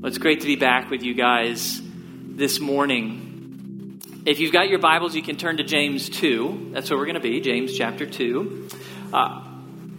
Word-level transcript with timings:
Well, 0.00 0.06
it's 0.06 0.18
great 0.18 0.42
to 0.42 0.46
be 0.46 0.54
back 0.54 0.90
with 0.90 1.02
you 1.02 1.12
guys 1.12 1.82
this 1.82 2.60
morning. 2.60 4.00
If 4.24 4.38
you've 4.38 4.52
got 4.52 4.68
your 4.68 4.78
Bibles, 4.78 5.16
you 5.16 5.22
can 5.22 5.34
turn 5.34 5.56
to 5.56 5.64
James 5.64 6.08
2. 6.08 6.70
That's 6.72 6.88
where 6.88 6.96
we're 7.00 7.06
going 7.06 7.16
to 7.16 7.20
be, 7.20 7.40
James 7.40 7.76
chapter 7.76 8.06
2. 8.06 8.68
Uh, 9.12 9.42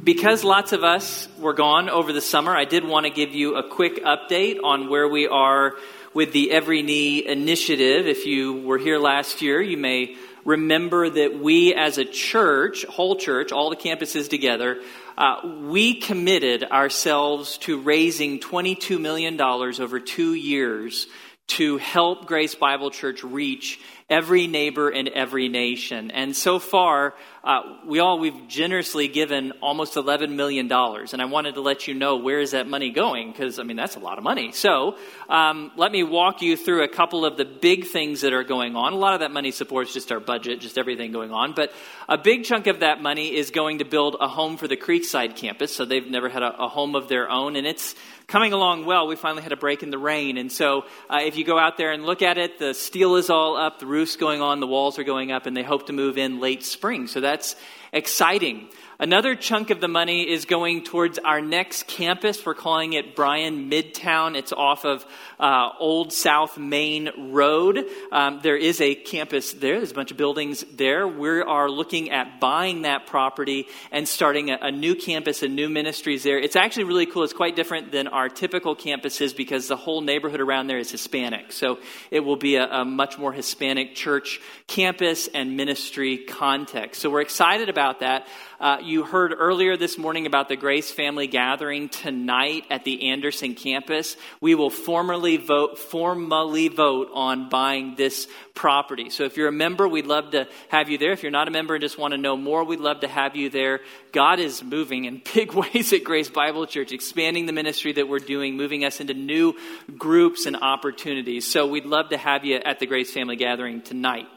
because 0.02 0.46
lots 0.46 0.72
of 0.72 0.86
us 0.86 1.28
were 1.38 1.52
gone 1.52 1.90
over 1.90 2.14
the 2.14 2.22
summer, 2.22 2.56
I 2.56 2.64
did 2.64 2.86
want 2.86 3.08
to 3.08 3.10
give 3.10 3.36
you 3.36 3.58
a 3.58 3.70
quick 3.70 4.02
update 4.06 4.64
on 4.64 4.90
where 4.90 5.06
we 5.06 5.28
are 5.28 5.74
with 6.14 6.32
the 6.32 6.50
Every 6.50 6.82
Knee 6.82 7.28
initiative. 7.28 8.08
If 8.08 8.26
you 8.26 8.62
were 8.62 8.78
here 8.78 9.00
last 9.00 9.42
year, 9.42 9.62
you 9.62 9.76
may 9.76 10.16
remember 10.50 11.08
that 11.08 11.40
we 11.40 11.76
as 11.76 12.00
a 12.00 12.06
church, 12.06 12.84
whole 12.86 13.16
church, 13.16 13.52
all 13.52 13.70
the 13.70 13.76
campuses 13.76 14.28
together, 14.28 14.82
uh, 15.16 15.36
we 15.62 15.94
committed 15.94 16.64
ourselves 16.64 17.60
to 17.60 17.80
raising 17.80 18.40
$22 18.40 19.00
million 19.00 19.40
over 19.40 20.00
two 20.00 20.34
years 20.34 21.06
to 21.50 21.78
help 21.78 22.28
Grace 22.28 22.56
Bible 22.56 22.92
Church 22.92 23.24
reach 23.24 23.80
every 24.10 24.48
neighbor 24.48 24.90
and 24.90 25.08
every 25.08 25.50
nation. 25.50 26.10
And 26.12 26.36
so 26.36 26.58
far, 26.58 27.14
uh, 27.44 27.62
we 27.86 28.00
all 28.00 28.20
we've 28.20 28.48
generously 28.48 29.08
given 29.08 29.54
almost 29.62 29.96
11 29.96 30.36
million 30.36 30.68
dollars, 30.68 31.14
and 31.14 31.22
I 31.22 31.26
wanted 31.26 31.56
to 31.56 31.62
let 31.62 31.88
you 31.88 31.94
know 31.94 32.18
where 32.18 32.40
is 32.40 32.52
that 32.52 32.68
money 32.68 32.90
going 32.90 33.32
because 33.32 33.60
I 33.60 33.64
mean 33.64 33.78
that's 33.78 33.96
a 33.96 34.00
lot 34.00 34.18
of 34.18 34.24
money. 34.24 34.52
So 34.52 34.96
um, 35.28 35.72
let 35.76 35.92
me 35.92 36.04
walk 36.04 36.42
you 36.42 36.58
through 36.58 36.84
a 36.84 36.88
couple 36.88 37.26
of 37.26 37.38
the 37.38 37.46
big 37.46 37.86
things 37.86 38.22
that 38.22 38.34
are 38.34 38.44
going 38.44 38.76
on. 38.76 38.94
A 38.94 38.98
lot 38.98 39.14
of 39.14 39.22
that 39.22 39.32
money 39.32 39.52
supports 39.52 39.94
just 39.94 40.12
our 40.12 40.20
budget, 40.20 40.60
just 40.60 40.78
everything 40.78 41.12
going 41.12 41.32
on, 41.32 41.54
but 41.54 41.72
a 42.08 42.18
big 42.18 42.44
chunk 42.44 42.68
of 42.68 42.82
that 42.82 43.02
money 43.02 43.36
is 43.36 43.52
going 43.52 43.80
to 43.80 43.86
build 43.86 44.18
a 44.20 44.28
home 44.28 44.58
for 44.58 44.68
the 44.68 44.78
Creekside 44.78 45.36
campus. 45.36 45.76
So 45.76 45.86
they've 45.86 46.08
never 46.08 46.30
had 46.30 46.44
a, 46.44 46.64
a 46.64 46.68
home 46.68 46.96
of 46.96 47.08
their 47.08 47.30
own, 47.30 47.56
and 47.56 47.66
it's 47.66 47.96
coming 48.30 48.54
along 48.54 48.86
well. 48.86 49.08
We 49.08 49.16
finally 49.16 49.42
had 49.44 49.52
a 49.52 49.58
break 49.58 49.84
in 49.84 49.90
the 49.90 49.98
rain, 49.98 50.38
and 50.38 50.52
so 50.52 50.86
uh, 51.10 51.20
if 51.24 51.36
you 51.36 51.44
go 51.44 51.60
out 51.60 51.78
there 51.78 51.92
and 51.92 52.06
look 52.06 52.22
at 52.22 52.38
it, 52.38 52.60
the 52.60 52.74
steel 52.74 53.16
is 53.16 53.30
all 53.30 53.58
up, 53.58 53.80
the 53.80 53.88
roof's 53.88 54.16
going 54.16 54.40
on, 54.40 54.60
the 54.60 54.68
walls 54.68 55.00
are 55.00 55.04
going 55.04 55.32
up, 55.32 55.48
and 55.48 55.58
they 55.58 55.64
hope 55.64 55.88
to 55.88 55.94
move 55.94 56.18
in 56.18 56.40
late 56.40 56.64
spring. 56.64 57.08
So 57.08 57.20
that's 57.20 57.56
exciting. 57.92 58.70
Another 59.02 59.34
chunk 59.34 59.70
of 59.70 59.80
the 59.80 59.88
money 59.88 60.30
is 60.30 60.44
going 60.44 60.84
towards 60.84 61.20
our 61.20 61.40
next 61.40 61.88
campus. 61.88 62.46
We're 62.46 62.54
calling 62.54 62.92
it 62.92 63.16
Bryan 63.16 63.72
Midtown. 63.72 64.36
It's 64.36 64.52
off 64.52 64.84
of 64.84 65.06
uh, 65.40 65.70
Old 65.80 66.12
South 66.12 66.58
Main 66.58 67.10
Road. 67.32 67.86
Um, 68.12 68.42
there 68.44 68.58
is 68.58 68.82
a 68.82 68.96
campus 68.96 69.54
there. 69.54 69.78
There's 69.78 69.92
a 69.92 69.94
bunch 69.94 70.12
of 70.12 70.18
buildings 70.18 70.66
there. 70.74 71.08
We 71.08 71.30
are 71.30 71.70
looking 71.70 72.12
at 72.12 72.42
buying 72.42 72.82
that 72.82 73.08
property 73.08 73.68
and 73.90 74.06
starting 74.06 74.50
a, 74.50 74.58
a 74.64 74.70
new 74.70 74.96
campus 74.96 75.44
and 75.44 75.56
new 75.56 75.70
ministries 75.70 76.24
there. 76.24 76.38
It's 76.38 76.58
actually 76.58 76.84
really 76.84 77.06
cool. 77.06 77.24
It's 77.24 77.32
quite 77.32 77.56
different 77.56 77.94
than 77.94 78.10
our 78.10 78.28
typical 78.28 78.76
campuses 78.76 79.34
because 79.34 79.70
the 79.70 79.78
whole 79.78 80.02
neighborhood 80.02 80.42
around 80.42 80.68
there 80.68 80.78
is 80.78 80.92
Hispanic. 80.92 81.54
So 81.54 81.80
it 82.12 82.20
will 82.20 82.36
be 82.36 82.58
a, 82.58 82.68
a 82.68 82.84
much 82.84 83.18
more 83.18 83.32
Hispanic 83.32 83.96
church 83.96 84.42
campus 84.68 85.30
and 85.34 85.56
ministry 85.56 86.18
context. 86.18 87.02
So 87.02 87.10
we're 87.10 87.22
excited 87.22 87.70
about 87.70 88.02
that. 88.02 88.28
Uh, 88.60 88.78
you 88.84 89.06
heard 89.06 89.34
earlier 89.38 89.78
this 89.78 89.98
morning 89.98 90.26
about 90.26 90.50
the 90.50 90.58
Grace 90.58 90.92
Family 90.92 91.28
Gathering 91.28 91.88
tonight 91.88 92.66
at 92.70 92.84
the 92.84 93.10
Anderson 93.10 93.56
campus. 93.56 94.18
We 94.42 94.54
will 94.54 94.70
formally 94.70 95.38
vote, 95.38 95.78
formally 95.78 96.68
vote 96.68 97.10
on 97.14 97.48
buying 97.48 97.96
this 97.96 98.28
property. 98.56 99.12
So 99.12 99.24
if 99.24 99.38
you're 99.38 99.48
a 99.48 99.54
member, 99.54 99.88
we'd 99.88 100.08
love 100.08 100.32
to 100.32 100.46
have 100.68 100.90
you 100.90 100.98
there. 100.98 101.14
If 101.14 101.24
you're 101.24 101.32
not 101.32 101.48
a 101.48 101.52
member 101.52 101.76
and 101.76 101.82
just 101.82 101.98
want 101.98 102.12
to 102.12 102.18
know 102.18 102.36
more, 102.36 102.66
we'd 102.66 102.82
love 102.82 103.00
to 103.00 103.08
have 103.08 103.38
you 103.38 103.50
there. 103.50 103.80
God 104.12 104.42
is 104.42 104.62
moving 104.62 105.06
in 105.06 105.22
big 105.34 105.54
ways 105.54 105.94
at 105.94 106.04
Grace 106.04 106.30
Bible 106.30 106.66
Church, 106.66 106.92
expanding 106.92 107.46
the 107.46 107.54
ministry 107.54 107.94
that 107.94 108.10
we're 108.10 108.20
doing, 108.20 108.58
moving 108.58 108.84
us 108.84 109.00
into 109.00 109.14
new 109.14 109.54
groups 109.98 110.46
and 110.46 110.58
opportunities. 110.58 111.50
So 111.50 111.66
we'd 111.66 111.86
love 111.86 112.10
to 112.10 112.18
have 112.18 112.44
you 112.44 112.58
at 112.58 112.80
the 112.80 112.88
Grace 112.88 113.14
Family 113.14 113.38
Gathering 113.38 113.84
tonight. 113.84 114.28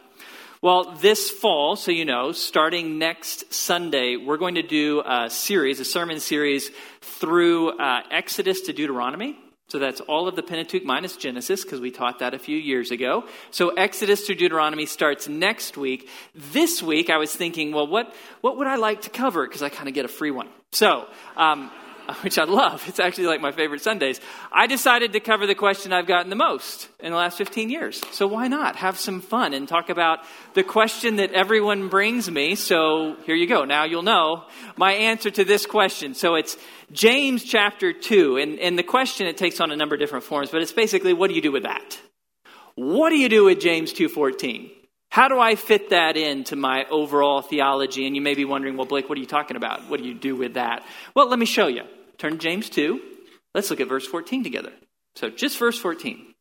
Well, 0.63 0.93
this 0.93 1.29
fall, 1.29 1.75
so 1.75 1.91
you 1.91 2.05
know, 2.05 2.31
starting 2.31 2.97
next 2.97 3.53
Sunday, 3.53 4.15
we're 4.15 4.37
going 4.37 4.55
to 4.55 4.63
do 4.63 5.03
a 5.05 5.29
series, 5.29 5.81
a 5.81 5.85
sermon 5.85 6.21
series 6.21 6.71
through 7.01 7.77
uh, 7.81 8.03
Exodus 8.13 8.61
to 8.61 8.73
Deuteronomy. 8.73 9.37
So 9.67 9.81
that's 9.81 10.01
all 10.03 10.29
of 10.29 10.37
the 10.37 10.43
Pentateuch 10.45 10.85
minus 10.85 11.17
Genesis, 11.17 11.65
because 11.65 11.81
we 11.81 11.91
taught 11.91 12.21
that 12.21 12.33
a 12.33 12.39
few 12.39 12.57
years 12.57 12.93
ago. 12.93 13.25
So 13.51 13.71
Exodus 13.71 14.29
to 14.29 14.37
Deuteronomy 14.37 14.87
starts 14.87 15.27
next 15.27 15.77
week. 15.77 16.09
This 16.33 16.81
week, 16.81 17.11
I 17.11 17.17
was 17.17 17.35
thinking, 17.35 17.73
well, 17.73 17.89
what, 17.89 18.15
what 18.41 18.57
would 18.57 18.69
I 18.69 18.77
like 18.77 19.03
to 19.03 19.11
cover? 19.11 19.45
Because 19.45 19.63
I 19.63 19.69
kind 19.69 19.89
of 19.89 19.95
get 19.95 20.05
a 20.05 20.09
free 20.09 20.31
one. 20.31 20.47
So, 20.71 21.09
um, 21.37 21.73
which 22.23 22.39
I 22.39 22.45
love. 22.45 22.85
It's 22.89 23.01
actually 23.01 23.27
like 23.27 23.41
my 23.41 23.53
favorite 23.53 23.83
Sundays. 23.83 24.21
I 24.51 24.67
decided 24.67 25.13
to 25.13 25.21
cover 25.21 25.47
the 25.47 25.55
question 25.55 25.93
I've 25.93 26.07
gotten 26.07 26.31
the 26.31 26.37
most 26.37 26.89
in 27.01 27.11
the 27.11 27.17
last 27.17 27.39
15 27.39 27.71
years. 27.71 28.03
So 28.13 28.27
why 28.27 28.49
not 28.49 28.77
have 28.77 28.99
some 28.99 29.21
fun 29.21 29.55
and 29.55 29.69
talk 29.69 29.89
about 29.89 30.21
the 30.55 30.63
question 30.63 31.17
that 31.17 31.33
everyone 31.33 31.89
brings 31.89 32.31
me? 32.31 32.55
So 32.55 33.17
here 33.25 33.35
you 33.35 33.47
go. 33.47 33.65
Now 33.65 33.85
you'll 33.85 34.03
know 34.03 34.45
my 34.77 34.93
answer 34.93 35.31
to 35.31 35.45
this 35.45 35.67
question. 35.67 36.15
So 36.15 36.35
it's 36.35 36.57
James 36.93 37.45
chapter 37.45 37.93
2. 37.93 38.37
And, 38.37 38.59
and 38.59 38.79
the 38.79 38.83
question, 38.83 39.27
it 39.27 39.37
takes 39.37 39.61
on 39.61 39.71
a 39.71 39.77
number 39.77 39.95
of 39.95 40.01
different 40.01 40.25
forms, 40.25 40.51
but 40.51 40.63
it's 40.63 40.73
basically, 40.73 41.13
what 41.13 41.29
do 41.29 41.35
you 41.35 41.43
do 41.43 41.53
with 41.53 41.65
that? 41.65 41.99
What 42.75 43.11
do 43.11 43.17
you 43.17 43.29
do 43.29 43.45
with 43.45 43.61
James 43.61 43.93
2.14? 43.93 44.71
How 45.13 45.29
do 45.29 45.39
I 45.39 45.57
fit 45.57 45.91
that 45.91 46.17
into 46.17 46.57
my 46.57 46.87
overall 46.87 47.43
theology? 47.43 48.07
And 48.07 48.17
you 48.17 48.23
may 48.23 48.35
be 48.35 48.47
wondering, 48.47 48.79
well, 48.79 48.87
Blake, 48.87 49.11
what 49.11 49.19
are 49.19 49.21
you 49.21 49.27
talking 49.27 49.59
about? 49.59 49.91
What 49.91 50.01
do 50.01 50.09
you 50.09 50.15
do 50.15 50.35
with 50.35 50.55
that? 50.55 50.87
Well, 51.15 51.29
let 51.29 51.39
me 51.39 51.45
show 51.45 51.67
you. 51.67 51.83
Turn 52.17 52.33
to 52.33 52.39
James 52.39 52.71
2. 52.71 52.99
Let's 53.55 53.69
look 53.69 53.81
at 53.81 53.91
verse 53.91 54.07
14 54.07 54.43
together. 54.43 54.73
So, 55.17 55.29
just 55.29 55.59
verse 55.59 55.79
14. 55.79 56.33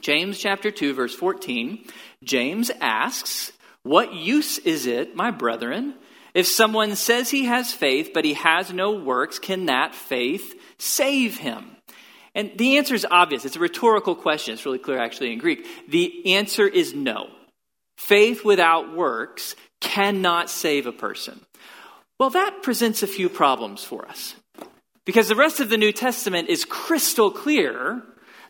James 0.00 0.38
chapter 0.38 0.70
2, 0.70 0.94
verse 0.94 1.14
14. 1.14 1.84
James 2.24 2.70
asks, 2.80 3.52
What 3.82 4.14
use 4.14 4.56
is 4.56 4.86
it, 4.86 5.14
my 5.14 5.30
brethren, 5.30 5.92
if 6.32 6.46
someone 6.46 6.96
says 6.96 7.28
he 7.28 7.44
has 7.44 7.74
faith, 7.74 8.12
but 8.14 8.24
he 8.24 8.32
has 8.32 8.72
no 8.72 8.92
works, 8.92 9.38
can 9.38 9.66
that 9.66 9.94
faith 9.94 10.58
save 10.78 11.36
him? 11.36 11.76
And 12.34 12.52
the 12.56 12.78
answer 12.78 12.94
is 12.94 13.06
obvious. 13.10 13.44
It's 13.44 13.56
a 13.56 13.60
rhetorical 13.60 14.14
question. 14.14 14.54
It's 14.54 14.64
really 14.64 14.78
clear, 14.78 14.98
actually, 14.98 15.34
in 15.34 15.38
Greek. 15.38 15.66
The 15.90 16.34
answer 16.34 16.66
is 16.66 16.94
no. 16.94 17.28
Faith 18.02 18.44
without 18.44 18.92
works 18.96 19.54
cannot 19.80 20.50
save 20.50 20.86
a 20.86 20.92
person. 20.92 21.40
Well, 22.18 22.30
that 22.30 22.60
presents 22.60 23.04
a 23.04 23.06
few 23.06 23.28
problems 23.28 23.84
for 23.84 24.04
us. 24.08 24.34
Because 25.06 25.28
the 25.28 25.36
rest 25.36 25.60
of 25.60 25.70
the 25.70 25.76
New 25.76 25.92
Testament 25.92 26.48
is 26.48 26.64
crystal 26.64 27.30
clear 27.30 28.02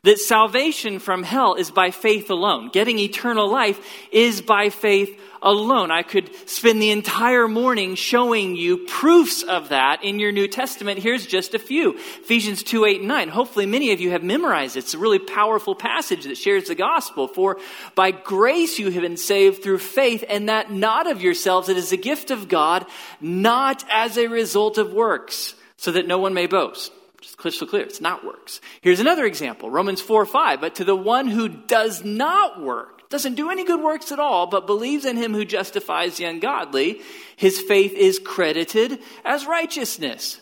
that 0.05 0.19
salvation 0.19 0.99
from 0.99 1.23
hell 1.23 1.55
is 1.55 1.71
by 1.71 1.91
faith 1.91 2.31
alone. 2.31 2.71
Getting 2.73 2.99
eternal 2.99 3.47
life 3.47 3.79
is 4.11 4.41
by 4.41 4.71
faith 4.71 5.21
alone. 5.43 5.91
I 5.91 6.03
could 6.03 6.31
spend 6.49 6.81
the 6.81 6.91
entire 6.91 7.49
morning 7.49 7.95
showing 7.95 8.57
you 8.57 8.79
proofs 8.79 9.43
of 9.43 9.71
that 9.71 10.05
in 10.05 10.19
your 10.19 10.33
New 10.33 10.49
Testament. 10.49 11.01
Here's 11.01 11.27
just 11.27 11.55
a 11.55 11.59
few. 11.59 11.97
Ephesians 11.97 12.63
2, 12.63 12.85
8, 12.85 12.99
and 13.01 13.09
9. 13.09 13.29
Hopefully 13.29 13.67
many 13.67 13.93
of 13.93 14.01
you 14.01 14.11
have 14.13 14.23
memorized 14.23 14.77
it. 14.77 14.81
It's 14.81 14.95
a 14.95 14.99
really 14.99 15.19
powerful 15.19 15.75
passage 15.75 16.25
that 16.25 16.37
shares 16.37 16.69
the 16.69 16.75
gospel. 16.75 17.29
For 17.29 17.59
by 17.95 18.13
grace 18.13 18.79
you 18.79 18.91
have 18.91 19.03
been 19.03 19.17
saved 19.17 19.63
through 19.63 19.79
faith, 19.79 20.25
and 20.29 20.49
that 20.49 20.71
not 20.71 21.11
of 21.11 21.23
yourselves. 21.23 21.69
It 21.69 21.77
is 21.77 21.93
a 21.93 21.97
gift 21.97 22.31
of 22.31 22.49
God, 22.49 22.87
not 23.21 23.85
as 23.91 24.17
a 24.17 24.29
result 24.29 24.79
of 24.79 24.93
works, 24.93 25.55
so 25.77 25.93
that 25.93 26.07
no 26.07 26.19
one 26.19 26.35
may 26.35 26.47
boast. 26.47 26.93
Just 27.21 27.39
crystal 27.39 27.67
clear. 27.67 27.83
It's 27.83 28.01
not 28.01 28.25
works. 28.25 28.61
Here's 28.81 29.01
another 29.01 29.25
example 29.25 29.71
Romans 29.71 30.01
4 30.01 30.27
5. 30.27 30.61
But 30.61 30.77
to 30.77 30.85
the 30.85 30.97
one 30.97 31.29
who 31.29 31.49
does 31.49 32.05
not 32.05 32.61
work, 32.61 33.02
doesn't 33.13 33.35
do 33.35 33.51
any 33.51 33.65
good 33.65 33.81
works 33.81 34.11
at 34.11 34.19
all, 34.19 34.49
but 34.49 34.67
believes 34.67 35.05
in 35.05 35.17
him 35.17 35.33
who 35.33 35.45
justifies 35.45 36.17
the 36.17 36.25
ungodly, 36.25 37.01
his 37.37 37.61
faith 37.61 37.93
is 37.93 38.19
credited 38.19 38.99
as 39.25 39.47
righteousness. 39.47 40.41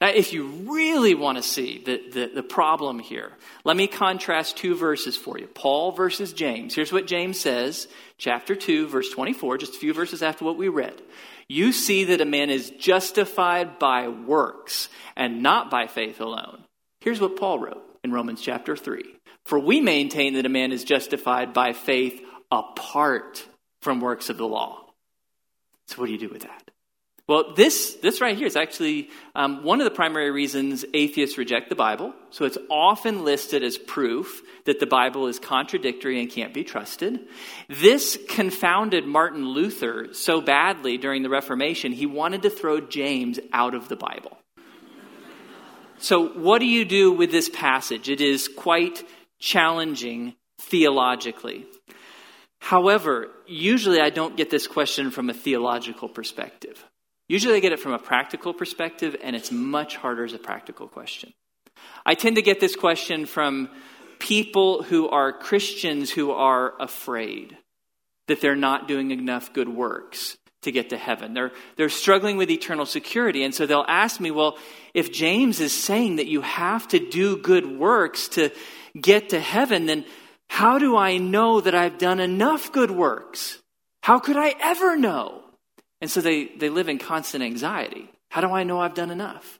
Now, 0.00 0.08
if 0.08 0.32
you 0.32 0.46
really 0.68 1.14
want 1.14 1.38
to 1.38 1.42
see 1.42 1.82
the, 1.84 2.02
the, 2.10 2.30
the, 2.34 2.42
problem 2.42 2.98
here, 2.98 3.32
let 3.64 3.78
me 3.78 3.86
contrast 3.86 4.58
two 4.58 4.76
verses 4.76 5.16
for 5.16 5.38
you 5.38 5.46
Paul 5.46 5.92
versus 5.92 6.34
James. 6.34 6.74
Here's 6.74 6.92
what 6.92 7.06
James 7.06 7.40
says, 7.40 7.88
chapter 8.18 8.54
2, 8.54 8.88
verse 8.88 9.10
24, 9.10 9.56
just 9.56 9.76
a 9.76 9.78
few 9.78 9.94
verses 9.94 10.22
after 10.22 10.44
what 10.44 10.58
we 10.58 10.68
read 10.68 11.00
you 11.48 11.72
see 11.72 12.04
that 12.04 12.20
a 12.20 12.24
man 12.24 12.50
is 12.50 12.70
justified 12.70 13.78
by 13.78 14.08
works 14.08 14.88
and 15.14 15.42
not 15.42 15.70
by 15.70 15.86
faith 15.86 16.20
alone. 16.20 16.64
Here's 17.00 17.20
what 17.20 17.36
Paul 17.36 17.60
wrote 17.60 17.84
in 18.02 18.12
Romans 18.12 18.40
chapter 18.40 18.76
3 18.76 19.15
For 19.46 19.58
we 19.60 19.80
maintain 19.80 20.34
that 20.34 20.44
a 20.44 20.48
man 20.50 20.72
is 20.72 20.82
justified 20.82 21.54
by 21.54 21.72
faith 21.72 22.20
apart 22.50 23.46
from 23.80 24.00
works 24.00 24.28
of 24.28 24.36
the 24.36 24.46
law. 24.46 24.84
So, 25.86 25.98
what 25.98 26.06
do 26.06 26.12
you 26.12 26.18
do 26.18 26.28
with 26.28 26.42
that? 26.42 26.70
Well, 27.28 27.54
this, 27.54 27.94
this 27.94 28.20
right 28.20 28.36
here 28.36 28.46
is 28.46 28.56
actually 28.56 29.10
um, 29.34 29.64
one 29.64 29.80
of 29.80 29.84
the 29.84 29.92
primary 29.92 30.30
reasons 30.30 30.84
atheists 30.94 31.38
reject 31.38 31.68
the 31.68 31.76
Bible. 31.76 32.12
So 32.30 32.44
it's 32.44 32.58
often 32.70 33.24
listed 33.24 33.64
as 33.64 33.78
proof 33.78 34.42
that 34.64 34.78
the 34.78 34.86
Bible 34.86 35.26
is 35.26 35.40
contradictory 35.40 36.20
and 36.20 36.30
can't 36.30 36.54
be 36.54 36.62
trusted. 36.62 37.20
This 37.68 38.16
confounded 38.28 39.06
Martin 39.06 39.48
Luther 39.48 40.12
so 40.12 40.40
badly 40.40 40.98
during 40.98 41.24
the 41.24 41.28
Reformation, 41.28 41.90
he 41.90 42.06
wanted 42.06 42.42
to 42.42 42.50
throw 42.50 42.80
James 42.80 43.40
out 43.52 43.74
of 43.74 43.88
the 43.88 43.96
Bible. 43.96 44.38
So, 45.98 46.28
what 46.28 46.58
do 46.58 46.66
you 46.66 46.84
do 46.84 47.10
with 47.10 47.32
this 47.32 47.48
passage? 47.48 48.08
It 48.08 48.20
is 48.20 48.48
quite 48.48 49.02
challenging 49.38 50.34
theologically. 50.60 51.66
However, 52.60 53.28
usually 53.46 54.00
I 54.00 54.10
don't 54.10 54.36
get 54.36 54.50
this 54.50 54.66
question 54.66 55.10
from 55.10 55.30
a 55.30 55.34
theological 55.34 56.08
perspective. 56.08 56.84
Usually 57.28 57.56
I 57.56 57.60
get 57.60 57.72
it 57.72 57.80
from 57.80 57.92
a 57.92 57.98
practical 57.98 58.54
perspective, 58.54 59.16
and 59.22 59.36
it's 59.36 59.50
much 59.50 59.96
harder 59.96 60.24
as 60.24 60.32
a 60.32 60.38
practical 60.38 60.88
question. 60.88 61.32
I 62.04 62.14
tend 62.14 62.36
to 62.36 62.42
get 62.42 62.60
this 62.60 62.76
question 62.76 63.26
from 63.26 63.68
people 64.18 64.82
who 64.82 65.08
are 65.08 65.32
Christians 65.32 66.10
who 66.10 66.30
are 66.30 66.74
afraid 66.80 67.56
that 68.28 68.40
they're 68.40 68.56
not 68.56 68.88
doing 68.88 69.10
enough 69.10 69.52
good 69.52 69.68
works 69.68 70.36
to 70.62 70.72
get 70.72 70.90
to 70.90 70.96
heaven. 70.96 71.34
They're, 71.34 71.52
they're 71.76 71.88
struggling 71.88 72.36
with 72.36 72.50
eternal 72.50 72.86
security. 72.86 73.44
And 73.44 73.54
so 73.54 73.66
they'll 73.66 73.84
ask 73.86 74.20
me, 74.20 74.30
well, 74.30 74.58
if 74.94 75.12
James 75.12 75.60
is 75.60 75.72
saying 75.72 76.16
that 76.16 76.26
you 76.26 76.40
have 76.40 76.88
to 76.88 76.98
do 76.98 77.36
good 77.36 77.78
works 77.78 78.28
to 78.30 78.50
get 79.00 79.30
to 79.30 79.40
heaven, 79.40 79.86
then 79.86 80.04
how 80.48 80.78
do 80.78 80.96
I 80.96 81.18
know 81.18 81.60
that 81.60 81.74
I've 81.74 81.98
done 81.98 82.20
enough 82.20 82.72
good 82.72 82.90
works? 82.90 83.58
How 84.02 84.18
could 84.18 84.36
I 84.36 84.54
ever 84.60 84.96
know? 84.96 85.42
And 86.00 86.10
so 86.10 86.20
they, 86.20 86.46
they 86.46 86.68
live 86.68 86.88
in 86.88 86.98
constant 86.98 87.42
anxiety. 87.42 88.10
How 88.30 88.40
do 88.40 88.50
I 88.50 88.64
know 88.64 88.80
I've 88.80 88.94
done 88.94 89.10
enough? 89.10 89.58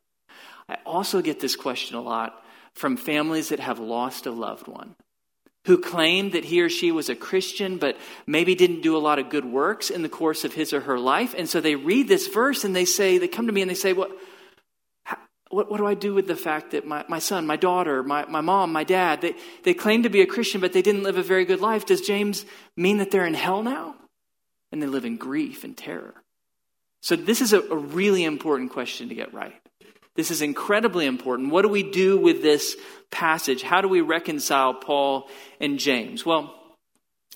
I 0.69 0.77
also 0.85 1.23
get 1.23 1.41
this 1.41 1.56
question 1.56 1.97
a 1.97 2.03
lot 2.03 2.43
from 2.75 2.97
families 2.97 3.49
that 3.49 3.61
have 3.61 3.79
lost 3.79 4.27
a 4.27 4.31
loved 4.31 4.69
one 4.69 4.94
who 5.67 5.79
claim 5.79 6.31
that 6.31 6.44
he 6.44 6.62
or 6.62 6.69
she 6.69 6.93
was 6.93 7.09
a 7.09 7.15
Christian 7.15 7.79
but 7.79 7.97
maybe 8.27 8.55
didn't 8.55 8.83
do 8.83 8.97
a 8.97 8.99
lot 8.99 9.19
of 9.19 9.29
good 9.29 9.44
works 9.44 9.91
in 9.91 10.03
the 10.03 10.09
course 10.09 10.44
of 10.44 10.55
his 10.55 10.73
or 10.73 10.81
her 10.81 10.99
life. 10.99 11.35
And 11.37 11.49
so 11.49 11.61
they 11.61 11.75
read 11.75 12.06
this 12.06 12.29
verse 12.29 12.65
and 12.65 12.75
they 12.75 12.85
say, 12.85 13.19
they 13.19 13.29
come 13.29 13.47
to 13.47 13.53
me 13.53 13.62
and 13.62 13.71
they 13.71 13.75
say, 13.75 13.93
What, 13.93 14.12
what, 15.51 15.71
what 15.71 15.79
do 15.79 15.87
I 15.87 15.95
do 15.95 16.15
with 16.15 16.27
the 16.27 16.37
fact 16.37 16.73
that 16.73 16.87
my, 16.87 17.05
my 17.09 17.19
son, 17.19 17.47
my 17.47 17.57
daughter, 17.57 18.03
my, 18.03 18.25
my 18.27 18.41
mom, 18.41 18.73
my 18.73 18.85
dad, 18.85 19.21
they, 19.21 19.35
they 19.63 19.75
claim 19.75 20.03
to 20.03 20.09
be 20.09 20.21
a 20.21 20.27
Christian 20.27 20.61
but 20.61 20.73
they 20.73 20.83
didn't 20.83 21.03
live 21.03 21.19
a 21.19 21.23
very 21.23 21.45
good 21.45 21.61
life? 21.61 21.87
Does 21.87 22.01
James 22.01 22.45
mean 22.77 22.99
that 22.99 23.11
they're 23.11 23.27
in 23.27 23.35
hell 23.35 23.63
now? 23.63 23.95
And 24.73 24.83
they 24.83 24.87
live 24.87 25.05
in 25.05 25.17
grief 25.17 25.63
and 25.63 25.77
terror. 25.77 26.15
So 27.01 27.15
this 27.15 27.41
is 27.41 27.53
a, 27.53 27.61
a 27.61 27.77
really 27.77 28.25
important 28.25 28.73
question 28.73 29.09
to 29.09 29.15
get 29.15 29.33
right. 29.33 29.55
This 30.17 30.31
is 30.31 30.43
incredibly 30.43 31.07
important. 31.07 31.51
What 31.51 31.63
do 31.63 31.69
we 31.69 31.83
do 31.83 32.19
with 32.19 32.43
this 32.43 32.75
passage? 33.11 33.63
How 33.63 33.81
do 33.81 33.89
we 33.89 34.01
reconcile 34.01 34.75
Paul 34.75 35.29
and 35.61 35.79
James? 35.79 36.27
Well, 36.27 36.55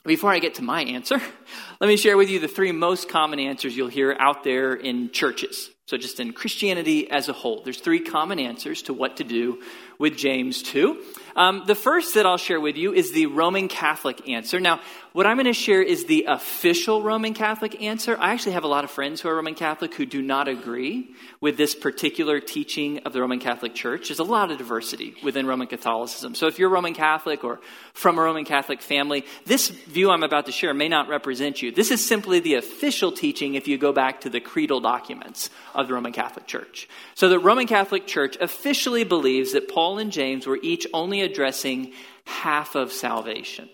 before 0.04 0.32
I 0.32 0.38
get 0.38 0.54
to 0.54 0.62
my 0.62 0.82
answer, 0.82 1.20
let 1.80 1.86
me 1.86 1.96
share 1.96 2.16
with 2.16 2.30
you 2.30 2.40
the 2.40 2.48
three 2.48 2.72
most 2.72 3.08
common 3.08 3.38
answers 3.38 3.76
you'll 3.76 3.88
hear 3.88 4.16
out 4.18 4.44
there 4.44 4.74
in 4.74 5.10
churches. 5.10 5.69
So, 5.90 5.96
just 5.96 6.20
in 6.20 6.32
Christianity 6.32 7.10
as 7.10 7.28
a 7.28 7.32
whole, 7.32 7.62
there's 7.64 7.80
three 7.80 7.98
common 7.98 8.38
answers 8.38 8.82
to 8.82 8.94
what 8.94 9.16
to 9.16 9.24
do 9.24 9.60
with 9.98 10.16
James 10.16 10.62
2. 10.62 11.02
Um, 11.40 11.62
the 11.64 11.74
first 11.74 12.16
that 12.16 12.26
I'll 12.26 12.36
share 12.36 12.60
with 12.60 12.76
you 12.76 12.92
is 12.92 13.12
the 13.12 13.24
Roman 13.24 13.68
Catholic 13.68 14.28
answer. 14.28 14.60
Now, 14.60 14.80
what 15.12 15.26
I'm 15.26 15.38
going 15.38 15.46
to 15.46 15.52
share 15.52 15.82
is 15.82 16.04
the 16.04 16.26
official 16.28 17.02
Roman 17.02 17.34
Catholic 17.34 17.82
answer. 17.82 18.16
I 18.20 18.32
actually 18.32 18.52
have 18.52 18.62
a 18.62 18.68
lot 18.68 18.84
of 18.84 18.92
friends 18.92 19.20
who 19.20 19.28
are 19.28 19.34
Roman 19.34 19.56
Catholic 19.56 19.94
who 19.94 20.06
do 20.06 20.22
not 20.22 20.46
agree 20.46 21.12
with 21.40 21.56
this 21.56 21.74
particular 21.74 22.38
teaching 22.38 23.00
of 23.00 23.12
the 23.12 23.20
Roman 23.20 23.40
Catholic 23.40 23.74
Church. 23.74 24.08
There's 24.08 24.20
a 24.20 24.24
lot 24.24 24.52
of 24.52 24.58
diversity 24.58 25.16
within 25.24 25.46
Roman 25.46 25.66
Catholicism. 25.66 26.36
So 26.36 26.46
if 26.46 26.60
you're 26.60 26.68
Roman 26.68 26.94
Catholic 26.94 27.42
or 27.42 27.58
from 27.92 28.18
a 28.18 28.22
Roman 28.22 28.44
Catholic 28.44 28.82
family, 28.82 29.24
this 29.46 29.68
view 29.68 30.10
I'm 30.10 30.22
about 30.22 30.46
to 30.46 30.52
share 30.52 30.72
may 30.74 30.88
not 30.88 31.08
represent 31.08 31.60
you. 31.60 31.72
This 31.72 31.90
is 31.90 32.06
simply 32.06 32.38
the 32.38 32.54
official 32.54 33.10
teaching 33.10 33.54
if 33.54 33.66
you 33.66 33.78
go 33.78 33.92
back 33.92 34.20
to 34.20 34.30
the 34.30 34.40
creedal 34.40 34.80
documents 34.80 35.50
of 35.74 35.88
the 35.88 35.94
Roman 35.94 36.12
Catholic 36.12 36.46
Church. 36.46 36.88
So 37.14 37.28
the 37.28 37.40
Roman 37.40 37.66
Catholic 37.66 38.06
Church 38.06 38.36
officially 38.40 39.02
believes 39.02 39.54
that 39.54 39.68
Paul 39.68 39.98
and 39.98 40.12
James 40.12 40.46
were 40.46 40.58
each 40.62 40.86
only 40.94 41.22
addressing 41.30 41.92
half 42.24 42.74
of 42.74 42.92
salvation. 42.92 43.68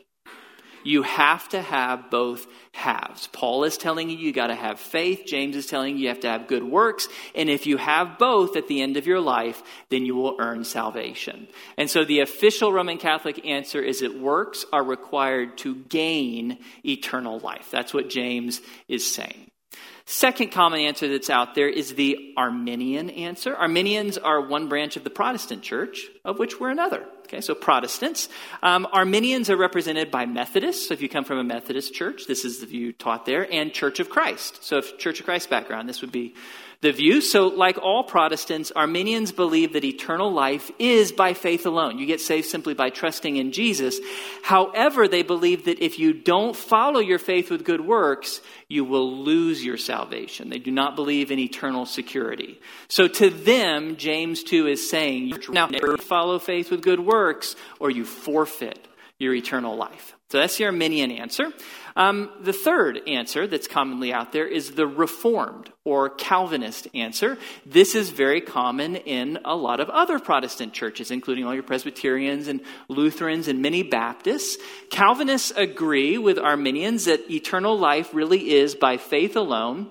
You 0.86 1.02
have 1.02 1.48
to 1.48 1.60
have 1.60 2.10
both 2.10 2.46
halves. 2.70 3.26
Paul 3.26 3.64
is 3.64 3.76
telling 3.76 4.08
you 4.08 4.16
you 4.16 4.32
got 4.32 4.48
to 4.48 4.54
have 4.54 4.78
faith. 4.78 5.22
James 5.26 5.56
is 5.56 5.66
telling 5.66 5.96
you 5.96 6.02
you 6.02 6.08
have 6.08 6.20
to 6.20 6.28
have 6.28 6.46
good 6.46 6.62
works. 6.62 7.08
And 7.34 7.50
if 7.50 7.66
you 7.66 7.76
have 7.76 8.18
both 8.18 8.56
at 8.56 8.68
the 8.68 8.80
end 8.80 8.96
of 8.96 9.06
your 9.06 9.20
life, 9.20 9.64
then 9.90 10.06
you 10.06 10.14
will 10.14 10.36
earn 10.38 10.62
salvation. 10.62 11.48
And 11.76 11.90
so 11.90 12.04
the 12.04 12.20
official 12.20 12.72
Roman 12.72 12.98
Catholic 12.98 13.44
answer 13.44 13.82
is 13.82 14.00
that 14.00 14.20
works 14.20 14.64
are 14.72 14.84
required 14.84 15.58
to 15.58 15.74
gain 15.74 16.58
eternal 16.84 17.40
life. 17.40 17.68
That's 17.72 17.92
what 17.92 18.08
James 18.08 18.60
is 18.86 19.12
saying. 19.12 19.50
Second 20.08 20.52
common 20.52 20.78
answer 20.80 21.08
that's 21.08 21.30
out 21.30 21.56
there 21.56 21.68
is 21.68 21.94
the 21.94 22.32
Arminian 22.36 23.10
answer. 23.10 23.56
Arminians 23.56 24.16
are 24.16 24.40
one 24.40 24.68
branch 24.68 24.96
of 24.96 25.02
the 25.02 25.10
Protestant 25.10 25.62
church, 25.62 26.06
of 26.24 26.38
which 26.38 26.60
we're 26.60 26.70
another. 26.70 27.04
Okay, 27.24 27.40
so 27.40 27.56
Protestants. 27.56 28.28
Um, 28.62 28.86
Arminians 28.92 29.50
are 29.50 29.56
represented 29.56 30.12
by 30.12 30.24
Methodists. 30.24 30.86
So 30.86 30.94
if 30.94 31.02
you 31.02 31.08
come 31.08 31.24
from 31.24 31.38
a 31.38 31.44
Methodist 31.44 31.92
church, 31.92 32.28
this 32.28 32.44
is 32.44 32.60
the 32.60 32.66
view 32.66 32.92
taught 32.92 33.26
there, 33.26 33.52
and 33.52 33.72
Church 33.72 33.98
of 33.98 34.08
Christ. 34.08 34.62
So 34.62 34.78
if 34.78 34.96
Church 34.96 35.18
of 35.18 35.26
Christ 35.26 35.50
background, 35.50 35.88
this 35.88 36.02
would 36.02 36.12
be 36.12 36.34
the 36.80 36.92
view. 36.92 37.20
So, 37.20 37.48
like 37.48 37.78
all 37.78 38.04
Protestants, 38.04 38.70
Arminians 38.70 39.32
believe 39.32 39.72
that 39.72 39.84
eternal 39.84 40.32
life 40.32 40.70
is 40.78 41.12
by 41.12 41.34
faith 41.34 41.66
alone. 41.66 41.98
You 41.98 42.06
get 42.06 42.20
saved 42.20 42.46
simply 42.46 42.74
by 42.74 42.90
trusting 42.90 43.36
in 43.36 43.52
Jesus. 43.52 43.98
However, 44.42 45.08
they 45.08 45.22
believe 45.22 45.64
that 45.64 45.80
if 45.80 45.98
you 45.98 46.12
don't 46.12 46.54
follow 46.54 47.00
your 47.00 47.18
faith 47.18 47.50
with 47.50 47.64
good 47.64 47.80
works, 47.80 48.40
you 48.68 48.84
will 48.84 49.24
lose 49.24 49.64
your 49.64 49.76
salvation. 49.76 50.50
They 50.50 50.58
do 50.58 50.70
not 50.70 50.96
believe 50.96 51.30
in 51.30 51.38
eternal 51.38 51.86
security. 51.86 52.60
So, 52.88 53.08
to 53.08 53.30
them, 53.30 53.96
James 53.96 54.42
2 54.42 54.66
is 54.66 54.88
saying, 54.88 55.28
you 55.28 55.38
now 55.50 55.68
follow 55.98 56.38
faith 56.38 56.70
with 56.70 56.82
good 56.82 57.00
works, 57.00 57.56
or 57.80 57.90
you 57.90 58.04
forfeit 58.04 58.86
your 59.18 59.34
eternal 59.34 59.76
life. 59.76 60.14
So 60.28 60.38
that's 60.38 60.56
the 60.56 60.64
Arminian 60.64 61.12
answer. 61.12 61.52
Um, 61.96 62.30
the 62.42 62.52
third 62.52 63.00
answer 63.08 63.46
that's 63.46 63.66
commonly 63.66 64.12
out 64.12 64.30
there 64.32 64.46
is 64.46 64.72
the 64.72 64.86
Reformed 64.86 65.72
or 65.82 66.10
Calvinist 66.10 66.88
answer. 66.94 67.38
This 67.64 67.94
is 67.94 68.10
very 68.10 68.42
common 68.42 68.96
in 68.96 69.38
a 69.46 69.56
lot 69.56 69.80
of 69.80 69.88
other 69.88 70.18
Protestant 70.18 70.74
churches, 70.74 71.10
including 71.10 71.46
all 71.46 71.54
your 71.54 71.62
Presbyterians 71.62 72.48
and 72.48 72.60
Lutherans 72.88 73.48
and 73.48 73.62
many 73.62 73.82
Baptists. 73.82 74.58
Calvinists 74.90 75.52
agree 75.56 76.18
with 76.18 76.38
Arminians 76.38 77.06
that 77.06 77.30
eternal 77.30 77.78
life 77.78 78.12
really 78.12 78.50
is 78.50 78.74
by 78.74 78.98
faith 78.98 79.34
alone. 79.34 79.88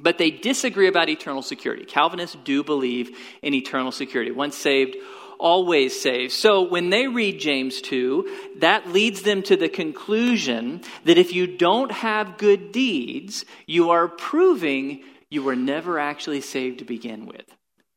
But 0.00 0.16
they 0.16 0.30
disagree 0.30 0.86
about 0.86 1.08
eternal 1.08 1.42
security. 1.42 1.84
Calvinists 1.84 2.36
do 2.44 2.62
believe 2.62 3.18
in 3.42 3.52
eternal 3.52 3.90
security. 3.90 4.30
Once 4.30 4.56
saved, 4.56 4.96
always 5.38 6.00
saved. 6.00 6.32
So 6.32 6.62
when 6.62 6.90
they 6.90 7.06
read 7.06 7.40
James 7.40 7.80
2, 7.80 8.56
that 8.58 8.88
leads 8.88 9.22
them 9.22 9.42
to 9.44 9.56
the 9.56 9.68
conclusion 9.68 10.82
that 11.04 11.18
if 11.18 11.32
you 11.32 11.46
don't 11.46 11.92
have 11.92 12.38
good 12.38 12.72
deeds, 12.72 13.44
you 13.66 13.90
are 13.90 14.08
proving 14.08 15.02
you 15.30 15.42
were 15.42 15.56
never 15.56 15.98
actually 15.98 16.40
saved 16.40 16.78
to 16.78 16.84
begin 16.84 17.26
with. 17.26 17.44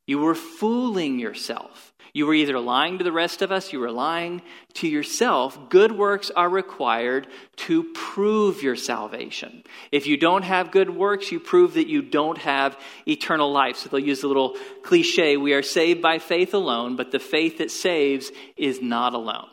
You 0.08 0.20
were 0.20 0.36
fooling 0.36 1.20
yourself. 1.20 1.91
You 2.14 2.26
were 2.26 2.34
either 2.34 2.60
lying 2.60 2.98
to 2.98 3.04
the 3.04 3.12
rest 3.12 3.42
of 3.42 3.52
us, 3.52 3.72
you 3.72 3.80
were 3.80 3.92
lying 3.92 4.42
to 4.76 4.88
yourself. 4.88 5.58
Good 5.70 5.92
works 5.92 6.30
are 6.30 6.50
required 6.50 7.28
to 7.58 7.84
prove 7.94 8.62
your 8.62 8.76
salvation. 8.76 9.64
If 9.92 10.08
you 10.08 10.18
don't 10.18 10.44
have 10.44 10.72
good 10.72 10.90
works, 10.90 11.32
you 11.32 11.40
prove 11.40 11.76
that 11.76 11.88
you 11.88 12.02
don't 12.02 12.38
have 12.40 12.78
eternal 13.08 13.52
life. 13.52 13.78
So 13.78 13.90
they'll 13.90 14.00
use 14.00 14.24
a 14.24 14.28
little 14.28 14.58
cliche 14.84 15.38
we 15.38 15.54
are 15.54 15.64
saved 15.64 16.02
by 16.02 16.20
faith 16.20 16.54
alone, 16.54 16.96
but 16.96 17.12
the 17.12 17.20
faith 17.20 17.60
that 17.60 17.72
saves 17.72 18.32
is 18.58 18.82
not 18.82 19.14
alone. 19.14 19.50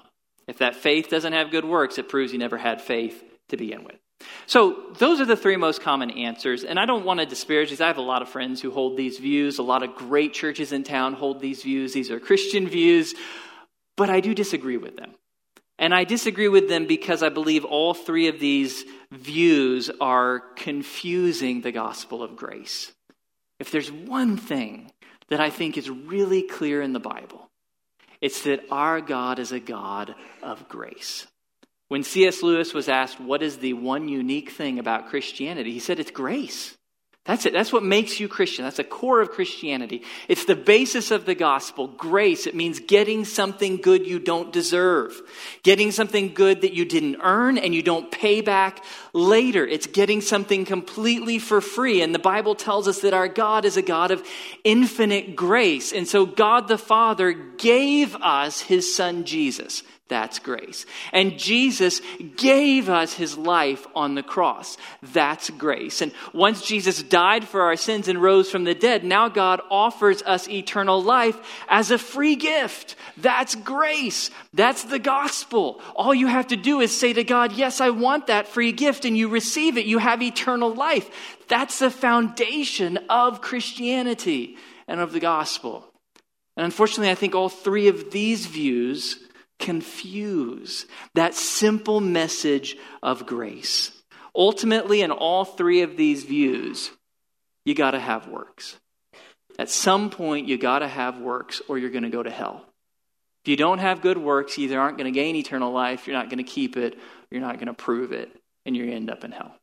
If 0.49 0.59
that 0.59 0.75
faith 0.75 1.11
doesn't 1.11 1.35
have 1.35 1.51
good 1.51 1.65
works, 1.65 1.99
it 1.99 2.09
proves 2.09 2.33
you 2.33 2.39
never 2.39 2.59
had 2.59 2.81
faith 2.81 3.23
to 3.49 3.57
begin 3.57 3.85
with. 3.85 3.99
So, 4.47 4.83
those 4.99 5.21
are 5.21 5.25
the 5.25 5.37
three 5.37 5.57
most 5.57 5.81
common 5.81 6.11
answers. 6.11 6.65
And 6.65 6.79
I 6.79 6.87
don't 6.87 7.05
want 7.05 7.21
to 7.21 7.27
disparage 7.27 7.71
these. 7.71 7.81
I 7.81 7.87
have 7.87 7.99
a 7.99 8.03
lot 8.03 8.23
of 8.23 8.29
friends 8.29 8.61
who 8.61 8.71
hold 8.71 8.97
these 8.97 9.19
views. 9.19 9.59
A 9.59 9.63
lot 9.63 9.83
of 9.83 9.95
great 9.95 10.35
churches 10.35 10.73
in 10.73 10.85
town 10.85 11.15
hold 11.15 11.41
these 11.41 11.63
views. 11.63 11.93
These 11.93 12.11
are 12.11 12.19
Christian 12.19 12.67
views. 12.67 13.15
But 13.97 14.11
I 14.11 14.21
do 14.21 14.35
disagree 14.35 14.77
with 14.77 14.97
them. 14.97 15.13
And 15.79 15.95
I 15.95 16.05
disagree 16.05 16.49
with 16.49 16.69
them 16.69 16.87
because 16.87 17.23
I 17.23 17.29
believe 17.29 17.65
all 17.65 17.95
three 17.95 18.27
of 18.27 18.41
these 18.41 18.85
views 19.13 19.91
are 20.01 20.41
confusing 20.57 21.61
the 21.61 21.73
gospel 21.73 22.23
of 22.23 22.37
grace. 22.37 22.93
If 23.61 23.71
there's 23.71 23.91
one 23.91 24.37
thing 24.37 24.91
that 25.29 25.41
I 25.41 25.51
think 25.51 25.77
is 25.77 25.89
really 25.89 26.43
clear 26.43 26.83
in 26.83 26.93
the 26.93 27.01
Bible, 27.01 27.49
it's 28.21 28.43
that 28.43 28.65
our 28.71 29.01
God 29.01 29.39
is 29.39 29.53
a 29.53 29.61
God 29.61 30.15
of 30.43 30.69
grace. 30.69 31.27
When 31.89 32.03
C.S. 32.03 32.43
Lewis 32.43 32.75
was 32.75 32.89
asked 32.89 33.19
what 33.19 33.43
is 33.43 33.59
the 33.59 33.73
one 33.73 34.09
unique 34.09 34.51
thing 34.51 34.79
about 34.79 35.09
Christianity, 35.09 35.73
he 35.73 35.79
said 35.79 35.99
it's 35.99 36.11
grace. 36.11 36.77
That's 37.29 37.45
it. 37.45 37.53
That's 37.53 37.75
what 37.75 37.83
makes 37.83 38.19
you 38.19 38.27
Christian. 38.27 38.65
That's 38.65 38.79
the 38.79 38.85
core 38.85 39.21
of 39.21 39.33
Christianity. 39.33 40.03
It's 40.29 40.47
the 40.47 40.57
basis 40.57 41.11
of 41.11 41.27
the 41.27 41.35
gospel. 41.35 41.87
Grace. 41.87 42.47
It 42.47 42.55
means 42.55 42.81
getting 42.81 43.27
something 43.27 43.77
good 43.77 44.07
you 44.07 44.19
don't 44.19 44.51
deserve. 44.51 45.21
Getting 45.63 45.91
something 45.91 46.33
good 46.33 46.63
that 46.63 46.73
you 46.73 46.87
didn't 46.87 47.19
earn 47.23 47.59
and 47.59 47.75
you 47.75 47.83
don't 47.83 48.11
pay 48.11 48.41
back 48.41 48.83
later. 49.13 49.67
It's 49.67 49.87
getting 49.87 50.23
something 50.23 50.65
completely 50.65 51.39
for 51.39 51.61
free. 51.61 52.01
And 52.01 52.15
the 52.15 52.19
Bible 52.19 52.55
tells 52.55 52.89
us 52.89 53.03
that 53.03 53.13
our 53.13 53.29
God 53.29 53.67
is 53.67 53.77
a 53.77 53.83
God 53.83 54.11
of 54.11 54.27
infinite 54.65 55.37
grace. 55.37 55.93
And 55.93 56.09
so 56.09 56.25
God 56.25 56.67
the 56.67 56.79
Father 56.79 57.33
gave 57.33 58.17
us 58.17 58.63
his 58.63 58.97
son 58.97 59.27
Jesus. 59.27 59.83
That's 60.09 60.39
grace. 60.39 60.87
And 61.13 61.39
Jesus 61.39 62.01
gave 62.37 62.89
us 62.89 63.13
his 63.13 63.37
life 63.37 63.87
on 63.95 64.15
the 64.15 64.23
cross. 64.23 64.79
That's 65.03 65.51
grace. 65.51 66.01
And 66.01 66.13
once 66.33 66.63
Jesus 66.67 67.03
died 67.03 67.47
for 67.47 67.63
our 67.63 67.77
sins 67.77 68.09
and 68.09 68.21
rose 68.21 68.51
from 68.51 68.65
the 68.65 68.75
dead, 68.75 69.05
now 69.05 69.29
God 69.29 69.61
offers 69.71 70.23
us 70.23 70.49
eternal 70.49 71.03
life 71.03 71.39
as 71.69 71.91
a 71.91 71.99
free 71.99 72.37
gift. 72.37 72.97
That's 73.19 73.55
grace. 73.55 74.31
That's 74.55 74.85
the 74.85 74.99
gospel. 74.99 75.83
All 75.95 76.15
you 76.15 76.27
have 76.27 76.47
to 76.49 76.57
do 76.57 76.81
is 76.81 76.97
say 76.97 77.13
to 77.13 77.25
God, 77.25 77.53
Yes, 77.53 77.83
I 77.83 77.91
want 77.91 78.29
that 78.29 78.49
free 78.49 78.73
gift, 78.73 79.05
and 79.05 79.17
you 79.17 79.29
receive 79.29 79.77
it. 79.77 79.85
You 79.85 79.99
have 79.99 80.23
eternal 80.23 80.75
life. 80.75 81.37
That's 81.49 81.81
the 81.81 81.91
foundation 81.91 82.99
of 83.11 83.43
Christianity 83.43 84.57
and 84.87 85.01
of 85.01 85.13
the 85.13 85.21
gospel. 85.21 85.85
And 86.57 86.65
unfortunately, 86.65 87.11
I 87.11 87.15
think 87.15 87.35
all 87.35 87.49
three 87.49 87.89
of 87.89 88.11
these 88.11 88.47
views 88.47 89.19
confuse 89.59 90.87
that 91.15 91.35
simple 91.35 92.01
message 92.01 92.77
of 93.03 93.27
grace. 93.27 93.93
Ultimately, 94.35 95.03
in 95.03 95.11
all 95.11 95.45
three 95.45 95.83
of 95.83 95.97
these 95.97 96.25
views, 96.25 96.91
you 97.65 97.75
got 97.75 97.91
to 97.93 98.01
have 98.01 98.29
works. 98.29 98.77
At 99.59 99.71
some 99.71 100.11
point, 100.11 100.47
you 100.47 100.57
got 100.57 100.79
to 100.79 100.89
have 100.89 101.19
works 101.19 101.61
or 101.69 101.79
you're 101.79 101.91
going 101.91 102.05
to 102.05 102.11
go 102.11 102.23
to 102.23 102.31
hell. 102.31 102.65
If 103.45 103.49
you 103.49 103.57
don't 103.57 103.79
have 103.79 104.03
good 104.03 104.19
works, 104.19 104.57
you 104.57 104.65
either 104.65 104.81
aren't 104.81 104.97
going 104.97 105.13
to 105.13 105.19
gain 105.19 105.35
eternal 105.35 105.73
life, 105.73 106.07
you're 106.07 106.17
not 106.17 106.29
going 106.29 106.39
to 106.39 106.45
keep 106.45 106.77
it, 106.77 106.99
you're 107.31 107.41
not 107.41 107.57
going 107.57 107.67
to 107.67 107.75
prove 107.75 108.13
it, 108.13 108.31
and 108.65 108.77
you're 108.77 108.87
going 108.87 108.97
to 108.97 109.01
end 109.01 109.11
up 109.11 109.25
in 109.25 109.33
hell. 109.33 109.55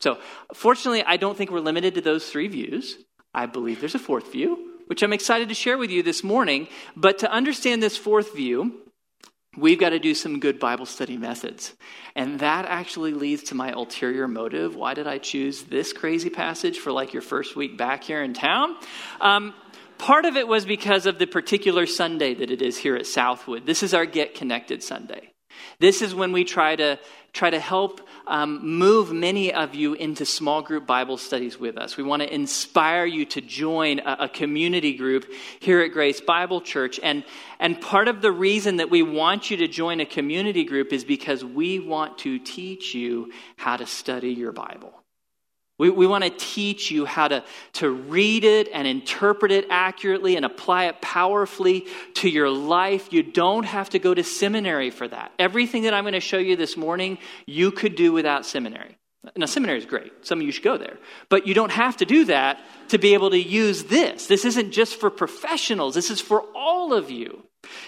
So, 0.00 0.18
fortunately, 0.52 1.02
I 1.04 1.16
don't 1.16 1.36
think 1.36 1.50
we're 1.50 1.60
limited 1.60 1.94
to 1.94 2.00
those 2.00 2.28
three 2.28 2.48
views. 2.48 2.96
I 3.32 3.46
believe 3.46 3.80
there's 3.80 3.94
a 3.94 4.00
fourth 4.00 4.30
view, 4.32 4.72
which 4.86 5.02
I'm 5.02 5.12
excited 5.12 5.48
to 5.48 5.54
share 5.54 5.78
with 5.78 5.90
you 5.90 6.02
this 6.02 6.22
morning. 6.22 6.68
But 6.96 7.18
to 7.20 7.30
understand 7.30 7.82
this 7.82 7.96
fourth 7.96 8.34
view, 8.34 8.74
we've 9.56 9.78
got 9.78 9.90
to 9.90 9.98
do 9.98 10.14
some 10.14 10.40
good 10.40 10.58
Bible 10.58 10.86
study 10.86 11.16
methods. 11.16 11.74
And 12.14 12.40
that 12.40 12.66
actually 12.66 13.12
leads 13.12 13.44
to 13.44 13.54
my 13.54 13.70
ulterior 13.72 14.28
motive. 14.28 14.76
Why 14.76 14.94
did 14.94 15.06
I 15.06 15.18
choose 15.18 15.64
this 15.64 15.92
crazy 15.92 16.30
passage 16.30 16.78
for 16.78 16.92
like 16.92 17.12
your 17.12 17.22
first 17.22 17.56
week 17.56 17.76
back 17.76 18.04
here 18.04 18.22
in 18.22 18.34
town? 18.34 18.76
Um, 19.20 19.54
part 19.98 20.24
of 20.24 20.36
it 20.36 20.46
was 20.46 20.64
because 20.64 21.06
of 21.06 21.18
the 21.18 21.26
particular 21.26 21.86
Sunday 21.86 22.34
that 22.34 22.50
it 22.50 22.62
is 22.62 22.78
here 22.78 22.96
at 22.96 23.06
Southwood. 23.06 23.66
This 23.66 23.82
is 23.82 23.94
our 23.94 24.06
Get 24.06 24.34
Connected 24.34 24.82
Sunday. 24.82 25.30
This 25.78 26.02
is 26.02 26.14
when 26.14 26.32
we 26.32 26.44
try 26.44 26.76
to 26.76 26.98
try 27.32 27.50
to 27.50 27.58
help 27.58 28.00
um, 28.26 28.78
move 28.78 29.12
many 29.12 29.52
of 29.52 29.74
you 29.74 29.94
into 29.94 30.24
small 30.24 30.62
group 30.62 30.86
Bible 30.86 31.16
studies 31.16 31.58
with 31.58 31.76
us. 31.76 31.96
We 31.96 32.02
want 32.02 32.22
to 32.22 32.32
inspire 32.32 33.04
you 33.04 33.24
to 33.26 33.40
join 33.40 34.00
a, 34.00 34.16
a, 34.20 34.28
community 34.28 34.94
group 34.94 35.30
here 35.60 35.80
at 35.80 35.92
Grace 35.92 36.20
Bible 36.20 36.60
Church. 36.60 36.98
And, 37.02 37.24
and 37.58 37.80
part 37.80 38.08
of 38.08 38.22
the 38.22 38.32
reason 38.32 38.76
that 38.76 38.90
we 38.90 39.02
want 39.02 39.50
you 39.50 39.58
to 39.58 39.68
join 39.68 40.00
a 40.00 40.06
community 40.06 40.64
group 40.64 40.92
is 40.92 41.04
because 41.04 41.44
we 41.44 41.78
want 41.78 42.18
to 42.18 42.38
teach 42.38 42.94
you 42.94 43.32
how 43.56 43.76
to 43.76 43.86
study 43.86 44.30
your 44.30 44.52
Bible. 44.52 45.03
We, 45.78 45.90
we 45.90 46.06
want 46.06 46.22
to 46.22 46.30
teach 46.30 46.90
you 46.90 47.04
how 47.04 47.28
to, 47.28 47.44
to 47.74 47.90
read 47.90 48.44
it 48.44 48.68
and 48.72 48.86
interpret 48.86 49.50
it 49.50 49.66
accurately 49.70 50.36
and 50.36 50.44
apply 50.44 50.84
it 50.84 51.00
powerfully 51.00 51.86
to 52.14 52.28
your 52.28 52.48
life. 52.48 53.12
You 53.12 53.24
don't 53.24 53.64
have 53.64 53.90
to 53.90 53.98
go 53.98 54.14
to 54.14 54.22
seminary 54.22 54.90
for 54.90 55.08
that. 55.08 55.32
Everything 55.38 55.82
that 55.82 55.94
I'm 55.94 56.04
going 56.04 56.14
to 56.14 56.20
show 56.20 56.38
you 56.38 56.54
this 56.54 56.76
morning, 56.76 57.18
you 57.46 57.72
could 57.72 57.96
do 57.96 58.12
without 58.12 58.46
seminary. 58.46 58.96
Now, 59.36 59.46
seminary 59.46 59.78
is 59.78 59.86
great. 59.86 60.12
Some 60.22 60.40
of 60.40 60.46
you 60.46 60.52
should 60.52 60.62
go 60.62 60.76
there. 60.76 60.98
But 61.28 61.46
you 61.46 61.54
don't 61.54 61.72
have 61.72 61.96
to 61.96 62.04
do 62.04 62.26
that 62.26 62.60
to 62.88 62.98
be 62.98 63.14
able 63.14 63.30
to 63.30 63.38
use 63.38 63.84
this. 63.84 64.26
This 64.26 64.44
isn't 64.44 64.70
just 64.70 65.00
for 65.00 65.10
professionals, 65.10 65.94
this 65.94 66.10
is 66.10 66.20
for 66.20 66.44
all 66.54 66.92
of 66.92 67.10
you. 67.10 67.42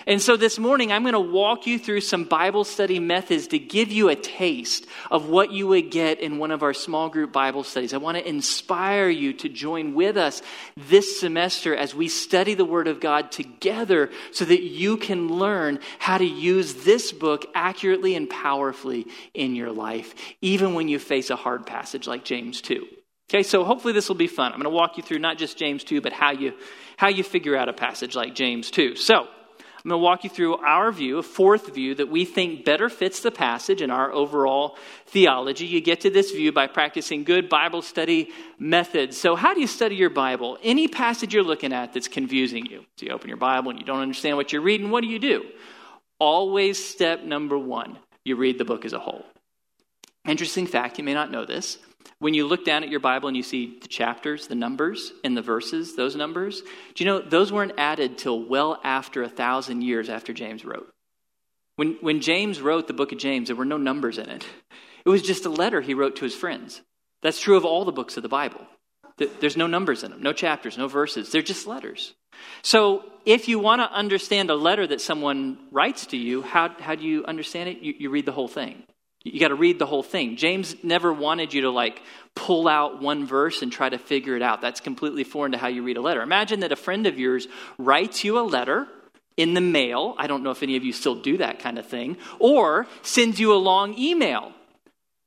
And 0.06 0.20
so 0.20 0.36
this 0.36 0.58
morning, 0.58 0.92
I'm 0.92 1.02
going 1.02 1.14
to 1.14 1.20
walk 1.20 1.66
you 1.66 1.78
through 1.78 2.02
some 2.02 2.24
Bible 2.24 2.64
study 2.64 2.98
methods 2.98 3.48
to 3.48 3.58
give 3.58 3.90
you 3.90 4.08
a 4.08 4.16
taste 4.16 4.86
of 5.10 5.28
what 5.28 5.52
you 5.52 5.66
would 5.68 5.90
get 5.90 6.20
in 6.20 6.38
one 6.38 6.50
of 6.50 6.62
our 6.62 6.74
small 6.74 7.08
group 7.08 7.32
Bible 7.32 7.64
studies. 7.64 7.92
I 7.92 7.98
want 7.98 8.18
to 8.18 8.28
inspire 8.28 9.08
you 9.08 9.32
to 9.34 9.48
join 9.48 9.94
with 9.94 10.16
us 10.16 10.42
this 10.76 11.20
semester 11.20 11.74
as 11.74 11.94
we 11.94 12.08
study 12.08 12.54
the 12.54 12.64
Word 12.64 12.88
of 12.88 13.00
God 13.00 13.32
together 13.32 14.10
so 14.32 14.44
that 14.44 14.62
you 14.62 14.96
can 14.96 15.28
learn 15.28 15.80
how 15.98 16.18
to 16.18 16.24
use 16.24 16.84
this 16.84 17.12
book 17.12 17.46
accurately 17.54 18.14
and 18.14 18.28
powerfully 18.28 19.06
in 19.34 19.54
your 19.54 19.72
life, 19.72 20.14
even 20.40 20.74
when 20.74 20.88
you 20.88 20.98
face 20.98 21.30
a 21.30 21.36
hard 21.36 21.66
passage 21.66 22.06
like 22.06 22.24
James 22.24 22.60
2. 22.60 22.86
Okay, 23.28 23.42
so 23.42 23.64
hopefully 23.64 23.92
this 23.92 24.08
will 24.08 24.16
be 24.16 24.28
fun. 24.28 24.52
I'm 24.52 24.58
going 24.58 24.70
to 24.72 24.76
walk 24.76 24.96
you 24.96 25.02
through 25.02 25.18
not 25.18 25.36
just 25.36 25.58
James 25.58 25.82
2, 25.82 26.00
but 26.00 26.12
how 26.12 26.30
you, 26.30 26.52
how 26.96 27.08
you 27.08 27.24
figure 27.24 27.56
out 27.56 27.68
a 27.68 27.72
passage 27.72 28.14
like 28.14 28.34
James 28.36 28.70
2. 28.70 28.94
So, 28.94 29.26
I'm 29.86 29.90
going 29.90 30.00
to 30.00 30.04
walk 30.04 30.24
you 30.24 30.30
through 30.30 30.56
our 30.56 30.90
view, 30.90 31.18
a 31.18 31.22
fourth 31.22 31.72
view 31.72 31.94
that 31.94 32.08
we 32.08 32.24
think 32.24 32.64
better 32.64 32.88
fits 32.88 33.20
the 33.20 33.30
passage 33.30 33.80
and 33.80 33.92
our 33.92 34.10
overall 34.10 34.76
theology. 35.06 35.64
You 35.64 35.80
get 35.80 36.00
to 36.00 36.10
this 36.10 36.32
view 36.32 36.50
by 36.50 36.66
practicing 36.66 37.22
good 37.22 37.48
Bible 37.48 37.82
study 37.82 38.30
methods. 38.58 39.16
So, 39.16 39.36
how 39.36 39.54
do 39.54 39.60
you 39.60 39.68
study 39.68 39.94
your 39.94 40.10
Bible? 40.10 40.58
Any 40.60 40.88
passage 40.88 41.32
you're 41.32 41.44
looking 41.44 41.72
at 41.72 41.92
that's 41.92 42.08
confusing 42.08 42.66
you. 42.66 42.84
So, 42.96 43.06
you 43.06 43.12
open 43.12 43.28
your 43.28 43.36
Bible 43.36 43.70
and 43.70 43.78
you 43.78 43.86
don't 43.86 44.00
understand 44.00 44.36
what 44.36 44.52
you're 44.52 44.60
reading, 44.60 44.90
what 44.90 45.02
do 45.02 45.06
you 45.06 45.20
do? 45.20 45.44
Always 46.18 46.84
step 46.84 47.22
number 47.22 47.56
one 47.56 47.96
you 48.24 48.34
read 48.34 48.58
the 48.58 48.64
book 48.64 48.84
as 48.84 48.92
a 48.92 48.98
whole. 48.98 49.24
Interesting 50.26 50.66
fact, 50.66 50.98
you 50.98 51.04
may 51.04 51.14
not 51.14 51.30
know 51.30 51.44
this. 51.44 51.78
When 52.18 52.34
you 52.34 52.46
look 52.46 52.64
down 52.64 52.82
at 52.82 52.88
your 52.88 53.00
Bible 53.00 53.28
and 53.28 53.36
you 53.36 53.42
see 53.42 53.78
the 53.80 53.88
chapters, 53.88 54.46
the 54.46 54.54
numbers, 54.54 55.12
and 55.24 55.36
the 55.36 55.42
verses, 55.42 55.96
those 55.96 56.16
numbers, 56.16 56.62
do 56.94 57.04
you 57.04 57.10
know 57.10 57.20
those 57.20 57.52
weren't 57.52 57.78
added 57.78 58.18
till 58.18 58.42
well 58.42 58.80
after 58.82 59.22
a 59.22 59.28
thousand 59.28 59.82
years 59.82 60.08
after 60.08 60.32
James 60.32 60.64
wrote? 60.64 60.92
When, 61.76 61.98
when 62.00 62.20
James 62.20 62.60
wrote 62.60 62.86
the 62.86 62.94
book 62.94 63.12
of 63.12 63.18
James, 63.18 63.48
there 63.48 63.56
were 63.56 63.64
no 63.64 63.76
numbers 63.76 64.18
in 64.18 64.30
it. 64.30 64.46
It 65.04 65.08
was 65.08 65.22
just 65.22 65.44
a 65.46 65.50
letter 65.50 65.80
he 65.80 65.94
wrote 65.94 66.16
to 66.16 66.24
his 66.24 66.34
friends. 66.34 66.80
That's 67.22 67.40
true 67.40 67.56
of 67.56 67.64
all 67.64 67.84
the 67.84 67.92
books 67.92 68.16
of 68.16 68.22
the 68.22 68.28
Bible. 68.28 68.66
There's 69.40 69.56
no 69.56 69.66
numbers 69.66 70.02
in 70.02 70.10
them, 70.10 70.22
no 70.22 70.32
chapters, 70.32 70.76
no 70.76 70.88
verses. 70.88 71.30
They're 71.30 71.42
just 71.42 71.66
letters. 71.66 72.14
So 72.62 73.04
if 73.24 73.48
you 73.48 73.58
want 73.58 73.80
to 73.80 73.90
understand 73.90 74.50
a 74.50 74.54
letter 74.54 74.86
that 74.86 75.00
someone 75.00 75.58
writes 75.70 76.06
to 76.06 76.16
you, 76.16 76.42
how, 76.42 76.68
how 76.78 76.94
do 76.94 77.04
you 77.04 77.24
understand 77.24 77.70
it? 77.70 77.78
You, 77.78 77.94
you 77.98 78.10
read 78.10 78.26
the 78.26 78.32
whole 78.32 78.48
thing. 78.48 78.82
You 79.32 79.40
got 79.40 79.48
to 79.48 79.54
read 79.54 79.78
the 79.78 79.86
whole 79.86 80.02
thing. 80.02 80.36
James 80.36 80.76
never 80.84 81.12
wanted 81.12 81.52
you 81.52 81.62
to 81.62 81.70
like 81.70 82.00
pull 82.34 82.68
out 82.68 83.02
one 83.02 83.26
verse 83.26 83.62
and 83.62 83.72
try 83.72 83.88
to 83.88 83.98
figure 83.98 84.36
it 84.36 84.42
out. 84.42 84.60
That's 84.60 84.80
completely 84.80 85.24
foreign 85.24 85.52
to 85.52 85.58
how 85.58 85.68
you 85.68 85.82
read 85.82 85.96
a 85.96 86.00
letter. 86.00 86.22
Imagine 86.22 86.60
that 86.60 86.70
a 86.70 86.76
friend 86.76 87.06
of 87.06 87.18
yours 87.18 87.48
writes 87.78 88.22
you 88.22 88.38
a 88.38 88.40
letter 88.40 88.86
in 89.36 89.54
the 89.54 89.60
mail. 89.60 90.14
I 90.16 90.26
don't 90.26 90.42
know 90.42 90.50
if 90.50 90.62
any 90.62 90.76
of 90.76 90.84
you 90.84 90.92
still 90.92 91.16
do 91.16 91.38
that 91.38 91.58
kind 91.58 91.78
of 91.78 91.86
thing, 91.86 92.16
or 92.38 92.86
sends 93.02 93.40
you 93.40 93.52
a 93.52 93.56
long 93.56 93.98
email. 93.98 94.52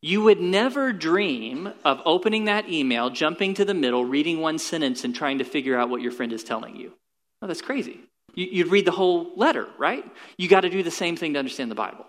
You 0.01 0.21
would 0.23 0.39
never 0.39 0.93
dream 0.93 1.73
of 1.83 2.01
opening 2.05 2.45
that 2.45 2.69
email, 2.69 3.09
jumping 3.09 3.53
to 3.55 3.65
the 3.65 3.73
middle, 3.73 4.05
reading 4.05 4.39
one 4.39 4.57
sentence, 4.57 5.03
and 5.03 5.13
trying 5.13 5.39
to 5.39 5.43
figure 5.43 5.77
out 5.77 5.89
what 5.89 6.01
your 6.01 6.13
friend 6.13 6.31
is 6.31 6.43
telling 6.43 6.77
you. 6.77 6.93
Oh, 7.41 7.47
that's 7.47 7.61
crazy. 7.61 7.99
You'd 8.33 8.67
read 8.67 8.85
the 8.85 8.91
whole 8.91 9.31
letter, 9.35 9.67
right? 9.77 10.05
You 10.37 10.47
got 10.47 10.61
to 10.61 10.69
do 10.69 10.83
the 10.83 10.91
same 10.91 11.17
thing 11.17 11.33
to 11.33 11.39
understand 11.39 11.69
the 11.69 11.75
Bible. 11.75 12.05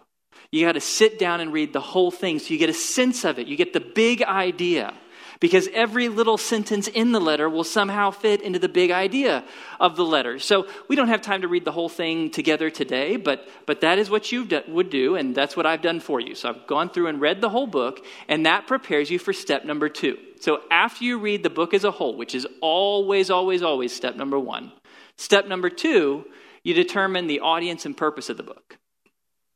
You 0.53 0.67
got 0.67 0.73
to 0.73 0.81
sit 0.81 1.19
down 1.19 1.41
and 1.41 1.53
read 1.53 1.73
the 1.73 1.81
whole 1.81 2.11
thing 2.11 2.39
so 2.39 2.53
you 2.53 2.59
get 2.59 2.71
a 2.71 2.75
sense 2.75 3.25
of 3.25 3.39
it. 3.39 3.47
You 3.47 3.57
get 3.57 3.73
the 3.73 3.81
big 3.81 4.23
idea. 4.23 4.95
Because 5.39 5.71
every 5.73 6.11
little 6.11 6.37
sentence 6.37 6.87
in 6.87 7.13
the 7.13 7.21
letter 7.21 7.49
will 7.49 7.65
somehow 7.65 8.11
fit 8.11 8.43
into 8.43 8.59
the 8.59 8.69
big 8.69 8.91
idea 8.91 9.43
of 9.79 9.97
the 9.97 10.05
letter. 10.05 10.39
So 10.39 10.67
we 10.87 10.97
don't 10.97 11.09
have 11.09 11.23
time 11.23 11.41
to 11.41 11.49
read 11.49 11.65
the 11.65 11.73
whole 11.73 11.89
thing 11.89 12.31
together 12.31 12.69
today, 12.69 13.17
but, 13.17 13.49
but 13.65 13.81
that 13.81 13.99
is 13.99 14.11
what 14.11 14.31
you 14.33 14.47
would 14.69 14.91
do, 14.91 15.17
and 15.17 15.35
that's 15.35 15.57
what 15.57 15.65
I've 15.65 15.81
done 15.81 16.01
for 16.01 16.21
you. 16.21 16.35
So 16.35 16.51
I've 16.51 16.67
gone 16.67 16.91
through 16.91 17.07
and 17.07 17.23
read 17.23 17.41
the 17.41 17.49
whole 17.49 17.67
book, 17.67 18.05
and 18.29 18.45
that 18.45 18.67
prepares 18.67 19.11
you 19.11 19.19
for 19.19 19.33
step 19.33 19.65
number 19.65 19.89
two. 19.89 20.19
So 20.41 20.61
after 20.71 21.05
you 21.05 21.19
read 21.19 21.43
the 21.43 21.49
book 21.49 21.73
as 21.73 21.85
a 21.85 21.91
whole, 21.91 22.19
which 22.19 22.35
is 22.35 22.47
always, 22.61 23.31
always, 23.31 23.63
always 23.63 23.97
step 23.97 24.17
number 24.17 24.39
one, 24.39 24.73
step 25.17 25.47
number 25.47 25.71
two, 25.71 26.27
you 26.63 26.75
determine 26.75 27.29
the 27.29 27.41
audience 27.41 27.87
and 27.87 27.97
purpose 27.97 28.29
of 28.29 28.37
the 28.37 28.43
book. 28.43 28.77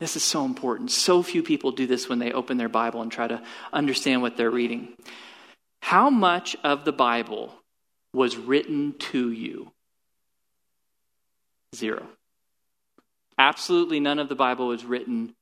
This 0.04 0.16
is 0.16 0.22
so 0.22 0.44
important. 0.44 0.90
So 0.90 1.22
few 1.22 1.42
people 1.42 1.72
do 1.72 1.86
this 1.86 2.10
when 2.10 2.18
they 2.18 2.30
open 2.30 2.58
their 2.58 2.68
Bible 2.68 3.00
and 3.00 3.10
try 3.10 3.26
to 3.26 3.42
understand 3.72 4.20
what 4.20 4.36
they're 4.36 4.50
reading. 4.50 4.88
How 5.80 6.10
much 6.10 6.54
of 6.62 6.84
the 6.84 6.92
Bible 6.92 7.54
was 8.12 8.36
written 8.36 8.96
to 8.98 9.32
you? 9.32 9.72
Zero. 11.74 12.06
Absolutely 13.38 13.98
none 13.98 14.18
of 14.18 14.28
the 14.28 14.34
Bible 14.34 14.68
was 14.68 14.84
written 14.84 15.34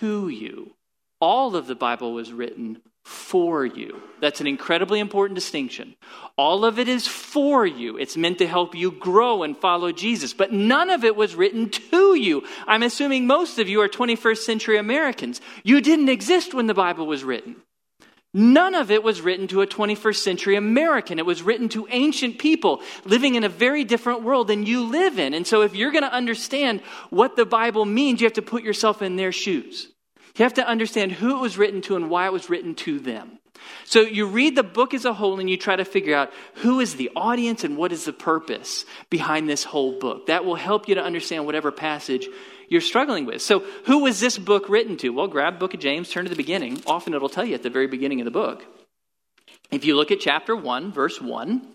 to 0.00 0.30
you. 0.30 0.72
All 1.20 1.54
of 1.54 1.66
the 1.66 1.74
Bible 1.74 2.14
was 2.14 2.32
written 2.32 2.80
for 3.04 3.66
you. 3.66 4.00
That's 4.22 4.40
an 4.40 4.46
incredibly 4.46 5.00
important 5.00 5.34
distinction. 5.34 5.96
All 6.38 6.64
of 6.64 6.78
it 6.78 6.88
is 6.88 7.06
for 7.06 7.66
you. 7.66 7.98
It's 7.98 8.16
meant 8.16 8.38
to 8.38 8.46
help 8.46 8.74
you 8.74 8.90
grow 8.90 9.42
and 9.42 9.54
follow 9.54 9.92
Jesus, 9.92 10.32
but 10.32 10.50
none 10.50 10.88
of 10.88 11.04
it 11.04 11.14
was 11.14 11.34
written 11.34 11.68
to 11.68 11.97
you. 12.14 12.44
I'm 12.66 12.82
assuming 12.82 13.26
most 13.26 13.58
of 13.58 13.68
you 13.68 13.80
are 13.80 13.88
21st 13.88 14.38
century 14.38 14.78
Americans. 14.78 15.40
You 15.62 15.80
didn't 15.80 16.08
exist 16.08 16.54
when 16.54 16.66
the 16.66 16.74
Bible 16.74 17.06
was 17.06 17.24
written. 17.24 17.56
None 18.34 18.74
of 18.74 18.90
it 18.90 19.02
was 19.02 19.22
written 19.22 19.48
to 19.48 19.62
a 19.62 19.66
21st 19.66 20.16
century 20.16 20.56
American. 20.56 21.18
It 21.18 21.24
was 21.24 21.42
written 21.42 21.68
to 21.70 21.88
ancient 21.90 22.38
people 22.38 22.82
living 23.04 23.36
in 23.36 23.44
a 23.44 23.48
very 23.48 23.84
different 23.84 24.22
world 24.22 24.48
than 24.48 24.66
you 24.66 24.84
live 24.84 25.18
in. 25.18 25.32
And 25.32 25.46
so, 25.46 25.62
if 25.62 25.74
you're 25.74 25.92
going 25.92 26.04
to 26.04 26.12
understand 26.12 26.82
what 27.08 27.36
the 27.36 27.46
Bible 27.46 27.86
means, 27.86 28.20
you 28.20 28.26
have 28.26 28.34
to 28.34 28.42
put 28.42 28.62
yourself 28.62 29.00
in 29.00 29.16
their 29.16 29.32
shoes. 29.32 29.88
You 30.36 30.42
have 30.44 30.54
to 30.54 30.66
understand 30.66 31.12
who 31.12 31.36
it 31.36 31.40
was 31.40 31.56
written 31.56 31.80
to 31.82 31.96
and 31.96 32.10
why 32.10 32.26
it 32.26 32.32
was 32.32 32.50
written 32.50 32.74
to 32.76 33.00
them. 33.00 33.37
So 33.84 34.00
you 34.00 34.26
read 34.26 34.56
the 34.56 34.62
book 34.62 34.94
as 34.94 35.04
a 35.04 35.12
whole 35.12 35.40
and 35.40 35.48
you 35.48 35.56
try 35.56 35.76
to 35.76 35.84
figure 35.84 36.14
out 36.14 36.32
who 36.54 36.80
is 36.80 36.96
the 36.96 37.10
audience 37.16 37.64
and 37.64 37.76
what 37.76 37.92
is 37.92 38.04
the 38.04 38.12
purpose 38.12 38.84
behind 39.10 39.48
this 39.48 39.64
whole 39.64 39.98
book. 39.98 40.26
That 40.26 40.44
will 40.44 40.56
help 40.56 40.88
you 40.88 40.94
to 40.94 41.02
understand 41.02 41.46
whatever 41.46 41.70
passage 41.70 42.28
you're 42.68 42.80
struggling 42.80 43.24
with. 43.24 43.40
So, 43.40 43.60
who 43.86 44.00
was 44.00 44.20
this 44.20 44.38
book 44.38 44.68
written 44.68 44.96
to? 44.98 45.08
Well, 45.10 45.28
grab 45.28 45.58
book 45.58 45.74
of 45.74 45.80
James, 45.80 46.10
turn 46.10 46.24
to 46.24 46.30
the 46.30 46.36
beginning. 46.36 46.82
Often 46.86 47.14
it'll 47.14 47.28
tell 47.28 47.44
you 47.44 47.54
at 47.54 47.62
the 47.62 47.70
very 47.70 47.86
beginning 47.86 48.20
of 48.20 48.26
the 48.26 48.30
book. 48.30 48.64
If 49.70 49.84
you 49.84 49.96
look 49.96 50.10
at 50.10 50.20
chapter 50.20 50.56
1, 50.56 50.92
verse 50.92 51.20
1, 51.20 51.66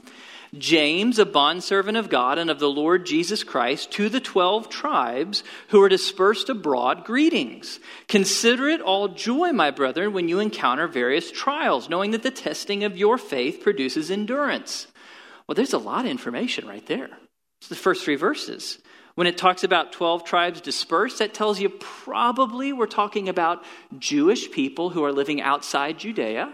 James, 0.58 1.18
a 1.18 1.26
bondservant 1.26 1.98
of 1.98 2.10
God 2.10 2.38
and 2.38 2.50
of 2.50 2.60
the 2.60 2.70
Lord 2.70 3.06
Jesus 3.06 3.44
Christ, 3.44 3.92
to 3.94 4.08
the 4.08 4.20
twelve 4.20 4.70
tribes 4.70 5.44
who 5.70 5.82
are 5.82 5.90
dispersed 5.90 6.50
abroad, 6.50 7.06
greetings. 7.06 7.80
Consider 8.08 8.70
it 8.70 8.82
all 8.82 9.08
joy, 9.08 9.52
my 9.52 9.72
brethren, 9.72 10.14
when 10.14 10.28
you 10.28 10.40
encounter 10.40 10.88
various 10.88 11.32
trials, 11.32 11.90
knowing 11.90 12.12
that 12.12 12.22
the 12.22 12.32
testing 12.32 12.84
of 12.84 12.98
your 12.98 13.18
faith 13.18 13.62
produces 13.62 14.12
endurance. 14.12 14.88
Well, 15.48 15.56
there's 15.56 15.74
a 15.74 15.80
lot 15.80 16.06
of 16.06 16.12
information 16.12 16.68
right 16.68 16.86
there. 16.86 17.10
It's 17.60 17.70
the 17.70 17.76
first 17.76 18.04
three 18.04 18.16
verses. 18.16 18.78
When 19.16 19.28
it 19.28 19.38
talks 19.38 19.64
about 19.64 19.92
12 19.92 20.24
tribes 20.24 20.62
dispersed, 20.62 21.20
that 21.20 21.34
tells 21.34 21.60
you 21.60 21.70
probably 21.70 22.74
we're 22.74 22.88
talking 22.88 23.30
about 23.30 23.64
Jewish 24.00 24.52
people 24.52 24.90
who 24.90 25.04
are 25.04 25.12
living 25.12 25.42
outside 25.42 26.00
Judea. 26.00 26.52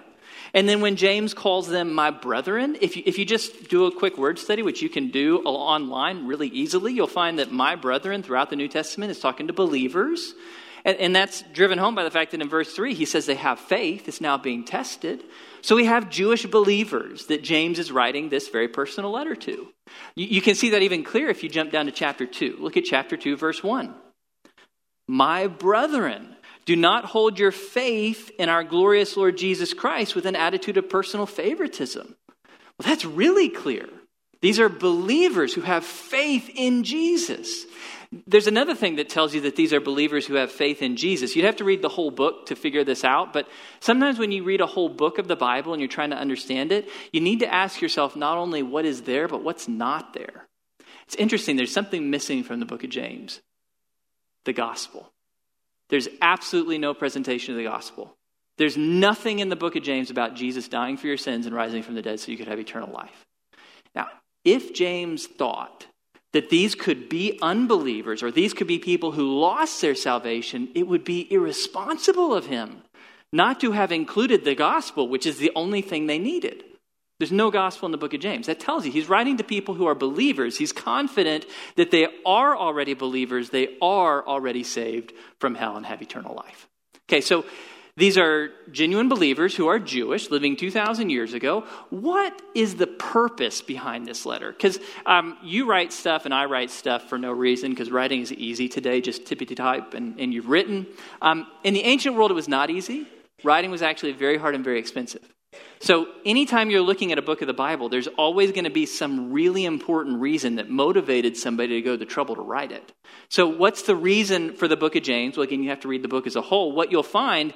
And 0.53 0.68
then 0.68 0.82
when 0.82 0.96
James 0.96 1.34
calls 1.34 1.68
them 1.68 1.94
my 1.94 2.12
brethren, 2.12 2.77
if 2.82 2.98
you, 2.98 3.03
if 3.06 3.18
you 3.18 3.25
just 3.25 3.70
do 3.70 3.86
a 3.86 3.91
quick 3.91 4.18
word 4.18 4.39
study, 4.39 4.63
which 4.63 4.82
you 4.82 4.89
can 4.89 5.12
do 5.12 5.39
online 5.39 6.25
really 6.25 6.48
easily, 6.48 6.94
you'll 6.94 7.08
find 7.08 7.39
that 7.39 7.51
my 7.51 7.75
brethren 7.75 8.24
throughout 8.24 8.50
the 8.50 8.56
New 8.56 8.68
Testament 8.68 9.12
is 9.12 9.20
talking 9.20 9.48
to 9.48 9.53
believers. 9.53 10.34
And, 10.86 10.98
and 10.98 11.15
that's 11.15 11.44
driven 11.53 11.77
home 11.77 11.96
by 11.96 12.03
the 12.03 12.12
fact 12.12 12.32
that 12.32 12.41
in 12.41 12.50
verse 12.50 12.74
3, 12.74 12.94
he 12.94 13.06
says 13.06 13.25
they 13.25 13.36
have 13.36 13.60
faith, 13.60 14.08
it's 14.08 14.22
now 14.22 14.38
being 14.38 14.65
tested. 14.65 15.24
So 15.62 15.75
we 15.75 15.86
have 15.86 16.10
Jewish 16.10 16.46
believers 16.46 17.25
that 17.27 17.44
James 17.44 17.79
is 17.79 17.91
writing 17.91 18.29
this 18.29 18.48
very 18.48 18.70
personal 18.70 19.12
letter 19.12 19.36
to. 19.36 19.68
You, 20.15 20.27
you 20.27 20.41
can 20.41 20.56
see 20.56 20.72
that 20.72 20.82
even 20.82 21.03
clearer 21.03 21.29
if 21.29 21.44
you 21.44 21.50
jump 21.50 21.72
down 21.72 21.86
to 21.88 21.91
chapter 21.91 22.25
2. 22.25 22.58
Look 22.60 22.77
at 22.77 22.86
chapter 22.86 23.18
2, 23.18 23.36
verse 23.38 23.63
1. 23.63 23.94
My 25.08 25.48
brethren, 25.48 26.36
do 26.65 26.75
not 26.75 27.05
hold 27.05 27.39
your 27.39 27.51
faith 27.51 28.31
in 28.37 28.49
our 28.49 28.63
glorious 28.63 29.17
Lord 29.17 29.37
Jesus 29.37 29.73
Christ 29.73 30.15
with 30.15 30.25
an 30.25 30.35
attitude 30.35 30.77
of 30.77 30.89
personal 30.89 31.25
favoritism. 31.25 32.15
Well, 32.77 32.87
that's 32.87 33.05
really 33.05 33.49
clear. 33.49 33.89
These 34.41 34.59
are 34.59 34.69
believers 34.69 35.53
who 35.53 35.61
have 35.61 35.83
faith 35.83 36.49
in 36.53 36.83
Jesus. 36.83 37.65
There's 38.25 38.47
another 38.47 38.73
thing 38.73 38.95
that 38.95 39.09
tells 39.09 39.35
you 39.35 39.41
that 39.41 39.55
these 39.55 39.73
are 39.73 39.81
believers 39.81 40.25
who 40.25 40.35
have 40.35 40.51
faith 40.51 40.81
in 40.81 40.95
Jesus. 40.95 41.35
You'd 41.35 41.45
have 41.45 41.57
to 41.57 41.63
read 41.63 41.81
the 41.81 41.89
whole 41.89 42.09
book 42.09 42.47
to 42.47 42.55
figure 42.55 42.83
this 42.83 43.03
out, 43.03 43.33
but 43.33 43.47
sometimes 43.81 44.17
when 44.17 44.31
you 44.31 44.43
read 44.43 44.61
a 44.61 44.65
whole 44.65 44.89
book 44.89 45.19
of 45.19 45.27
the 45.27 45.35
Bible 45.35 45.73
and 45.73 45.81
you're 45.81 45.89
trying 45.89 46.09
to 46.11 46.17
understand 46.17 46.71
it, 46.71 46.87
you 47.11 47.21
need 47.21 47.39
to 47.39 47.53
ask 47.53 47.81
yourself 47.81 48.15
not 48.15 48.37
only 48.37 48.63
what 48.63 48.85
is 48.85 49.03
there, 49.03 49.27
but 49.27 49.43
what's 49.43 49.67
not 49.67 50.13
there. 50.13 50.47
It's 51.05 51.15
interesting, 51.15 51.55
there's 51.55 51.73
something 51.73 52.09
missing 52.09 52.43
from 52.43 52.59
the 52.59 52.65
book 52.65 52.83
of 52.83 52.89
James 52.89 53.41
the 54.45 54.53
gospel. 54.53 55.11
There's 55.89 56.08
absolutely 56.22 56.77
no 56.77 56.93
presentation 56.93 57.53
of 57.53 57.58
the 57.58 57.63
gospel. 57.63 58.15
There's 58.58 58.77
nothing 58.77 59.39
in 59.39 59.50
the 59.50 59.55
book 59.55 59.75
of 59.75 59.84
James 59.84 60.12
about 60.12 60.36
Jesus 60.36 60.67
dying 60.67 60.98
for 60.98 61.08
your 61.08 61.17
sins 61.17 61.46
and 61.46 61.55
rising 61.55 61.81
from 61.81 61.96
the 61.96 62.01
dead 62.01 62.19
so 62.19 62.31
you 62.31 62.38
could 62.38 62.48
have 62.48 62.60
eternal 62.60 62.91
life. 62.91 63.25
Now, 63.96 64.08
if 64.43 64.74
James 64.74 65.27
thought 65.27 65.88
that 66.34 66.50
these 66.50 66.75
could 66.75 67.10
be 67.10 67.39
unbelievers 67.41 68.22
or 68.22 68.31
these 68.31 68.53
could 68.53 68.67
be 68.67 68.77
people 68.77 69.13
who 69.13 69.39
lost 69.39 69.81
their 69.81 69.96
salvation, 69.96 70.69
it 70.75 70.88
would 70.88 71.03
be 71.03 71.31
irresponsible 71.31 72.34
of 72.34 72.48
him 72.48 72.84
not 73.31 73.59
to 73.59 73.72
have 73.72 73.92
included 73.92 74.44
the 74.44 74.55
gospel, 74.55 75.07
which 75.07 75.25
is 75.25 75.37
the 75.37 75.51
only 75.55 75.81
thing 75.81 76.05
they 76.05 76.20
needed. 76.20 76.63
There's 77.20 77.32
no 77.34 77.51
gospel 77.51 77.86
in 77.86 77.92
the 77.92 77.98
book 77.98 78.14
of 78.14 78.22
James. 78.22 78.48
That 78.48 78.62
tells 78.62 78.86
you 78.86 78.92
he's 78.92 79.10
writing 79.10 79.38
to 79.38 79.44
people 79.44 79.75
who 79.75 79.86
are 79.86 79.96
believers. 79.96 80.58
He's 80.58 80.72
confident 80.72 81.46
that 81.75 81.92
they 81.92 82.08
are 82.25 82.55
already 82.55 82.94
believers, 82.94 83.50
they 83.50 83.77
are 83.82 84.25
already 84.25 84.64
saved 84.64 85.14
from 85.38 85.55
hell 85.55 85.75
and 85.75 85.86
have 85.86 86.01
eternal 86.01 86.34
life. 86.34 86.68
Okay, 87.10 87.20
so 87.20 87.44
these 87.98 88.18
are 88.18 88.51
genuine 88.72 89.10
believers 89.10 89.53
who 89.53 89.68
are 89.68 89.77
Jewish, 89.77 90.29
living 90.29 90.55
2,000 90.55 91.10
years 91.10 91.34
ago. 91.34 91.66
What 91.90 92.42
is 92.55 92.75
the 92.75 92.88
purpose 92.88 93.62
behind 93.62 94.05
this 94.05 94.25
letter? 94.25 94.53
Because 94.53 94.79
um, 95.05 95.38
you 95.44 95.66
write 95.66 95.92
stuff 95.92 96.24
and 96.24 96.34
I 96.34 96.46
write 96.46 96.70
stuff 96.70 97.10
for 97.10 97.18
no 97.18 97.34
reason 97.34 97.72
because 97.72 97.92
writing 97.92 98.22
is 98.22 98.32
easy 98.32 98.70
today, 98.70 99.01
just 99.01 99.25
tippity 99.25 99.58
type 99.58 99.94
and, 99.94 100.18
and 100.18 100.34
you've 100.34 100.48
written. 100.48 100.88
Um, 101.22 101.48
in 101.66 101.74
the 101.74 101.84
ancient 101.84 102.16
world, 102.16 102.32
it 102.32 102.36
was 102.36 102.48
not 102.48 102.70
easy. 102.70 103.05
Writing 103.44 103.72
was 103.72 103.82
actually 103.82 104.14
very 104.14 104.38
hard 104.38 104.55
and 104.55 104.64
very 104.64 104.79
expensive. 104.79 105.27
So, 105.81 106.07
anytime 106.25 106.70
you're 106.70 106.81
looking 106.81 107.12
at 107.12 107.18
a 107.18 107.22
book 107.22 107.42
of 107.42 107.48
the 107.48 107.53
Bible, 107.53 107.88
there's 107.88 108.07
always 108.07 108.51
going 108.51 108.66
to 108.66 108.70
be 108.70 108.85
some 108.85 109.31
really 109.31 109.66
important 109.66 110.20
reason 110.20 110.55
that 110.55 110.70
motivated 110.70 111.38
somebody 111.38 111.75
to 111.75 111.81
go 111.81 111.92
to 111.92 111.98
the 111.98 112.05
trouble 112.05 112.35
to 112.35 112.42
write 112.42 112.72
it. 112.72 112.92
So, 113.29 113.48
what's 113.48 113.83
the 113.83 113.96
reason 113.96 114.53
for 114.53 114.68
the 114.68 114.75
book 114.75 114.96
of 114.96 115.03
James? 115.03 115.38
Well, 115.38 115.46
again, 115.46 115.64
you 115.64 115.70
have 115.70 115.79
to 115.81 115.88
read 115.88 116.03
the 116.03 116.09
book 116.09 116.27
as 116.27 116.35
a 116.35 116.42
whole. 116.42 116.74
What 116.74 116.92
you'll 116.92 117.01
find 117.01 117.53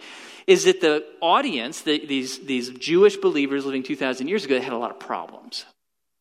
is 0.47 0.63
that 0.65 0.79
the 0.81 1.05
audience, 1.21 1.81
the, 1.81 2.05
these, 2.05 2.39
these 2.39 2.69
Jewish 2.69 3.17
believers 3.17 3.65
living 3.65 3.83
2,000 3.83 4.27
years 4.27 4.45
ago, 4.45 4.55
they 4.55 4.63
had 4.63 4.73
a 4.73 4.77
lot 4.77 4.91
of 4.91 4.99
problems, 4.99 5.65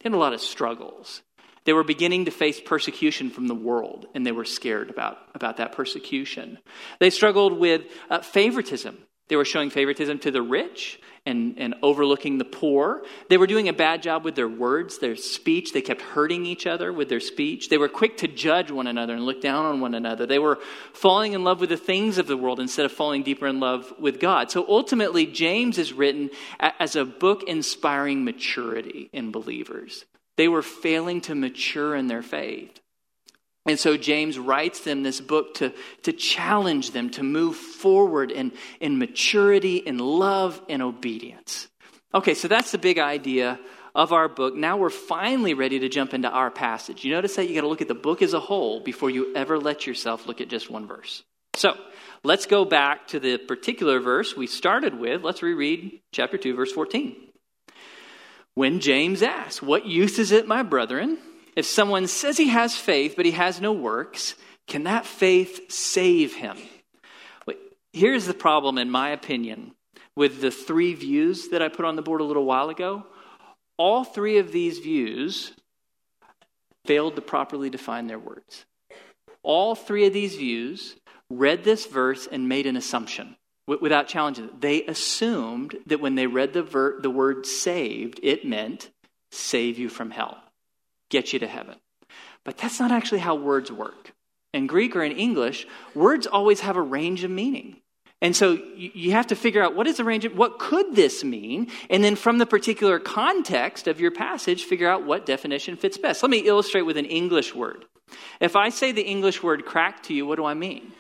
they 0.01 0.11
had 0.11 0.17
a 0.17 0.19
lot 0.19 0.33
of 0.33 0.41
struggles. 0.41 1.23
They 1.65 1.73
were 1.73 1.85
beginning 1.85 2.25
to 2.25 2.33
face 2.33 2.61
persecution 2.61 3.31
from 3.31 3.47
the 3.47 3.55
world, 3.55 4.07
and 4.15 4.27
they 4.27 4.33
were 4.33 4.45
scared 4.45 4.91
about, 4.91 5.19
about 5.33 5.59
that 5.59 5.71
persecution. 5.71 6.59
They 6.99 7.11
struggled 7.11 7.57
with 7.57 7.83
uh, 8.11 8.19
favoritism. 8.21 8.99
They 9.29 9.37
were 9.37 9.45
showing 9.45 9.71
favoritism 9.71 10.19
to 10.21 10.31
the 10.31 10.43
rich 10.43 11.01
and, 11.25 11.55
and 11.57 11.75
overlooking 11.83 12.39
the 12.39 12.45
poor. 12.45 13.03
They 13.29 13.37
were 13.37 13.47
doing 13.47 13.69
a 13.69 13.73
bad 13.73 14.03
job 14.03 14.25
with 14.25 14.35
their 14.35 14.49
words, 14.49 14.99
their 14.99 15.17
speech. 15.17 15.73
They 15.73 15.81
kept 15.81 16.03
hurting 16.03 16.45
each 16.45 16.67
other 16.67 16.93
with 16.93 17.09
their 17.09 17.21
speech. 17.21 17.69
They 17.69 17.79
were 17.79 17.89
quick 17.89 18.19
to 18.19 18.29
judge 18.29 18.71
one 18.71 18.89
another 18.89 19.15
and 19.15 19.25
look 19.25 19.41
down 19.41 19.65
on 19.65 19.81
one 19.81 19.95
another. 19.95 20.27
They 20.27 20.41
were 20.41 20.59
falling 20.93 21.33
in 21.33 21.45
love 21.45 21.61
with 21.61 21.71
the 21.71 21.77
things 21.77 22.19
of 22.19 22.27
the 22.27 22.37
world 22.37 22.59
instead 22.59 22.85
of 22.85 22.93
falling 22.93 23.23
deeper 23.23 23.47
in 23.47 23.61
love 23.61 23.93
with 23.99 24.19
God. 24.19 24.51
So 24.51 24.67
ultimately, 24.69 25.27
James 25.27 25.79
is 25.79 25.93
written 25.93 26.31
as 26.59 26.97
a 26.97 27.05
book 27.05 27.45
inspiring 27.45 28.25
maturity 28.25 29.09
in 29.13 29.31
believers. 29.31 30.05
They 30.37 30.49
were 30.49 30.63
failing 30.63 31.21
to 31.23 31.35
mature 31.35 31.95
in 31.95 32.09
their 32.09 32.23
faith. 32.23 32.82
And 33.65 33.79
so 33.79 33.97
James 33.97 34.39
writes 34.39 34.81
them 34.81 35.03
this 35.03 35.21
book 35.21 35.55
to, 35.55 35.73
to 36.03 36.13
challenge 36.13 36.91
them 36.91 37.11
to 37.11 37.23
move 37.23 37.57
forward 37.57 38.31
in, 38.33 38.53
in 38.81 38.99
maturity, 38.99 39.77
in 39.77 39.99
love, 39.99 40.61
and 40.69 40.83
obedience. 40.83 41.69
Okay, 42.13 42.35
so 42.35 42.49
that's 42.49 42.73
the 42.73 42.79
big 42.79 42.99
idea 42.99 43.61
of 43.95 44.13
our 44.13 44.29
book. 44.29 44.55
Now 44.55 44.77
we're 44.77 44.91
finally 44.91 45.55
ready 45.55 45.79
to 45.81 45.89
jump 45.89 46.13
into 46.13 46.29
our 46.29 46.51
passage. 46.51 47.05
You 47.05 47.13
notice 47.13 47.37
that 47.37 47.49
you 47.49 47.55
got 47.55 47.61
to 47.61 47.69
look 47.69 47.83
at 47.83 47.89
the 47.89 47.95
book 47.95 48.21
as 48.21 48.35
a 48.35 48.41
whole 48.41 48.81
before 48.81 49.11
you 49.11 49.35
ever 49.37 49.59
let 49.59 49.87
yourself 49.87 50.27
look 50.27 50.41
at 50.41 50.49
just 50.49 50.71
one 50.71 50.87
verse. 50.87 51.23
So 51.55 51.77
let's 52.25 52.47
go 52.47 52.65
back 52.65 53.09
to 53.09 53.21
the 53.21 53.39
particular 53.39 54.01
verse 54.01 54.37
we 54.37 54.47
started 54.47 54.99
with. 54.99 55.23
Let's 55.23 55.43
reread 55.43 56.01
chapter 56.11 56.39
2, 56.39 56.55
verse 56.57 56.73
14. 56.73 57.15
When 58.55 58.81
James 58.81 59.23
asks, 59.23 59.63
What 59.63 59.87
use 59.87 60.19
is 60.19 60.33
it, 60.33 60.49
my 60.49 60.63
brethren? 60.63 61.19
If 61.55 61.67
someone 61.67 62.07
says 62.07 62.39
he 62.39 62.49
has 62.49 62.77
faith, 62.77 63.15
but 63.17 63.27
he 63.27 63.33
has 63.33 63.61
no 63.61 63.73
works, 63.73 64.35
can 64.67 64.85
that 64.85 65.07
faith 65.07 65.71
save 65.71 66.35
him? 66.35 66.57
Here's 67.93 68.25
the 68.25 68.35
problem, 68.35 68.79
in 68.79 68.91
my 68.91 69.11
opinion, 69.11 69.75
with 70.17 70.41
the 70.41 70.51
three 70.51 70.95
views 70.95 71.49
that 71.49 71.61
I 71.61 71.69
put 71.69 71.85
on 71.85 71.97
the 71.97 72.03
board 72.03 72.23
a 72.23 72.25
little 72.25 72.47
while 72.47 72.71
ago. 72.71 73.05
All 73.77 74.03
three 74.03 74.39
of 74.39 74.51
these 74.51 74.79
views 74.79 75.53
failed 76.87 77.17
to 77.17 77.23
properly 77.23 77.69
define 77.69 78.07
their 78.07 78.19
words. 78.19 78.65
All 79.43 79.75
three 79.75 80.07
of 80.07 80.15
these 80.15 80.37
views 80.37 80.97
read 81.29 81.65
this 81.65 81.85
verse 81.85 82.27
and 82.31 82.49
made 82.49 82.67
an 82.67 82.77
assumption 82.77 83.37
without 83.67 84.09
challenging 84.09 84.47
it. 84.47 84.61
They 84.61 84.85
assumed 84.85 85.77
that 85.87 86.01
when 86.01 86.15
they 86.15 86.27
read 86.27 86.55
the, 86.55 86.63
ver- 86.63 87.01
the 87.01 87.11
word 87.11 87.45
saved, 87.45 88.21
it 88.23 88.47
meant 88.47 88.91
save 89.31 89.79
you 89.79 89.91
from 89.91 90.13
hell 90.13 90.39
get 91.13 91.33
you 91.33 91.39
to 91.39 91.47
heaven. 91.47 91.77
But 92.45 92.59
that's 92.59 92.81
not 92.81 92.91
actually 92.91 93.21
how 93.21 93.37
words 93.37 93.71
work. 93.71 94.13
In 94.53 94.67
Greek 94.67 94.97
or 94.97 95.05
in 95.05 95.13
English, 95.13 95.67
words 95.95 96.27
always 96.27 96.61
have 96.61 96.77
a 96.77 96.83
range 96.83 97.23
of 97.23 97.31
meaning. 97.31 97.77
And 98.21 98.37
so 98.37 98.53
you 98.77 99.13
have 99.13 99.29
to 99.29 99.35
figure 99.35 99.63
out 99.63 99.75
what 99.75 99.87
is 99.87 99.97
the 99.97 100.05
range 100.05 100.25
of, 100.25 100.37
what 100.37 100.59
could 100.59 100.95
this 100.95 101.25
mean? 101.25 101.69
And 101.91 102.05
then 102.05 102.17
from 102.17 102.39
the 102.39 102.47
particular 102.47 102.99
context 102.99 103.89
of 103.89 104.01
your 104.01 104.13
passage, 104.13 104.65
figure 104.65 104.89
out 104.89 105.05
what 105.05 105.27
definition 105.27 105.77
fits 105.77 105.99
best. 105.99 106.23
Let 106.23 106.31
me 106.31 106.39
illustrate 106.39 106.83
with 106.83 106.97
an 106.97 107.07
English 107.07 107.55
word. 107.55 107.85
If 108.41 108.55
I 108.55 108.69
say 108.69 108.93
the 108.93 109.03
English 109.03 109.43
word 109.43 109.65
crack 109.65 110.05
to 110.05 110.15
you, 110.15 110.27
what 110.27 110.37
do 110.37 110.45
I 110.45 110.55
mean? 110.55 110.93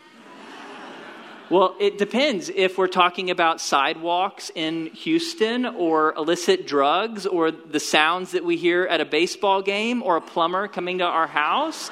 Well, 1.51 1.77
it 1.79 1.99
depends 1.99 2.49
if 2.49 2.79
we're 2.79 2.87
talking 2.87 3.31
about 3.31 3.61
sidewalks 3.61 4.51
in 4.55 4.87
Houston 4.87 5.67
or 5.67 6.15
illicit 6.15 6.67
drugs 6.67 7.27
or 7.27 7.51
the 7.51 7.81
sounds 7.81 8.33
that 8.33 8.45
we 8.45 8.57
hear 8.57 8.85
at 8.85 9.01
a 9.01 9.05
baseball 9.05 9.61
game 9.61 10.03
or 10.03 10.17
a 10.17 10.21
plumber 10.21 10.67
coming 10.69 10.99
to 10.99 11.05
our 11.05 11.27
house. 11.27 11.91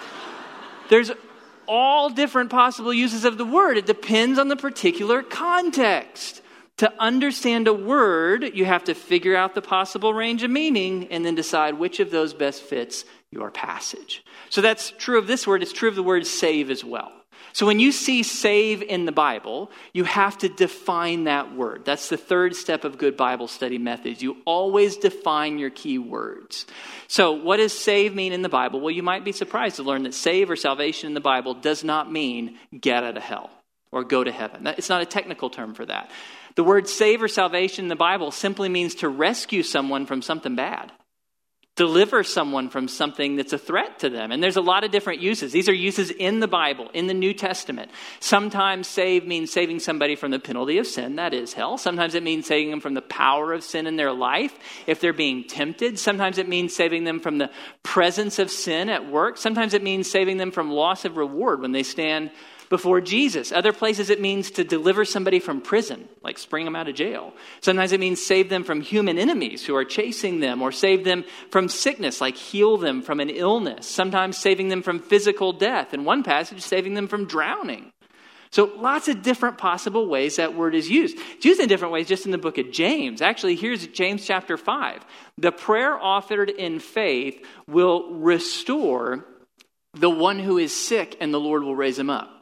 There's 0.88 1.12
all 1.66 2.10
different 2.10 2.50
possible 2.50 2.92
uses 2.92 3.24
of 3.24 3.38
the 3.38 3.44
word. 3.44 3.76
It 3.76 3.86
depends 3.86 4.38
on 4.38 4.48
the 4.48 4.56
particular 4.56 5.22
context. 5.22 6.42
To 6.78 6.90
understand 6.98 7.68
a 7.68 7.74
word, 7.74 8.54
you 8.54 8.64
have 8.64 8.84
to 8.84 8.94
figure 8.94 9.36
out 9.36 9.54
the 9.54 9.60
possible 9.60 10.14
range 10.14 10.42
of 10.42 10.50
meaning 10.50 11.08
and 11.10 11.24
then 11.24 11.34
decide 11.34 11.74
which 11.74 12.00
of 12.00 12.10
those 12.10 12.32
best 12.32 12.62
fits 12.62 13.04
your 13.30 13.50
passage. 13.50 14.24
So 14.48 14.62
that's 14.62 14.90
true 14.96 15.18
of 15.18 15.26
this 15.26 15.46
word, 15.46 15.62
it's 15.62 15.74
true 15.74 15.90
of 15.90 15.94
the 15.94 16.02
word 16.02 16.26
save 16.26 16.70
as 16.70 16.82
well. 16.82 17.12
So 17.52 17.66
when 17.66 17.80
you 17.80 17.92
see 17.92 18.22
save 18.22 18.82
in 18.82 19.04
the 19.04 19.12
Bible, 19.12 19.70
you 19.92 20.04
have 20.04 20.38
to 20.38 20.48
define 20.48 21.24
that 21.24 21.54
word. 21.54 21.84
That's 21.84 22.08
the 22.08 22.16
third 22.16 22.54
step 22.54 22.84
of 22.84 22.98
good 22.98 23.16
Bible 23.16 23.48
study 23.48 23.78
methods. 23.78 24.22
You 24.22 24.36
always 24.44 24.96
define 24.96 25.58
your 25.58 25.70
key 25.70 25.98
words. 25.98 26.66
So 27.08 27.32
what 27.32 27.56
does 27.56 27.72
save 27.72 28.14
mean 28.14 28.32
in 28.32 28.42
the 28.42 28.48
Bible? 28.48 28.80
Well, 28.80 28.94
you 28.94 29.02
might 29.02 29.24
be 29.24 29.32
surprised 29.32 29.76
to 29.76 29.82
learn 29.82 30.04
that 30.04 30.14
save 30.14 30.50
or 30.50 30.56
salvation 30.56 31.08
in 31.08 31.14
the 31.14 31.20
Bible 31.20 31.54
does 31.54 31.82
not 31.82 32.10
mean 32.10 32.58
get 32.78 33.04
out 33.04 33.16
of 33.16 33.22
hell 33.22 33.50
or 33.92 34.04
go 34.04 34.22
to 34.22 34.30
heaven. 34.30 34.66
It's 34.66 34.88
not 34.88 35.02
a 35.02 35.06
technical 35.06 35.50
term 35.50 35.74
for 35.74 35.84
that. 35.86 36.10
The 36.54 36.64
word 36.64 36.88
save 36.88 37.22
or 37.22 37.28
salvation 37.28 37.84
in 37.86 37.88
the 37.88 37.96
Bible 37.96 38.30
simply 38.30 38.68
means 38.68 38.96
to 38.96 39.08
rescue 39.08 39.62
someone 39.62 40.06
from 40.06 40.22
something 40.22 40.54
bad 40.54 40.92
deliver 41.80 42.22
someone 42.22 42.68
from 42.68 42.88
something 42.88 43.36
that's 43.36 43.54
a 43.54 43.58
threat 43.58 44.00
to 44.00 44.10
them. 44.10 44.32
And 44.32 44.42
there's 44.42 44.58
a 44.58 44.60
lot 44.60 44.84
of 44.84 44.90
different 44.90 45.22
uses. 45.22 45.50
These 45.50 45.66
are 45.70 45.72
uses 45.72 46.10
in 46.10 46.38
the 46.38 46.46
Bible, 46.46 46.90
in 46.92 47.06
the 47.06 47.14
New 47.14 47.32
Testament. 47.32 47.90
Sometimes 48.20 48.86
save 48.86 49.26
means 49.26 49.50
saving 49.50 49.80
somebody 49.80 50.14
from 50.14 50.30
the 50.30 50.38
penalty 50.38 50.76
of 50.76 50.86
sin, 50.86 51.16
that 51.16 51.32
is 51.32 51.54
hell. 51.54 51.78
Sometimes 51.78 52.14
it 52.14 52.22
means 52.22 52.46
saving 52.46 52.70
them 52.70 52.80
from 52.80 52.92
the 52.92 53.00
power 53.00 53.54
of 53.54 53.64
sin 53.64 53.86
in 53.86 53.96
their 53.96 54.12
life 54.12 54.52
if 54.86 55.00
they're 55.00 55.14
being 55.14 55.44
tempted. 55.44 55.98
Sometimes 55.98 56.36
it 56.36 56.50
means 56.50 56.76
saving 56.76 57.04
them 57.04 57.18
from 57.18 57.38
the 57.38 57.50
presence 57.82 58.38
of 58.38 58.50
sin 58.50 58.90
at 58.90 59.10
work. 59.10 59.38
Sometimes 59.38 59.72
it 59.72 59.82
means 59.82 60.10
saving 60.10 60.36
them 60.36 60.50
from 60.50 60.70
loss 60.70 61.06
of 61.06 61.16
reward 61.16 61.62
when 61.62 61.72
they 61.72 61.82
stand 61.82 62.30
before 62.70 63.00
Jesus. 63.00 63.52
Other 63.52 63.72
places 63.72 64.08
it 64.08 64.20
means 64.20 64.52
to 64.52 64.64
deliver 64.64 65.04
somebody 65.04 65.40
from 65.40 65.60
prison, 65.60 66.08
like 66.22 66.38
spring 66.38 66.64
them 66.64 66.76
out 66.76 66.88
of 66.88 66.94
jail. 66.94 67.34
Sometimes 67.60 67.92
it 67.92 68.00
means 68.00 68.24
save 68.24 68.48
them 68.48 68.64
from 68.64 68.80
human 68.80 69.18
enemies 69.18 69.66
who 69.66 69.76
are 69.76 69.84
chasing 69.84 70.40
them, 70.40 70.62
or 70.62 70.72
save 70.72 71.04
them 71.04 71.24
from 71.50 71.68
sickness, 71.68 72.20
like 72.20 72.36
heal 72.36 72.78
them 72.78 73.02
from 73.02 73.20
an 73.20 73.28
illness. 73.28 73.86
Sometimes 73.86 74.38
saving 74.38 74.68
them 74.68 74.82
from 74.82 75.00
physical 75.00 75.52
death. 75.52 75.92
In 75.92 76.04
one 76.04 76.22
passage, 76.22 76.62
saving 76.62 76.94
them 76.94 77.08
from 77.08 77.26
drowning. 77.26 77.92
So, 78.52 78.72
lots 78.76 79.06
of 79.08 79.22
different 79.22 79.58
possible 79.58 80.08
ways 80.08 80.36
that 80.36 80.56
word 80.56 80.74
is 80.74 80.88
used. 80.88 81.16
It's 81.36 81.44
used 81.44 81.60
in 81.60 81.68
different 81.68 81.92
ways 81.92 82.08
just 82.08 82.24
in 82.24 82.32
the 82.32 82.38
book 82.38 82.58
of 82.58 82.72
James. 82.72 83.20
Actually, 83.20 83.54
here's 83.56 83.86
James 83.88 84.24
chapter 84.24 84.56
5. 84.56 85.04
The 85.38 85.52
prayer 85.52 85.96
offered 85.96 86.50
in 86.50 86.80
faith 86.80 87.44
will 87.68 88.14
restore 88.14 89.24
the 89.94 90.10
one 90.10 90.38
who 90.38 90.58
is 90.58 90.74
sick, 90.74 91.16
and 91.20 91.34
the 91.34 91.40
Lord 91.40 91.62
will 91.62 91.76
raise 91.76 91.98
him 91.98 92.10
up. 92.10 92.39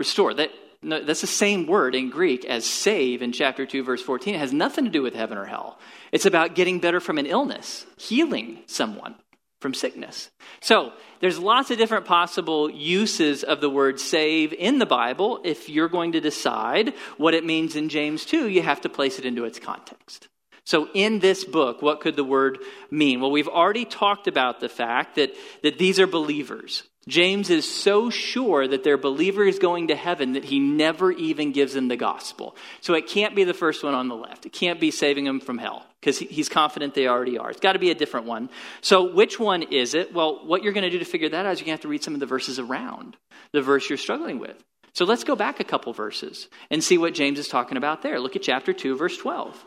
Restore. 0.00 0.32
That, 0.32 0.50
no, 0.80 1.04
that's 1.04 1.20
the 1.20 1.26
same 1.26 1.66
word 1.66 1.94
in 1.94 2.08
Greek 2.08 2.46
as 2.46 2.64
save 2.64 3.20
in 3.20 3.32
chapter 3.32 3.66
2, 3.66 3.84
verse 3.84 4.00
14. 4.00 4.34
It 4.34 4.38
has 4.38 4.50
nothing 4.50 4.86
to 4.86 4.90
do 4.90 5.02
with 5.02 5.14
heaven 5.14 5.36
or 5.36 5.44
hell. 5.44 5.78
It's 6.10 6.24
about 6.24 6.54
getting 6.54 6.80
better 6.80 7.00
from 7.00 7.18
an 7.18 7.26
illness, 7.26 7.84
healing 7.98 8.60
someone 8.64 9.14
from 9.60 9.74
sickness. 9.74 10.30
So, 10.62 10.94
there's 11.20 11.38
lots 11.38 11.70
of 11.70 11.76
different 11.76 12.06
possible 12.06 12.70
uses 12.70 13.44
of 13.44 13.60
the 13.60 13.68
word 13.68 14.00
save 14.00 14.54
in 14.54 14.78
the 14.78 14.86
Bible. 14.86 15.42
If 15.44 15.68
you're 15.68 15.90
going 15.90 16.12
to 16.12 16.20
decide 16.22 16.94
what 17.18 17.34
it 17.34 17.44
means 17.44 17.76
in 17.76 17.90
James 17.90 18.24
2, 18.24 18.48
you 18.48 18.62
have 18.62 18.80
to 18.80 18.88
place 18.88 19.18
it 19.18 19.26
into 19.26 19.44
its 19.44 19.58
context. 19.58 20.28
So, 20.64 20.88
in 20.94 21.18
this 21.18 21.44
book, 21.44 21.82
what 21.82 22.00
could 22.00 22.16
the 22.16 22.24
word 22.24 22.56
mean? 22.90 23.20
Well, 23.20 23.30
we've 23.30 23.48
already 23.48 23.84
talked 23.84 24.28
about 24.28 24.60
the 24.60 24.70
fact 24.70 25.16
that, 25.16 25.34
that 25.62 25.76
these 25.76 26.00
are 26.00 26.06
believers. 26.06 26.84
James 27.08 27.48
is 27.48 27.70
so 27.70 28.10
sure 28.10 28.68
that 28.68 28.84
their 28.84 28.98
believer 28.98 29.44
is 29.44 29.58
going 29.58 29.88
to 29.88 29.96
heaven 29.96 30.34
that 30.34 30.44
he 30.44 30.58
never 30.58 31.10
even 31.10 31.50
gives 31.50 31.72
them 31.72 31.88
the 31.88 31.96
gospel. 31.96 32.54
So 32.82 32.92
it 32.94 33.06
can't 33.06 33.34
be 33.34 33.44
the 33.44 33.54
first 33.54 33.82
one 33.82 33.94
on 33.94 34.08
the 34.08 34.14
left. 34.14 34.44
It 34.44 34.52
can't 34.52 34.78
be 34.78 34.90
saving 34.90 35.24
them 35.24 35.40
from 35.40 35.56
hell 35.56 35.86
because 36.00 36.18
he's 36.18 36.50
confident 36.50 36.94
they 36.94 37.08
already 37.08 37.38
are. 37.38 37.50
It's 37.50 37.60
got 37.60 37.72
to 37.72 37.78
be 37.78 37.90
a 37.90 37.94
different 37.94 38.26
one. 38.26 38.50
So 38.82 39.12
which 39.14 39.40
one 39.40 39.62
is 39.62 39.94
it? 39.94 40.12
Well, 40.12 40.46
what 40.46 40.62
you're 40.62 40.74
going 40.74 40.84
to 40.84 40.90
do 40.90 40.98
to 40.98 41.04
figure 41.06 41.30
that 41.30 41.46
out 41.46 41.52
is 41.52 41.60
you're 41.60 41.66
going 41.66 41.78
to 41.78 41.80
have 41.80 41.82
to 41.82 41.88
read 41.88 42.04
some 42.04 42.14
of 42.14 42.20
the 42.20 42.26
verses 42.26 42.58
around 42.58 43.16
the 43.52 43.62
verse 43.62 43.88
you're 43.88 43.96
struggling 43.96 44.38
with. 44.38 44.62
So 44.92 45.04
let's 45.06 45.24
go 45.24 45.36
back 45.36 45.58
a 45.60 45.64
couple 45.64 45.92
verses 45.94 46.48
and 46.70 46.84
see 46.84 46.98
what 46.98 47.14
James 47.14 47.38
is 47.38 47.48
talking 47.48 47.78
about 47.78 48.02
there. 48.02 48.20
Look 48.20 48.36
at 48.36 48.42
chapter 48.42 48.72
2, 48.72 48.96
verse 48.96 49.16
12. 49.16 49.64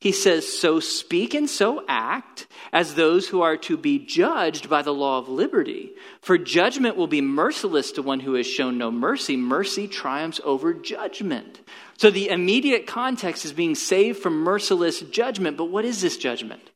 He 0.00 0.12
says, 0.12 0.46
So 0.46 0.78
speak 0.78 1.34
and 1.34 1.50
so 1.50 1.84
act 1.88 2.46
as 2.72 2.94
those 2.94 3.28
who 3.28 3.42
are 3.42 3.56
to 3.58 3.76
be 3.76 3.98
judged 3.98 4.70
by 4.70 4.82
the 4.82 4.94
law 4.94 5.18
of 5.18 5.28
liberty. 5.28 5.90
For 6.20 6.38
judgment 6.38 6.96
will 6.96 7.08
be 7.08 7.20
merciless 7.20 7.92
to 7.92 8.02
one 8.02 8.20
who 8.20 8.34
has 8.34 8.46
shown 8.46 8.78
no 8.78 8.92
mercy. 8.92 9.36
Mercy 9.36 9.88
triumphs 9.88 10.40
over 10.44 10.72
judgment. 10.72 11.60
So 11.96 12.10
the 12.10 12.28
immediate 12.28 12.86
context 12.86 13.44
is 13.44 13.52
being 13.52 13.74
saved 13.74 14.20
from 14.20 14.34
merciless 14.34 15.00
judgment. 15.00 15.56
But 15.56 15.66
what 15.66 15.84
is 15.84 16.00
this 16.00 16.16
judgment? 16.16 16.70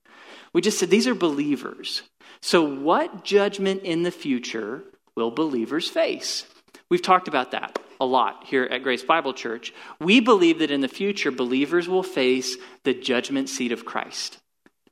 We 0.53 0.61
just 0.61 0.79
said 0.79 0.91
these 0.91 1.07
are 1.07 1.15
believers. 1.15 2.03
So, 2.41 2.65
what 2.65 3.25
judgment 3.25 3.85
in 3.85 4.03
the 4.03 4.11
future 4.11 4.83
will 5.15 5.31
believers 5.31 5.89
face? 5.89 6.45
We've 6.89 7.01
talked 7.01 7.29
about 7.29 7.53
that 7.53 7.79
a 8.03 8.05
lot 8.05 8.45
here 8.45 8.65
at 8.65 8.83
Grace 8.83 9.05
Bible 9.05 9.33
Church. 9.33 9.73
We 10.01 10.21
believe 10.21 10.59
that 10.59 10.73
in 10.73 10.81
the 10.81 10.89
future, 10.89 11.31
believers 11.31 11.89
will 11.89 12.03
face 12.03 12.57
the 12.83 12.93
judgment 12.93 13.49
seat 13.49 13.71
of 13.71 13.85
Christ. 13.85 14.39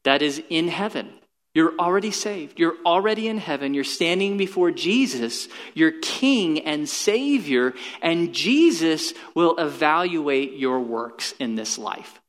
That 0.04 0.22
is 0.22 0.40
in 0.48 0.68
heaven. 0.68 1.12
You're 1.52 1.74
already 1.80 2.12
saved. 2.12 2.60
You're 2.60 2.76
already 2.86 3.26
in 3.26 3.38
heaven. 3.38 3.74
You're 3.74 3.82
standing 3.82 4.36
before 4.36 4.70
Jesus, 4.70 5.48
your 5.74 5.90
King 6.00 6.60
and 6.60 6.88
Savior, 6.88 7.74
and 8.00 8.32
Jesus 8.32 9.12
will 9.34 9.56
evaluate 9.58 10.56
your 10.56 10.78
works 10.78 11.34
in 11.40 11.56
this 11.56 11.76
life. 11.76 12.20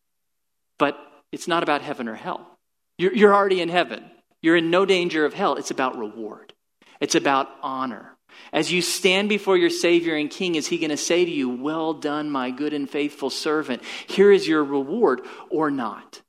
But 0.79 0.97
it's 1.31 1.47
not 1.47 1.61
about 1.61 1.83
heaven 1.83 2.07
or 2.07 2.15
hell. 2.15 2.57
You're, 2.97 3.13
you're 3.13 3.35
already 3.35 3.61
in 3.61 3.69
heaven. 3.69 4.03
You're 4.41 4.57
in 4.57 4.71
no 4.71 4.87
danger 4.87 5.23
of 5.25 5.35
hell. 5.35 5.55
It's 5.55 5.69
about 5.69 5.99
reward, 5.99 6.53
it's 6.99 7.15
about 7.15 7.47
honor. 7.61 8.17
As 8.53 8.71
you 8.71 8.81
stand 8.81 9.29
before 9.29 9.57
your 9.57 9.69
Savior 9.69 10.15
and 10.15 10.29
King, 10.29 10.55
is 10.55 10.67
He 10.67 10.77
going 10.77 10.89
to 10.89 10.97
say 10.97 11.25
to 11.25 11.31
you, 11.31 11.49
Well 11.49 11.93
done, 11.93 12.29
my 12.29 12.51
good 12.51 12.73
and 12.73 12.89
faithful 12.89 13.29
servant? 13.29 13.81
Here 14.07 14.31
is 14.31 14.47
your 14.47 14.63
reward, 14.63 15.21
or 15.49 15.71
not? 15.71 16.21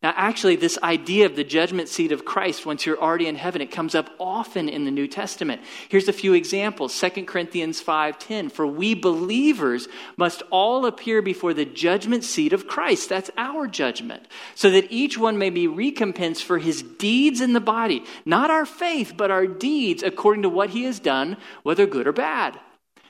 Now, 0.00 0.14
actually, 0.14 0.54
this 0.54 0.78
idea 0.80 1.26
of 1.26 1.34
the 1.34 1.42
judgment 1.42 1.88
seat 1.88 2.12
of 2.12 2.24
Christ, 2.24 2.64
once 2.64 2.86
you're 2.86 3.02
already 3.02 3.26
in 3.26 3.34
heaven, 3.34 3.60
it 3.60 3.72
comes 3.72 3.96
up 3.96 4.08
often 4.20 4.68
in 4.68 4.84
the 4.84 4.92
New 4.92 5.08
Testament. 5.08 5.60
Here's 5.88 6.06
a 6.06 6.12
few 6.12 6.34
examples. 6.34 6.96
2 7.00 7.24
Corinthians 7.24 7.82
5.10, 7.82 8.52
For 8.52 8.64
we 8.64 8.94
believers 8.94 9.88
must 10.16 10.44
all 10.50 10.86
appear 10.86 11.20
before 11.20 11.52
the 11.52 11.64
judgment 11.64 12.22
seat 12.22 12.52
of 12.52 12.68
Christ. 12.68 13.08
That's 13.08 13.32
our 13.36 13.66
judgment. 13.66 14.28
So 14.54 14.70
that 14.70 14.86
each 14.88 15.18
one 15.18 15.36
may 15.36 15.50
be 15.50 15.66
recompensed 15.66 16.44
for 16.44 16.58
his 16.58 16.80
deeds 16.80 17.40
in 17.40 17.52
the 17.52 17.58
body. 17.58 18.04
Not 18.24 18.52
our 18.52 18.66
faith, 18.66 19.14
but 19.16 19.32
our 19.32 19.48
deeds 19.48 20.04
according 20.04 20.42
to 20.42 20.48
what 20.48 20.70
he 20.70 20.84
has 20.84 21.00
done, 21.00 21.38
whether 21.64 21.86
good 21.86 22.06
or 22.06 22.12
bad. 22.12 22.60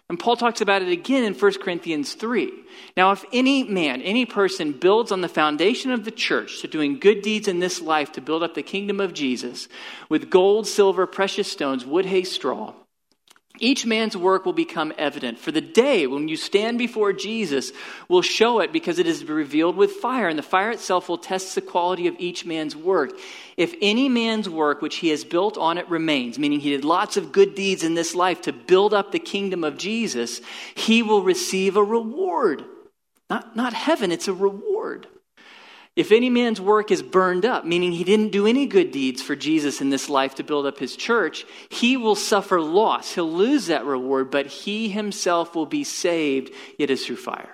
And 0.08 0.18
Paul 0.18 0.36
talks 0.36 0.62
about 0.62 0.80
it 0.80 0.88
again 0.88 1.24
in 1.24 1.34
1 1.34 1.52
Corinthians 1.60 2.14
3. 2.14 2.50
Now, 2.96 3.12
if 3.12 3.24
any 3.30 3.64
man, 3.64 4.00
any 4.00 4.24
person 4.24 4.72
builds 4.72 5.12
on 5.12 5.20
the 5.20 5.28
foundation 5.28 5.90
of 5.90 6.04
the 6.04 6.10
church, 6.10 6.62
to 6.62 6.68
doing 6.68 6.98
good 6.98 7.20
deeds 7.20 7.46
in 7.46 7.60
this 7.60 7.82
life 7.82 8.12
to 8.12 8.22
build 8.22 8.42
up 8.42 8.54
the 8.54 8.62
kingdom 8.62 9.00
of 9.00 9.12
Jesus, 9.12 9.68
with 10.08 10.30
gold, 10.30 10.66
silver, 10.66 11.06
precious 11.06 11.52
stones, 11.52 11.84
wood, 11.84 12.06
hay, 12.06 12.24
straw, 12.24 12.72
each 13.60 13.86
man's 13.86 14.16
work 14.16 14.44
will 14.44 14.52
become 14.52 14.92
evident, 14.98 15.38
for 15.38 15.52
the 15.52 15.60
day 15.60 16.06
when 16.06 16.28
you 16.28 16.36
stand 16.36 16.78
before 16.78 17.12
Jesus 17.12 17.72
will 18.08 18.22
show 18.22 18.60
it 18.60 18.72
because 18.72 18.98
it 18.98 19.06
is 19.06 19.24
revealed 19.24 19.76
with 19.76 19.92
fire, 19.92 20.28
and 20.28 20.38
the 20.38 20.42
fire 20.42 20.70
itself 20.70 21.08
will 21.08 21.18
test 21.18 21.54
the 21.54 21.60
quality 21.60 22.06
of 22.06 22.16
each 22.18 22.44
man's 22.44 22.74
work. 22.74 23.18
If 23.56 23.74
any 23.80 24.08
man's 24.08 24.48
work 24.48 24.82
which 24.82 24.96
he 24.96 25.08
has 25.08 25.24
built 25.24 25.58
on 25.58 25.78
it 25.78 25.88
remains, 25.88 26.38
meaning 26.38 26.60
he 26.60 26.70
did 26.70 26.84
lots 26.84 27.16
of 27.16 27.32
good 27.32 27.54
deeds 27.54 27.82
in 27.82 27.94
this 27.94 28.14
life 28.14 28.42
to 28.42 28.52
build 28.52 28.94
up 28.94 29.12
the 29.12 29.18
kingdom 29.18 29.64
of 29.64 29.76
Jesus, 29.76 30.40
he 30.74 31.02
will 31.02 31.22
receive 31.22 31.76
a 31.76 31.84
reward. 31.84 32.64
Not, 33.28 33.56
not 33.56 33.74
heaven, 33.74 34.12
it's 34.12 34.28
a 34.28 34.32
reward. 34.32 35.06
If 35.98 36.12
any 36.12 36.30
man's 36.30 36.60
work 36.60 36.92
is 36.92 37.02
burned 37.02 37.44
up, 37.44 37.64
meaning 37.64 37.90
he 37.90 38.04
didn't 38.04 38.30
do 38.30 38.46
any 38.46 38.66
good 38.66 38.92
deeds 38.92 39.20
for 39.20 39.34
Jesus 39.34 39.80
in 39.80 39.90
this 39.90 40.08
life 40.08 40.36
to 40.36 40.44
build 40.44 40.64
up 40.64 40.78
his 40.78 40.94
church, 40.94 41.44
he 41.70 41.96
will 41.96 42.14
suffer 42.14 42.60
loss. 42.60 43.16
He'll 43.16 43.28
lose 43.28 43.66
that 43.66 43.84
reward, 43.84 44.30
but 44.30 44.46
he 44.46 44.88
himself 44.90 45.56
will 45.56 45.66
be 45.66 45.82
saved, 45.82 46.52
yet 46.78 46.90
as 46.90 47.04
through 47.04 47.16
fire. 47.16 47.50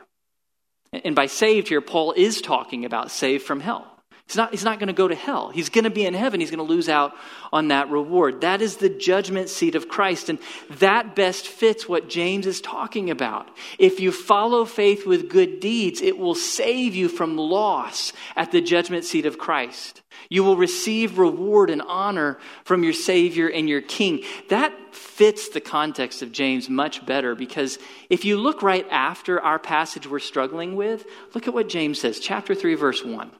And 0.92 1.16
by 1.16 1.24
saved 1.24 1.68
here, 1.68 1.80
Paul 1.80 2.12
is 2.12 2.42
talking 2.42 2.84
about 2.84 3.10
saved 3.10 3.44
from 3.46 3.60
hell. 3.60 3.93
He's 4.26 4.36
not, 4.36 4.50
he's 4.52 4.64
not 4.64 4.78
going 4.78 4.86
to 4.86 4.94
go 4.94 5.06
to 5.06 5.14
hell. 5.14 5.50
He's 5.50 5.68
going 5.68 5.84
to 5.84 5.90
be 5.90 6.06
in 6.06 6.14
heaven. 6.14 6.40
He's 6.40 6.50
going 6.50 6.66
to 6.66 6.72
lose 6.72 6.88
out 6.88 7.12
on 7.52 7.68
that 7.68 7.90
reward. 7.90 8.40
That 8.40 8.62
is 8.62 8.78
the 8.78 8.88
judgment 8.88 9.50
seat 9.50 9.74
of 9.74 9.88
Christ. 9.88 10.30
And 10.30 10.38
that 10.70 11.14
best 11.14 11.46
fits 11.46 11.86
what 11.86 12.08
James 12.08 12.46
is 12.46 12.62
talking 12.62 13.10
about. 13.10 13.50
If 13.78 14.00
you 14.00 14.12
follow 14.12 14.64
faith 14.64 15.06
with 15.06 15.28
good 15.28 15.60
deeds, 15.60 16.00
it 16.00 16.16
will 16.16 16.34
save 16.34 16.94
you 16.94 17.08
from 17.08 17.36
loss 17.36 18.14
at 18.34 18.50
the 18.50 18.62
judgment 18.62 19.04
seat 19.04 19.26
of 19.26 19.38
Christ. 19.38 20.00
You 20.30 20.42
will 20.42 20.56
receive 20.56 21.18
reward 21.18 21.68
and 21.68 21.82
honor 21.82 22.38
from 22.64 22.82
your 22.82 22.94
Savior 22.94 23.48
and 23.48 23.68
your 23.68 23.82
King. 23.82 24.24
That 24.48 24.72
fits 24.94 25.50
the 25.50 25.60
context 25.60 26.22
of 26.22 26.32
James 26.32 26.70
much 26.70 27.04
better 27.04 27.34
because 27.34 27.78
if 28.08 28.24
you 28.24 28.38
look 28.38 28.62
right 28.62 28.86
after 28.90 29.38
our 29.40 29.58
passage 29.58 30.08
we're 30.08 30.18
struggling 30.18 30.76
with, 30.76 31.04
look 31.34 31.46
at 31.46 31.52
what 31.52 31.68
James 31.68 32.00
says, 32.00 32.20
chapter 32.20 32.54
3, 32.54 32.74
verse 32.74 33.04
1. 33.04 33.30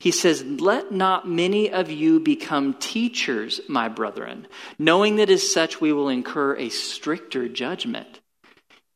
He 0.00 0.10
says, 0.10 0.42
Let 0.42 0.90
not 0.90 1.28
many 1.28 1.70
of 1.70 1.90
you 1.90 2.20
become 2.20 2.72
teachers, 2.74 3.60
my 3.68 3.88
brethren, 3.88 4.48
knowing 4.78 5.16
that 5.16 5.28
as 5.28 5.52
such 5.52 5.78
we 5.78 5.92
will 5.92 6.08
incur 6.08 6.56
a 6.56 6.70
stricter 6.70 7.48
judgment. 7.48 8.20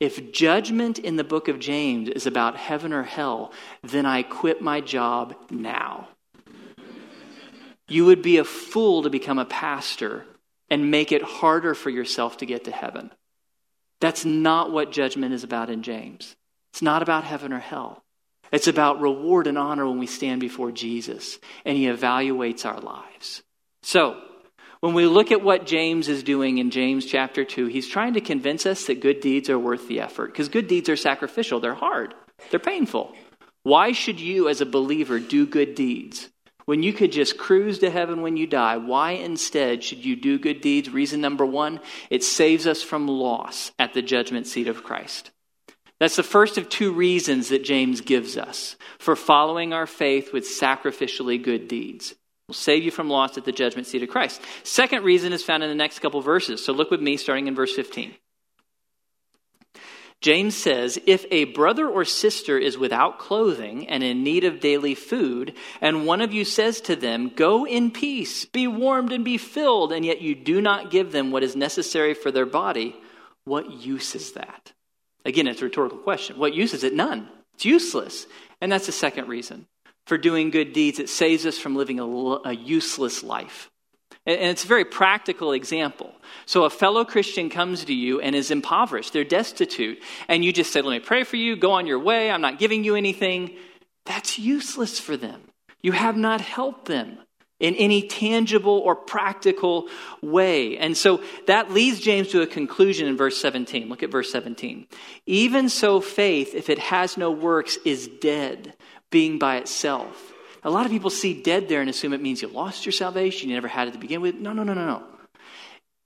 If 0.00 0.32
judgment 0.32 0.98
in 0.98 1.16
the 1.16 1.22
book 1.22 1.48
of 1.48 1.58
James 1.58 2.08
is 2.08 2.26
about 2.26 2.56
heaven 2.56 2.92
or 2.92 3.02
hell, 3.02 3.52
then 3.82 4.06
I 4.06 4.22
quit 4.22 4.62
my 4.62 4.80
job 4.80 5.36
now. 5.50 6.08
You 7.86 8.06
would 8.06 8.22
be 8.22 8.38
a 8.38 8.44
fool 8.44 9.02
to 9.02 9.10
become 9.10 9.38
a 9.38 9.44
pastor 9.44 10.24
and 10.70 10.90
make 10.90 11.12
it 11.12 11.22
harder 11.22 11.74
for 11.74 11.90
yourself 11.90 12.38
to 12.38 12.46
get 12.46 12.64
to 12.64 12.72
heaven. 12.72 13.12
That's 14.00 14.24
not 14.24 14.72
what 14.72 14.90
judgment 14.90 15.34
is 15.34 15.44
about 15.44 15.68
in 15.68 15.82
James. 15.82 16.34
It's 16.72 16.80
not 16.80 17.02
about 17.02 17.24
heaven 17.24 17.52
or 17.52 17.58
hell. 17.58 18.03
It's 18.52 18.68
about 18.68 19.00
reward 19.00 19.46
and 19.46 19.58
honor 19.58 19.86
when 19.86 19.98
we 19.98 20.06
stand 20.06 20.40
before 20.40 20.72
Jesus 20.72 21.38
and 21.64 21.76
he 21.76 21.86
evaluates 21.86 22.64
our 22.64 22.80
lives. 22.80 23.42
So, 23.82 24.20
when 24.80 24.94
we 24.94 25.06
look 25.06 25.32
at 25.32 25.42
what 25.42 25.64
James 25.66 26.08
is 26.08 26.22
doing 26.22 26.58
in 26.58 26.70
James 26.70 27.06
chapter 27.06 27.44
2, 27.44 27.66
he's 27.66 27.88
trying 27.88 28.14
to 28.14 28.20
convince 28.20 28.66
us 28.66 28.86
that 28.86 29.00
good 29.00 29.20
deeds 29.20 29.48
are 29.48 29.58
worth 29.58 29.88
the 29.88 30.00
effort 30.00 30.26
because 30.26 30.50
good 30.50 30.68
deeds 30.68 30.88
are 30.88 30.96
sacrificial, 30.96 31.58
they're 31.58 31.74
hard, 31.74 32.14
they're 32.50 32.60
painful. 32.60 33.14
Why 33.62 33.92
should 33.92 34.20
you, 34.20 34.48
as 34.50 34.60
a 34.60 34.66
believer, 34.66 35.18
do 35.18 35.46
good 35.46 35.74
deeds? 35.74 36.28
When 36.66 36.82
you 36.82 36.92
could 36.92 37.12
just 37.12 37.38
cruise 37.38 37.78
to 37.78 37.90
heaven 37.90 38.22
when 38.22 38.36
you 38.36 38.46
die, 38.46 38.76
why 38.76 39.12
instead 39.12 39.82
should 39.82 40.04
you 40.04 40.16
do 40.16 40.38
good 40.38 40.60
deeds? 40.60 40.90
Reason 40.90 41.20
number 41.20 41.44
one, 41.44 41.80
it 42.10 42.22
saves 42.22 42.66
us 42.66 42.82
from 42.82 43.08
loss 43.08 43.72
at 43.78 43.94
the 43.94 44.02
judgment 44.02 44.46
seat 44.46 44.68
of 44.68 44.84
Christ. 44.84 45.30
That's 46.00 46.16
the 46.16 46.22
first 46.22 46.58
of 46.58 46.68
two 46.68 46.92
reasons 46.92 47.48
that 47.48 47.64
James 47.64 48.00
gives 48.00 48.36
us 48.36 48.76
for 48.98 49.14
following 49.14 49.72
our 49.72 49.86
faith 49.86 50.32
with 50.32 50.44
sacrificially 50.44 51.42
good 51.42 51.68
deeds. 51.68 52.14
Will 52.48 52.54
save 52.54 52.84
you 52.84 52.90
from 52.90 53.08
loss 53.08 53.38
at 53.38 53.44
the 53.44 53.52
judgment 53.52 53.86
seat 53.86 54.02
of 54.02 54.10
Christ. 54.10 54.42
Second 54.64 55.02
reason 55.04 55.32
is 55.32 55.42
found 55.42 55.62
in 55.62 55.70
the 55.70 55.74
next 55.74 56.00
couple 56.00 56.20
verses. 56.20 56.62
So 56.62 56.72
look 56.72 56.90
with 56.90 57.00
me 57.00 57.16
starting 57.16 57.46
in 57.46 57.54
verse 57.54 57.74
15. 57.74 58.14
James 60.20 60.54
says, 60.56 60.98
If 61.06 61.24
a 61.30 61.44
brother 61.44 61.88
or 61.88 62.04
sister 62.04 62.58
is 62.58 62.76
without 62.76 63.18
clothing 63.18 63.88
and 63.88 64.02
in 64.02 64.22
need 64.22 64.44
of 64.44 64.60
daily 64.60 64.94
food, 64.94 65.54
and 65.80 66.06
one 66.06 66.20
of 66.20 66.34
you 66.34 66.44
says 66.44 66.82
to 66.82 66.96
them, 66.96 67.30
Go 67.30 67.66
in 67.66 67.90
peace, 67.90 68.44
be 68.44 68.66
warmed 68.66 69.12
and 69.12 69.24
be 69.24 69.38
filled, 69.38 69.92
and 69.92 70.04
yet 70.04 70.20
you 70.20 70.34
do 70.34 70.60
not 70.60 70.90
give 70.90 71.12
them 71.12 71.30
what 71.30 71.42
is 71.42 71.56
necessary 71.56 72.12
for 72.12 72.30
their 72.30 72.46
body, 72.46 72.94
what 73.44 73.70
use 73.70 74.14
is 74.14 74.32
that? 74.32 74.73
Again, 75.24 75.46
it's 75.46 75.62
a 75.62 75.64
rhetorical 75.64 75.98
question. 75.98 76.38
What 76.38 76.54
use 76.54 76.74
is 76.74 76.84
it? 76.84 76.94
None. 76.94 77.28
It's 77.54 77.64
useless. 77.64 78.26
And 78.60 78.70
that's 78.70 78.86
the 78.86 78.92
second 78.92 79.28
reason. 79.28 79.66
For 80.06 80.18
doing 80.18 80.50
good 80.50 80.72
deeds, 80.72 80.98
it 80.98 81.08
saves 81.08 81.46
us 81.46 81.58
from 81.58 81.76
living 81.76 81.98
a, 81.98 82.06
a 82.06 82.52
useless 82.52 83.22
life. 83.22 83.70
And 84.26 84.50
it's 84.50 84.64
a 84.64 84.68
very 84.68 84.84
practical 84.84 85.52
example. 85.52 86.14
So 86.46 86.64
a 86.64 86.70
fellow 86.70 87.04
Christian 87.04 87.50
comes 87.50 87.84
to 87.84 87.94
you 87.94 88.20
and 88.20 88.34
is 88.34 88.50
impoverished, 88.50 89.12
they're 89.12 89.24
destitute, 89.24 90.02
and 90.28 90.44
you 90.44 90.52
just 90.52 90.72
say, 90.72 90.80
Let 90.80 90.92
me 90.92 91.00
pray 91.00 91.24
for 91.24 91.36
you, 91.36 91.56
go 91.56 91.72
on 91.72 91.86
your 91.86 91.98
way, 91.98 92.30
I'm 92.30 92.40
not 92.40 92.58
giving 92.58 92.84
you 92.84 92.94
anything. 92.94 93.56
That's 94.06 94.38
useless 94.38 94.98
for 94.98 95.16
them. 95.16 95.42
You 95.82 95.92
have 95.92 96.16
not 96.16 96.40
helped 96.40 96.86
them 96.86 97.18
in 97.60 97.74
any 97.76 98.02
tangible 98.02 98.78
or 98.78 98.96
practical 98.96 99.88
way. 100.20 100.76
And 100.76 100.96
so 100.96 101.22
that 101.46 101.70
leads 101.70 102.00
James 102.00 102.28
to 102.28 102.42
a 102.42 102.46
conclusion 102.46 103.06
in 103.06 103.16
verse 103.16 103.40
17. 103.40 103.88
Look 103.88 104.02
at 104.02 104.10
verse 104.10 104.30
17. 104.32 104.86
Even 105.26 105.68
so, 105.68 106.00
faith, 106.00 106.54
if 106.54 106.68
it 106.68 106.78
has 106.78 107.16
no 107.16 107.30
works, 107.30 107.78
is 107.84 108.08
dead, 108.20 108.74
being 109.10 109.38
by 109.38 109.56
itself. 109.58 110.32
A 110.64 110.70
lot 110.70 110.86
of 110.86 110.92
people 110.92 111.10
see 111.10 111.42
dead 111.42 111.68
there 111.68 111.80
and 111.80 111.90
assume 111.90 112.12
it 112.12 112.22
means 112.22 112.42
you 112.42 112.48
lost 112.48 112.86
your 112.86 112.92
salvation, 112.92 113.50
you 113.50 113.54
never 113.54 113.68
had 113.68 113.88
it 113.88 113.92
to 113.92 113.98
begin 113.98 114.20
with. 114.20 114.34
No, 114.34 114.52
no, 114.52 114.62
no, 114.62 114.74
no, 114.74 114.86
no. 114.86 115.02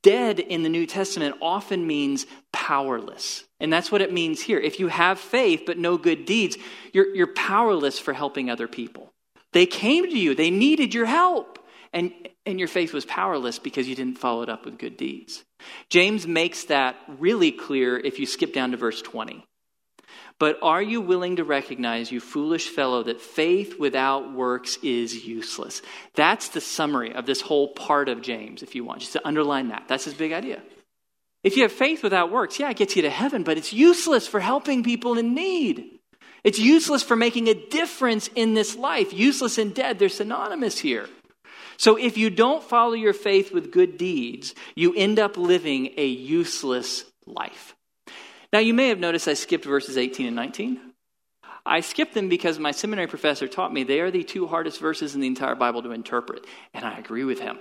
Dead 0.02 0.38
in 0.38 0.62
the 0.62 0.68
New 0.68 0.86
Testament 0.86 1.36
often 1.40 1.86
means 1.86 2.26
powerless. 2.52 3.44
And 3.60 3.72
that's 3.72 3.90
what 3.90 4.00
it 4.00 4.12
means 4.12 4.40
here. 4.40 4.58
If 4.58 4.78
you 4.78 4.88
have 4.88 5.18
faith 5.18 5.62
but 5.66 5.78
no 5.78 5.96
good 5.96 6.24
deeds, 6.24 6.56
you're, 6.92 7.14
you're 7.14 7.34
powerless 7.34 7.98
for 7.98 8.12
helping 8.12 8.48
other 8.48 8.68
people. 8.68 9.12
They 9.52 9.66
came 9.66 10.04
to 10.04 10.18
you, 10.18 10.34
they 10.34 10.50
needed 10.50 10.94
your 10.94 11.06
help. 11.06 11.58
And, 11.92 12.12
and 12.44 12.58
your 12.58 12.68
faith 12.68 12.92
was 12.92 13.06
powerless 13.06 13.58
because 13.58 13.88
you 13.88 13.94
didn't 13.94 14.18
follow 14.18 14.42
it 14.42 14.50
up 14.50 14.66
with 14.66 14.78
good 14.78 14.96
deeds. 14.98 15.44
James 15.88 16.26
makes 16.26 16.64
that 16.64 16.96
really 17.18 17.50
clear 17.50 17.98
if 17.98 18.18
you 18.18 18.26
skip 18.26 18.52
down 18.52 18.72
to 18.72 18.76
verse 18.76 19.00
20. 19.00 19.44
But 20.38 20.58
are 20.62 20.82
you 20.82 21.00
willing 21.00 21.36
to 21.36 21.44
recognize, 21.44 22.12
you 22.12 22.20
foolish 22.20 22.68
fellow, 22.68 23.02
that 23.02 23.20
faith 23.20 23.78
without 23.78 24.32
works 24.32 24.78
is 24.82 25.26
useless? 25.26 25.82
That's 26.14 26.50
the 26.50 26.60
summary 26.60 27.12
of 27.14 27.26
this 27.26 27.40
whole 27.40 27.68
part 27.68 28.08
of 28.08 28.22
James, 28.22 28.62
if 28.62 28.74
you 28.74 28.84
want, 28.84 29.00
just 29.00 29.14
to 29.14 29.26
underline 29.26 29.68
that. 29.68 29.84
That's 29.88 30.04
his 30.04 30.14
big 30.14 30.32
idea. 30.32 30.62
If 31.42 31.56
you 31.56 31.62
have 31.62 31.72
faith 31.72 32.02
without 32.02 32.30
works, 32.30 32.58
yeah, 32.60 32.70
it 32.70 32.76
gets 32.76 32.94
you 32.94 33.02
to 33.02 33.10
heaven, 33.10 33.42
but 33.42 33.58
it's 33.58 33.72
useless 33.72 34.28
for 34.28 34.40
helping 34.40 34.84
people 34.84 35.18
in 35.18 35.34
need. 35.34 35.97
It's 36.44 36.58
useless 36.58 37.02
for 37.02 37.16
making 37.16 37.48
a 37.48 37.54
difference 37.54 38.28
in 38.34 38.54
this 38.54 38.76
life. 38.76 39.12
Useless 39.12 39.58
and 39.58 39.74
dead, 39.74 39.98
they're 39.98 40.08
synonymous 40.08 40.78
here. 40.78 41.08
So 41.76 41.96
if 41.96 42.16
you 42.16 42.30
don't 42.30 42.62
follow 42.62 42.94
your 42.94 43.12
faith 43.12 43.52
with 43.52 43.70
good 43.70 43.98
deeds, 43.98 44.54
you 44.74 44.94
end 44.96 45.18
up 45.18 45.36
living 45.36 45.94
a 45.96 46.06
useless 46.06 47.04
life. 47.26 47.74
Now, 48.52 48.58
you 48.58 48.74
may 48.74 48.88
have 48.88 48.98
noticed 48.98 49.28
I 49.28 49.34
skipped 49.34 49.64
verses 49.64 49.96
18 49.96 50.26
and 50.26 50.36
19. 50.36 50.80
I 51.64 51.80
skipped 51.80 52.14
them 52.14 52.28
because 52.28 52.58
my 52.58 52.70
seminary 52.70 53.06
professor 53.06 53.46
taught 53.46 53.72
me 53.72 53.84
they 53.84 54.00
are 54.00 54.10
the 54.10 54.24
two 54.24 54.46
hardest 54.46 54.80
verses 54.80 55.14
in 55.14 55.20
the 55.20 55.26
entire 55.26 55.54
Bible 55.54 55.82
to 55.82 55.92
interpret, 55.92 56.46
and 56.72 56.84
I 56.84 56.98
agree 56.98 57.24
with 57.24 57.40
him. 57.40 57.58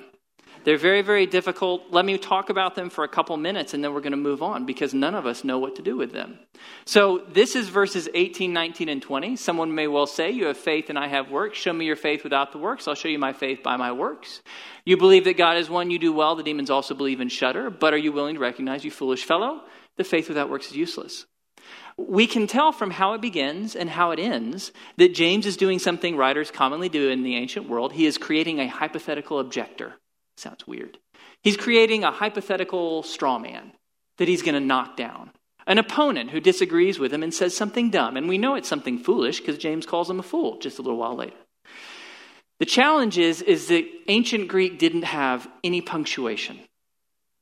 They're 0.68 0.76
very, 0.76 1.02
very 1.02 1.26
difficult. 1.26 1.84
Let 1.92 2.04
me 2.04 2.18
talk 2.18 2.50
about 2.50 2.76
them 2.76 2.90
for 2.90 3.06
a 3.06 3.08
couple 3.08 3.38
minutes 3.38 3.74
and 3.74 3.82
then 3.82 3.94
we're 3.94 4.02
going 4.02 4.12
to 4.12 4.18
move 4.18 4.44
on 4.44 4.66
because 4.66 4.94
none 4.94 5.16
of 5.16 5.26
us 5.26 5.46
know 5.46 5.60
what 5.60 5.78
to 5.78 5.82
do 5.82 5.96
with 5.96 6.12
them. 6.12 6.40
So, 6.84 7.20
this 7.20 7.56
is 7.56 7.70
verses 7.70 8.10
18, 8.14 8.52
19, 8.52 8.90
and 8.90 9.02
20. 9.02 9.38
Someone 9.38 9.74
may 9.74 9.88
well 9.88 10.08
say, 10.08 10.30
You 10.30 10.48
have 10.48 10.58
faith 10.58 10.90
and 10.90 11.00
I 11.00 11.08
have 11.08 11.32
works. 11.32 11.58
Show 11.58 11.72
me 11.72 11.86
your 11.86 11.96
faith 11.96 12.26
without 12.26 12.52
the 12.52 12.58
works. 12.58 12.86
I'll 12.86 12.96
show 12.96 13.08
you 13.08 13.18
my 13.18 13.32
faith 13.32 13.64
by 13.64 13.78
my 13.78 13.94
works. 13.94 14.42
You 14.84 14.98
believe 14.98 15.24
that 15.24 15.38
God 15.38 15.56
is 15.56 15.70
one, 15.70 15.90
you 15.90 16.00
do 16.00 16.12
well. 16.12 16.36
The 16.36 16.44
demons 16.44 16.70
also 16.70 16.94
believe 16.94 17.22
and 17.22 17.32
shudder. 17.32 17.70
But 17.70 17.94
are 17.94 17.98
you 17.98 18.12
willing 18.12 18.36
to 18.36 18.42
recognize, 18.42 18.84
you 18.84 18.92
foolish 18.92 19.24
fellow, 19.24 19.62
the 19.96 20.04
faith 20.04 20.28
without 20.28 20.50
works 20.50 20.68
is 20.68 20.76
useless? 20.76 21.28
We 21.96 22.28
can 22.28 22.46
tell 22.46 22.74
from 22.74 22.92
how 22.92 23.14
it 23.14 23.22
begins 23.22 23.78
and 23.78 23.90
how 23.90 24.12
it 24.12 24.20
ends 24.20 24.74
that 24.98 25.16
James 25.16 25.46
is 25.46 25.56
doing 25.56 25.80
something 25.80 26.18
writers 26.18 26.52
commonly 26.52 26.90
do 26.90 27.08
in 27.08 27.24
the 27.24 27.38
ancient 27.38 27.70
world. 27.70 27.94
He 27.94 28.06
is 28.06 28.18
creating 28.18 28.60
a 28.60 28.68
hypothetical 28.68 29.40
objector. 29.40 29.94
Sounds 30.38 30.68
weird. 30.68 30.98
He's 31.42 31.58
creating 31.58 32.04
a 32.04 32.12
hypothetical 32.12 33.04
straw 33.04 33.40
man 33.40 33.74
that 34.18 34.28
he's 34.28 34.44
going 34.44 34.56
to 34.56 34.60
knock 34.60 34.96
down. 34.96 35.32
An 35.66 35.80
opponent 35.80 36.30
who 36.30 36.40
disagrees 36.40 36.98
with 36.98 37.14
him 37.14 37.24
and 37.24 37.34
says 37.34 37.58
something 37.58 37.90
dumb. 37.90 38.16
And 38.16 38.30
we 38.30 38.38
know 38.38 38.56
it's 38.56 38.70
something 38.70 39.00
foolish 39.00 39.40
because 39.40 39.58
James 39.58 39.86
calls 39.86 40.10
him 40.10 40.20
a 40.20 40.24
fool 40.24 40.60
just 40.60 40.80
a 40.80 40.82
little 40.82 40.98
while 40.98 41.16
later. 41.16 41.36
The 42.60 42.66
challenge 42.66 43.18
is, 43.18 43.42
is 43.42 43.68
that 43.68 43.86
ancient 44.08 44.48
Greek 44.48 44.80
didn't 44.80 45.04
have 45.04 45.48
any 45.64 45.82
punctuation. 45.82 46.60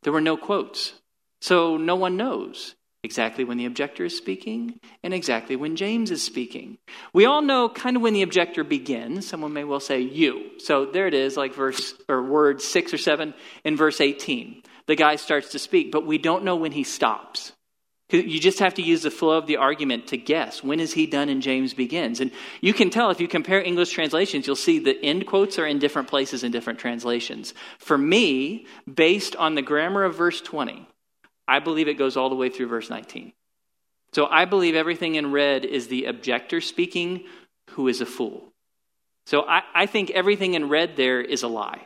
There 0.04 0.14
were 0.14 0.22
no 0.22 0.38
quotes. 0.38 0.94
So 1.42 1.78
no 1.78 1.96
one 1.96 2.18
knows 2.18 2.75
exactly 3.06 3.46
when 3.46 3.58
the 3.58 3.66
objector 3.66 4.04
is 4.04 4.18
speaking 4.18 4.78
and 5.02 5.14
exactly 5.14 5.56
when 5.56 5.78
James 5.78 6.12
is 6.12 6.22
speaking. 6.22 6.78
We 7.14 7.26
all 7.26 7.42
know 7.42 7.70
kind 7.70 7.96
of 7.96 8.02
when 8.02 8.14
the 8.14 8.24
objector 8.24 8.66
begins. 8.66 9.26
Someone 9.26 9.54
may 9.54 9.64
well 9.64 9.80
say 9.80 10.02
you. 10.02 10.52
So 10.58 10.86
there 10.86 11.08
it 11.08 11.14
is, 11.14 11.38
like 11.38 11.54
verse 11.54 11.94
or 12.10 12.22
word 12.22 12.62
6 12.62 12.94
or 12.94 12.98
7 12.98 13.34
in 13.64 13.78
verse 13.78 14.02
18. 14.02 14.64
The 14.88 14.96
guy 14.96 15.16
starts 15.16 15.52
to 15.52 15.60
speak, 15.60 15.92
but 15.92 16.06
we 16.06 16.18
don't 16.18 16.44
know 16.44 16.58
when 16.58 16.74
he 16.74 16.84
stops. 16.84 17.54
You 18.10 18.40
just 18.40 18.60
have 18.60 18.76
to 18.76 18.84
use 18.84 19.02
the 19.02 19.10
flow 19.10 19.36
of 19.36 19.48
the 19.48 19.58
argument 19.58 20.08
to 20.08 20.18
guess 20.18 20.64
when 20.64 20.80
is 20.80 20.94
he 20.94 21.08
done 21.08 21.28
and 21.28 21.42
James 21.42 21.74
begins. 21.74 22.22
And 22.22 22.30
you 22.62 22.72
can 22.72 22.92
tell 22.92 23.10
if 23.10 23.20
you 23.20 23.28
compare 23.28 23.60
English 23.60 23.92
translations, 23.92 24.46
you'll 24.46 24.56
see 24.56 24.78
the 24.78 25.04
end 25.04 25.26
quotes 25.26 25.58
are 25.58 25.66
in 25.66 25.80
different 25.80 26.08
places 26.08 26.44
in 26.44 26.52
different 26.52 26.78
translations. 26.78 27.56
For 27.80 27.98
me, 27.98 28.68
based 28.92 29.36
on 29.38 29.56
the 29.56 29.64
grammar 29.64 30.04
of 30.04 30.16
verse 30.16 30.40
20, 30.40 30.88
I 31.48 31.60
believe 31.60 31.88
it 31.88 31.98
goes 31.98 32.18
all 32.18 32.30
the 32.30 32.36
way 32.36 32.50
through 32.50 32.68
verse 32.68 32.90
19. 32.90 33.34
So 34.14 34.28
I 34.28 34.46
believe 34.46 34.76
everything 34.76 35.16
in 35.16 35.32
red 35.32 35.66
is 35.66 35.88
the 35.88 36.06
objector 36.06 36.62
speaking, 36.62 37.26
who 37.72 37.88
is 37.88 38.02
a 38.02 38.06
fool. 38.06 38.54
So 39.26 39.44
I, 39.48 39.64
I 39.74 39.86
think 39.86 40.12
everything 40.12 40.54
in 40.54 40.70
red 40.70 40.96
there 40.96 41.22
is 41.22 41.44
a 41.44 41.48
lie. 41.48 41.82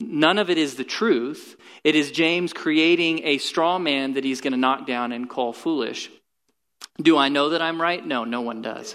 None 0.00 0.38
of 0.38 0.50
it 0.50 0.58
is 0.58 0.76
the 0.76 0.84
truth. 0.84 1.56
It 1.82 1.94
is 1.94 2.10
James 2.10 2.52
creating 2.52 3.24
a 3.24 3.38
straw 3.38 3.78
man 3.78 4.14
that 4.14 4.24
he's 4.24 4.40
going 4.40 4.52
to 4.52 4.58
knock 4.58 4.86
down 4.86 5.12
and 5.12 5.28
call 5.28 5.52
foolish. 5.52 6.10
Do 7.00 7.16
I 7.16 7.28
know 7.28 7.50
that 7.50 7.62
I'm 7.62 7.80
right? 7.80 8.04
No, 8.04 8.24
no 8.24 8.40
one 8.40 8.62
does. 8.62 8.94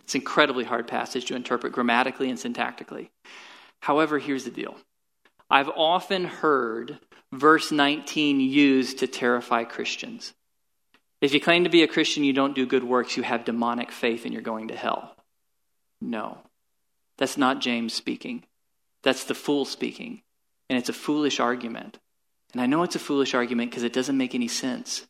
It's 0.00 0.14
an 0.14 0.20
incredibly 0.20 0.64
hard 0.64 0.88
passage 0.88 1.26
to 1.26 1.36
interpret 1.36 1.72
grammatically 1.72 2.28
and 2.28 2.38
syntactically. 2.38 3.08
However, 3.80 4.18
here's 4.18 4.44
the 4.44 4.50
deal 4.50 4.76
I've 5.50 5.70
often 5.70 6.24
heard 6.24 6.98
verse 7.32 7.72
19 7.72 8.40
used 8.40 8.98
to 8.98 9.06
terrify 9.06 9.64
Christians. 9.64 10.34
If 11.20 11.32
you 11.32 11.40
claim 11.40 11.64
to 11.64 11.70
be 11.70 11.82
a 11.82 11.88
Christian, 11.88 12.24
you 12.24 12.32
don't 12.32 12.54
do 12.54 12.66
good 12.66 12.84
works, 12.84 13.16
you 13.16 13.22
have 13.22 13.44
demonic 13.44 13.90
faith, 13.90 14.24
and 14.24 14.32
you're 14.32 14.42
going 14.42 14.68
to 14.68 14.76
hell. 14.76 15.16
No, 16.00 16.38
that's 17.16 17.36
not 17.36 17.60
James 17.60 17.94
speaking. 17.94 18.44
That's 19.02 19.24
the 19.24 19.34
fool 19.34 19.64
speaking. 19.64 20.22
And 20.68 20.78
it's 20.78 20.88
a 20.88 20.94
foolish 20.94 21.40
argument. 21.40 21.98
And 22.52 22.60
I 22.60 22.66
know 22.66 22.82
it's 22.82 22.96
a 22.96 23.00
foolish 23.00 23.34
argument 23.34 23.70
because 23.70 23.82
it 23.82 23.92
doesn't 23.92 24.16
make 24.16 24.34
any 24.34 24.48
sense. 24.48 25.06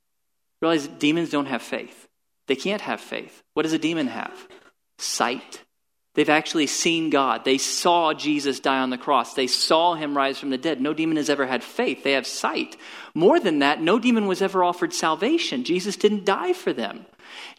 Realize 0.60 0.86
demons 0.86 1.30
don't 1.30 1.46
have 1.46 1.62
faith. 1.62 2.08
They 2.46 2.56
can't 2.56 2.82
have 2.82 3.00
faith. 3.00 3.42
What 3.54 3.62
does 3.62 3.72
a 3.72 3.78
demon 3.78 4.06
have? 4.08 4.48
Sight. 4.98 5.61
They've 6.14 6.28
actually 6.28 6.66
seen 6.66 7.08
God. 7.08 7.44
They 7.44 7.56
saw 7.56 8.12
Jesus 8.12 8.60
die 8.60 8.80
on 8.80 8.90
the 8.90 8.98
cross. 8.98 9.32
They 9.32 9.46
saw 9.46 9.94
him 9.94 10.14
rise 10.14 10.38
from 10.38 10.50
the 10.50 10.58
dead. 10.58 10.80
No 10.80 10.92
demon 10.92 11.16
has 11.16 11.30
ever 11.30 11.46
had 11.46 11.64
faith. 11.64 12.04
They 12.04 12.12
have 12.12 12.26
sight. 12.26 12.76
More 13.14 13.40
than 13.40 13.60
that, 13.60 13.80
no 13.80 13.98
demon 13.98 14.26
was 14.26 14.42
ever 14.42 14.62
offered 14.62 14.92
salvation. 14.92 15.64
Jesus 15.64 15.96
didn't 15.96 16.26
die 16.26 16.52
for 16.52 16.72
them. 16.74 17.06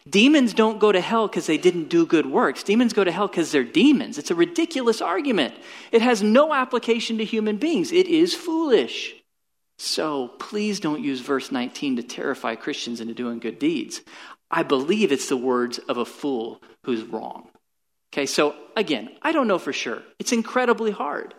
Demons 0.08 0.54
don't 0.54 0.78
go 0.78 0.92
to 0.92 1.00
hell 1.00 1.26
because 1.26 1.46
they 1.46 1.58
didn't 1.58 1.88
do 1.88 2.06
good 2.06 2.26
works. 2.26 2.62
Demons 2.62 2.92
go 2.92 3.02
to 3.02 3.10
hell 3.10 3.26
because 3.26 3.50
they're 3.50 3.64
demons. 3.64 4.18
It's 4.18 4.30
a 4.30 4.36
ridiculous 4.36 5.02
argument. 5.02 5.54
It 5.90 6.02
has 6.02 6.22
no 6.22 6.54
application 6.54 7.18
to 7.18 7.24
human 7.24 7.56
beings. 7.56 7.90
It 7.90 8.06
is 8.06 8.34
foolish. 8.34 9.14
So 9.78 10.28
please 10.28 10.78
don't 10.78 11.02
use 11.02 11.20
verse 11.20 11.50
19 11.50 11.96
to 11.96 12.02
terrify 12.02 12.54
Christians 12.54 13.00
into 13.00 13.14
doing 13.14 13.40
good 13.40 13.58
deeds. 13.58 14.00
I 14.48 14.62
believe 14.62 15.10
it's 15.10 15.28
the 15.28 15.36
words 15.36 15.78
of 15.78 15.96
a 15.96 16.04
fool 16.04 16.62
who's 16.84 17.02
wrong. 17.02 17.48
Okay, 18.14 18.26
so 18.26 18.54
again, 18.76 19.10
I 19.22 19.32
don't 19.32 19.48
know 19.48 19.58
for 19.58 19.72
sure. 19.72 20.00
It's 20.20 20.30
incredibly 20.30 20.92
hard. 20.92 21.34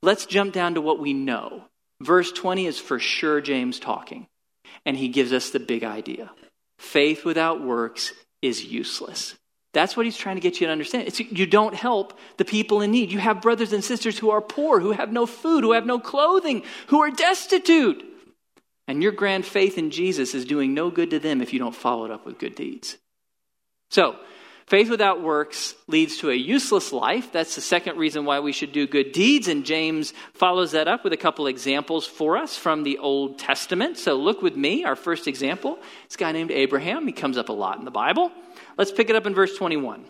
Let's 0.00 0.24
jump 0.24 0.54
down 0.54 0.72
to 0.76 0.80
what 0.80 0.98
we 0.98 1.12
know. 1.12 1.64
Verse 2.00 2.32
20 2.32 2.64
is 2.64 2.78
for 2.78 2.98
sure 2.98 3.42
James 3.42 3.78
talking, 3.78 4.26
and 4.86 4.96
he 4.96 5.08
gives 5.08 5.34
us 5.34 5.50
the 5.50 5.60
big 5.60 5.84
idea. 5.84 6.30
Faith 6.78 7.26
without 7.26 7.62
works 7.62 8.14
is 8.40 8.64
useless. 8.64 9.34
That's 9.74 9.94
what 9.94 10.06
he's 10.06 10.16
trying 10.16 10.36
to 10.36 10.40
get 10.40 10.58
you 10.58 10.68
to 10.68 10.72
understand. 10.72 11.06
It's, 11.06 11.20
you 11.20 11.46
don't 11.46 11.74
help 11.74 12.18
the 12.38 12.46
people 12.46 12.80
in 12.80 12.92
need. 12.92 13.12
You 13.12 13.18
have 13.18 13.42
brothers 13.42 13.74
and 13.74 13.84
sisters 13.84 14.18
who 14.18 14.30
are 14.30 14.40
poor, 14.40 14.80
who 14.80 14.92
have 14.92 15.12
no 15.12 15.26
food, 15.26 15.64
who 15.64 15.72
have 15.72 15.84
no 15.84 15.98
clothing, 15.98 16.62
who 16.86 17.02
are 17.02 17.10
destitute. 17.10 18.02
And 18.88 19.02
your 19.02 19.12
grand 19.12 19.44
faith 19.44 19.76
in 19.76 19.90
Jesus 19.90 20.34
is 20.34 20.46
doing 20.46 20.72
no 20.72 20.88
good 20.88 21.10
to 21.10 21.18
them 21.18 21.42
if 21.42 21.52
you 21.52 21.58
don't 21.58 21.76
follow 21.76 22.06
it 22.06 22.10
up 22.10 22.24
with 22.24 22.38
good 22.38 22.54
deeds. 22.54 22.96
So, 23.90 24.16
Faith 24.66 24.90
without 24.90 25.22
works 25.22 25.76
leads 25.86 26.16
to 26.18 26.30
a 26.30 26.34
useless 26.34 26.92
life. 26.92 27.30
That's 27.30 27.54
the 27.54 27.60
second 27.60 27.98
reason 27.98 28.24
why 28.24 28.40
we 28.40 28.50
should 28.50 28.72
do 28.72 28.88
good 28.88 29.12
deeds. 29.12 29.46
And 29.46 29.64
James 29.64 30.12
follows 30.34 30.72
that 30.72 30.88
up 30.88 31.04
with 31.04 31.12
a 31.12 31.16
couple 31.16 31.46
examples 31.46 32.04
for 32.04 32.36
us 32.36 32.56
from 32.56 32.82
the 32.82 32.98
Old 32.98 33.38
Testament. 33.38 33.96
So 33.96 34.16
look 34.16 34.42
with 34.42 34.56
me. 34.56 34.84
Our 34.84 34.96
first 34.96 35.28
example 35.28 35.78
is 36.08 36.16
a 36.16 36.18
guy 36.18 36.32
named 36.32 36.50
Abraham. 36.50 37.06
He 37.06 37.12
comes 37.12 37.38
up 37.38 37.48
a 37.48 37.52
lot 37.52 37.78
in 37.78 37.84
the 37.84 37.92
Bible. 37.92 38.32
Let's 38.76 38.90
pick 38.90 39.08
it 39.08 39.14
up 39.14 39.24
in 39.24 39.34
verse 39.34 39.56
21. 39.56 40.04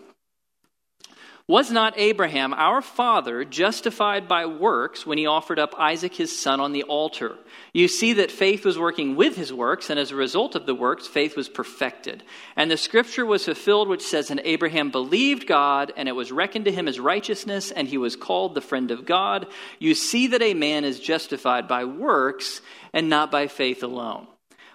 Was 1.49 1.71
not 1.71 1.97
Abraham, 1.97 2.53
our 2.53 2.81
father, 2.81 3.45
justified 3.45 4.27
by 4.27 4.45
works 4.45 5.05
when 5.05 5.17
he 5.17 5.25
offered 5.25 5.59
up 5.59 5.73
Isaac 5.79 6.13
his 6.13 6.37
son 6.37 6.59
on 6.59 6.73
the 6.73 6.83
altar? 6.83 7.37
You 7.71 7.87
see 7.87 8.11
that 8.13 8.31
faith 8.31 8.65
was 8.65 8.77
working 8.77 9.15
with 9.15 9.37
his 9.37 9.53
works, 9.53 9.89
and 9.89 9.97
as 9.97 10.11
a 10.11 10.17
result 10.17 10.55
of 10.55 10.65
the 10.65 10.75
works, 10.75 11.07
faith 11.07 11.37
was 11.37 11.47
perfected. 11.47 12.21
And 12.57 12.69
the 12.69 12.75
scripture 12.75 13.25
was 13.25 13.45
fulfilled, 13.45 13.87
which 13.87 14.01
says, 14.01 14.29
And 14.29 14.41
Abraham 14.43 14.91
believed 14.91 15.47
God, 15.47 15.93
and 15.95 16.09
it 16.09 16.17
was 16.17 16.33
reckoned 16.33 16.65
to 16.65 16.71
him 16.73 16.85
as 16.85 16.99
righteousness, 16.99 17.71
and 17.71 17.87
he 17.87 17.97
was 17.97 18.17
called 18.17 18.53
the 18.53 18.59
friend 18.59 18.91
of 18.91 19.05
God. 19.05 19.47
You 19.79 19.95
see 19.95 20.27
that 20.27 20.41
a 20.41 20.53
man 20.53 20.83
is 20.83 20.99
justified 20.99 21.65
by 21.65 21.85
works 21.85 22.61
and 22.91 23.07
not 23.07 23.31
by 23.31 23.47
faith 23.47 23.83
alone. 23.83 24.27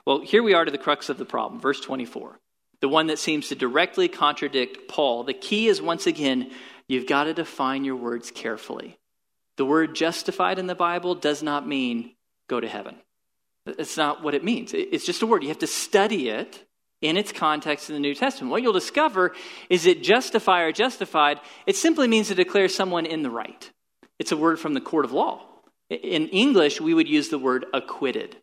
Well, 0.07 0.23
here 0.23 0.43
we 0.43 0.55
are 0.55 0.65
to 0.65 0.71
the 0.71 0.79
crux 0.79 1.11
of 1.11 1.19
the 1.19 1.27
problem, 1.27 1.61
verse 1.61 1.81
24 1.81 2.39
the 2.83 2.89
one 2.89 3.07
that 3.07 3.19
seems 3.19 3.49
to 3.49 3.55
directly 3.55 4.09
contradict 4.09 4.89
Paul. 4.89 5.23
The 5.23 5.33
key 5.33 5.69
is 5.69 5.81
once 5.81 6.07
again, 6.07 6.51
you've 6.89 7.07
got 7.07 7.25
to 7.25 7.33
define 7.33 7.85
your 7.85 7.97
words 7.97 8.33
carefully. 8.33 8.99
The 9.57 9.65
word 9.65 9.95
justified 9.95 10.59
in 10.59 10.67
the 10.67 10.75
Bible 10.75 11.15
does 11.15 11.45
not 11.45 11.67
mean 11.67 12.17
go 12.49 12.59
to 12.59 12.69
heaven. 12.69 12.97
It's 13.67 13.97
not 13.97 14.25
what 14.25 14.35
it 14.35 14.43
means. 14.43 14.73
It's 14.75 15.07
just 15.07 15.23
a 15.23 15.27
word. 15.27 15.45
You 15.45 15.49
have 15.51 15.61
to 15.61 15.69
study 15.69 16.29
it 16.29 16.67
in 17.01 17.17
its 17.17 17.31
context 17.31 17.89
in 17.89 17.95
the 17.95 18.01
New 18.01 18.17
Testament. 18.17 18.51
What 18.51 18.63
you'll 18.63 18.73
discover 18.73 19.33
is 19.71 19.85
that 19.85 20.03
justify 20.03 20.63
or 20.63 20.73
justified, 20.73 21.39
it 21.67 21.77
simply 21.77 22.09
means 22.09 22.29
to 22.29 22.35
declare 22.35 22.69
someone 22.69 23.07
in 23.07 23.23
the 23.23 23.31
right. 23.31 23.71
It's 24.19 24.33
a 24.33 24.37
word 24.37 24.59
from 24.59 24.75
the 24.75 24.81
court 24.81 25.05
of 25.05 25.13
law. 25.13 25.47
In 25.89 26.29
English, 26.29 26.81
we 26.81 26.95
would 26.95 27.09
use 27.09 27.29
the 27.29 27.39
word 27.39 27.65
acquitted. 27.73 28.35
It 28.35 28.41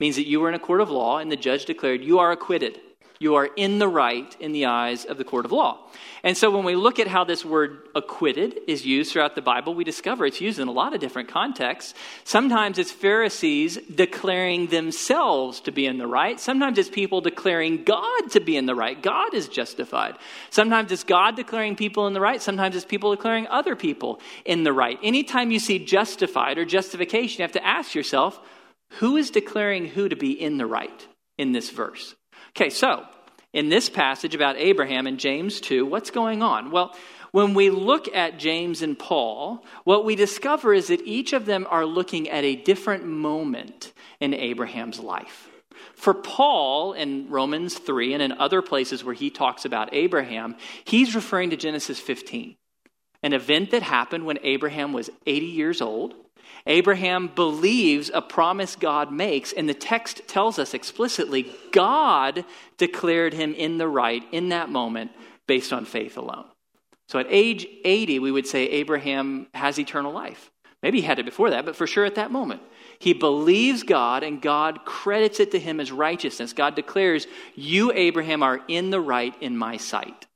means 0.00 0.16
that 0.16 0.28
you 0.28 0.40
were 0.40 0.48
in 0.48 0.54
a 0.54 0.58
court 0.58 0.80
of 0.80 0.88
law 0.88 1.18
and 1.18 1.30
the 1.30 1.36
judge 1.36 1.66
declared 1.66 2.02
you 2.02 2.20
are 2.20 2.32
acquitted 2.32 2.80
you 3.22 3.36
are 3.36 3.48
in 3.56 3.78
the 3.78 3.88
right 3.88 4.36
in 4.40 4.52
the 4.52 4.66
eyes 4.66 5.04
of 5.04 5.16
the 5.16 5.24
court 5.24 5.44
of 5.44 5.52
law. 5.52 5.78
And 6.24 6.36
so 6.36 6.50
when 6.50 6.64
we 6.64 6.76
look 6.76 6.98
at 6.98 7.08
how 7.08 7.24
this 7.24 7.44
word 7.44 7.88
acquitted 7.94 8.58
is 8.68 8.86
used 8.86 9.12
throughout 9.12 9.34
the 9.34 9.42
Bible, 9.42 9.74
we 9.74 9.84
discover 9.84 10.24
it's 10.26 10.40
used 10.40 10.58
in 10.58 10.68
a 10.68 10.72
lot 10.72 10.94
of 10.94 11.00
different 11.00 11.28
contexts. 11.28 11.94
Sometimes 12.24 12.78
it's 12.78 12.92
Pharisees 12.92 13.76
declaring 13.92 14.68
themselves 14.68 15.60
to 15.62 15.72
be 15.72 15.86
in 15.86 15.98
the 15.98 16.06
right. 16.06 16.38
Sometimes 16.38 16.78
it's 16.78 16.88
people 16.88 17.20
declaring 17.20 17.84
God 17.84 18.30
to 18.30 18.40
be 18.40 18.56
in 18.56 18.66
the 18.66 18.74
right. 18.74 19.00
God 19.02 19.34
is 19.34 19.48
justified. 19.48 20.16
Sometimes 20.50 20.92
it's 20.92 21.04
God 21.04 21.34
declaring 21.34 21.74
people 21.74 22.06
in 22.06 22.12
the 22.12 22.20
right. 22.20 22.40
Sometimes 22.40 22.76
it's 22.76 22.84
people 22.84 23.10
declaring 23.10 23.46
other 23.48 23.74
people 23.74 24.20
in 24.44 24.62
the 24.64 24.72
right. 24.72 24.98
Anytime 25.02 25.50
you 25.50 25.58
see 25.58 25.78
justified 25.78 26.58
or 26.58 26.64
justification, 26.64 27.40
you 27.40 27.44
have 27.44 27.52
to 27.52 27.66
ask 27.66 27.94
yourself, 27.94 28.40
who 28.98 29.16
is 29.16 29.30
declaring 29.30 29.86
who 29.86 30.08
to 30.08 30.16
be 30.16 30.32
in 30.32 30.58
the 30.58 30.66
right 30.66 31.06
in 31.38 31.52
this 31.52 31.70
verse? 31.70 32.14
Okay, 32.50 32.70
so 32.70 33.06
in 33.52 33.68
this 33.68 33.88
passage 33.88 34.34
about 34.34 34.56
Abraham 34.56 35.06
in 35.06 35.18
James 35.18 35.60
2, 35.60 35.84
what's 35.86 36.10
going 36.10 36.42
on? 36.42 36.70
Well, 36.70 36.94
when 37.32 37.54
we 37.54 37.70
look 37.70 38.14
at 38.14 38.38
James 38.38 38.82
and 38.82 38.98
Paul, 38.98 39.64
what 39.84 40.04
we 40.04 40.16
discover 40.16 40.74
is 40.74 40.88
that 40.88 41.00
each 41.02 41.32
of 41.32 41.46
them 41.46 41.66
are 41.70 41.86
looking 41.86 42.28
at 42.28 42.44
a 42.44 42.56
different 42.56 43.06
moment 43.06 43.92
in 44.20 44.34
Abraham's 44.34 45.00
life. 45.00 45.48
For 45.94 46.14
Paul 46.14 46.92
in 46.92 47.30
Romans 47.30 47.76
3 47.76 48.14
and 48.14 48.22
in 48.22 48.32
other 48.32 48.60
places 48.60 49.02
where 49.02 49.14
he 49.14 49.30
talks 49.30 49.64
about 49.64 49.94
Abraham, 49.94 50.56
he's 50.84 51.14
referring 51.14 51.50
to 51.50 51.56
Genesis 51.56 51.98
15, 51.98 52.56
an 53.22 53.32
event 53.32 53.70
that 53.70 53.82
happened 53.82 54.26
when 54.26 54.38
Abraham 54.42 54.92
was 54.92 55.10
80 55.26 55.46
years 55.46 55.80
old 55.80 56.14
Abraham 56.66 57.28
believes 57.28 58.10
a 58.12 58.22
promise 58.22 58.76
God 58.76 59.12
makes, 59.12 59.52
and 59.52 59.68
the 59.68 59.74
text 59.74 60.22
tells 60.28 60.58
us 60.58 60.74
explicitly 60.74 61.52
God 61.72 62.44
declared 62.78 63.34
him 63.34 63.54
in 63.54 63.78
the 63.78 63.88
right 63.88 64.22
in 64.32 64.50
that 64.50 64.68
moment 64.68 65.10
based 65.46 65.72
on 65.72 65.84
faith 65.84 66.16
alone. 66.16 66.46
So 67.08 67.18
at 67.18 67.26
age 67.28 67.66
80, 67.84 68.20
we 68.20 68.30
would 68.30 68.46
say 68.46 68.64
Abraham 68.66 69.48
has 69.54 69.78
eternal 69.78 70.12
life. 70.12 70.50
Maybe 70.82 71.00
he 71.00 71.06
had 71.06 71.18
it 71.18 71.24
before 71.24 71.50
that, 71.50 71.64
but 71.64 71.76
for 71.76 71.86
sure 71.86 72.04
at 72.04 72.16
that 72.16 72.30
moment. 72.30 72.62
He 72.98 73.12
believes 73.12 73.82
God, 73.82 74.22
and 74.22 74.40
God 74.40 74.84
credits 74.84 75.40
it 75.40 75.50
to 75.52 75.58
him 75.58 75.80
as 75.80 75.92
righteousness. 75.92 76.52
God 76.52 76.74
declares, 76.74 77.26
You, 77.54 77.92
Abraham, 77.92 78.42
are 78.42 78.60
in 78.68 78.90
the 78.90 79.00
right 79.00 79.34
in 79.40 79.56
my 79.56 79.76
sight. 79.76 80.26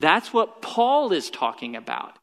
That's 0.00 0.32
what 0.32 0.62
Paul 0.62 1.12
is 1.12 1.30
talking 1.30 1.76
about, 1.76 2.18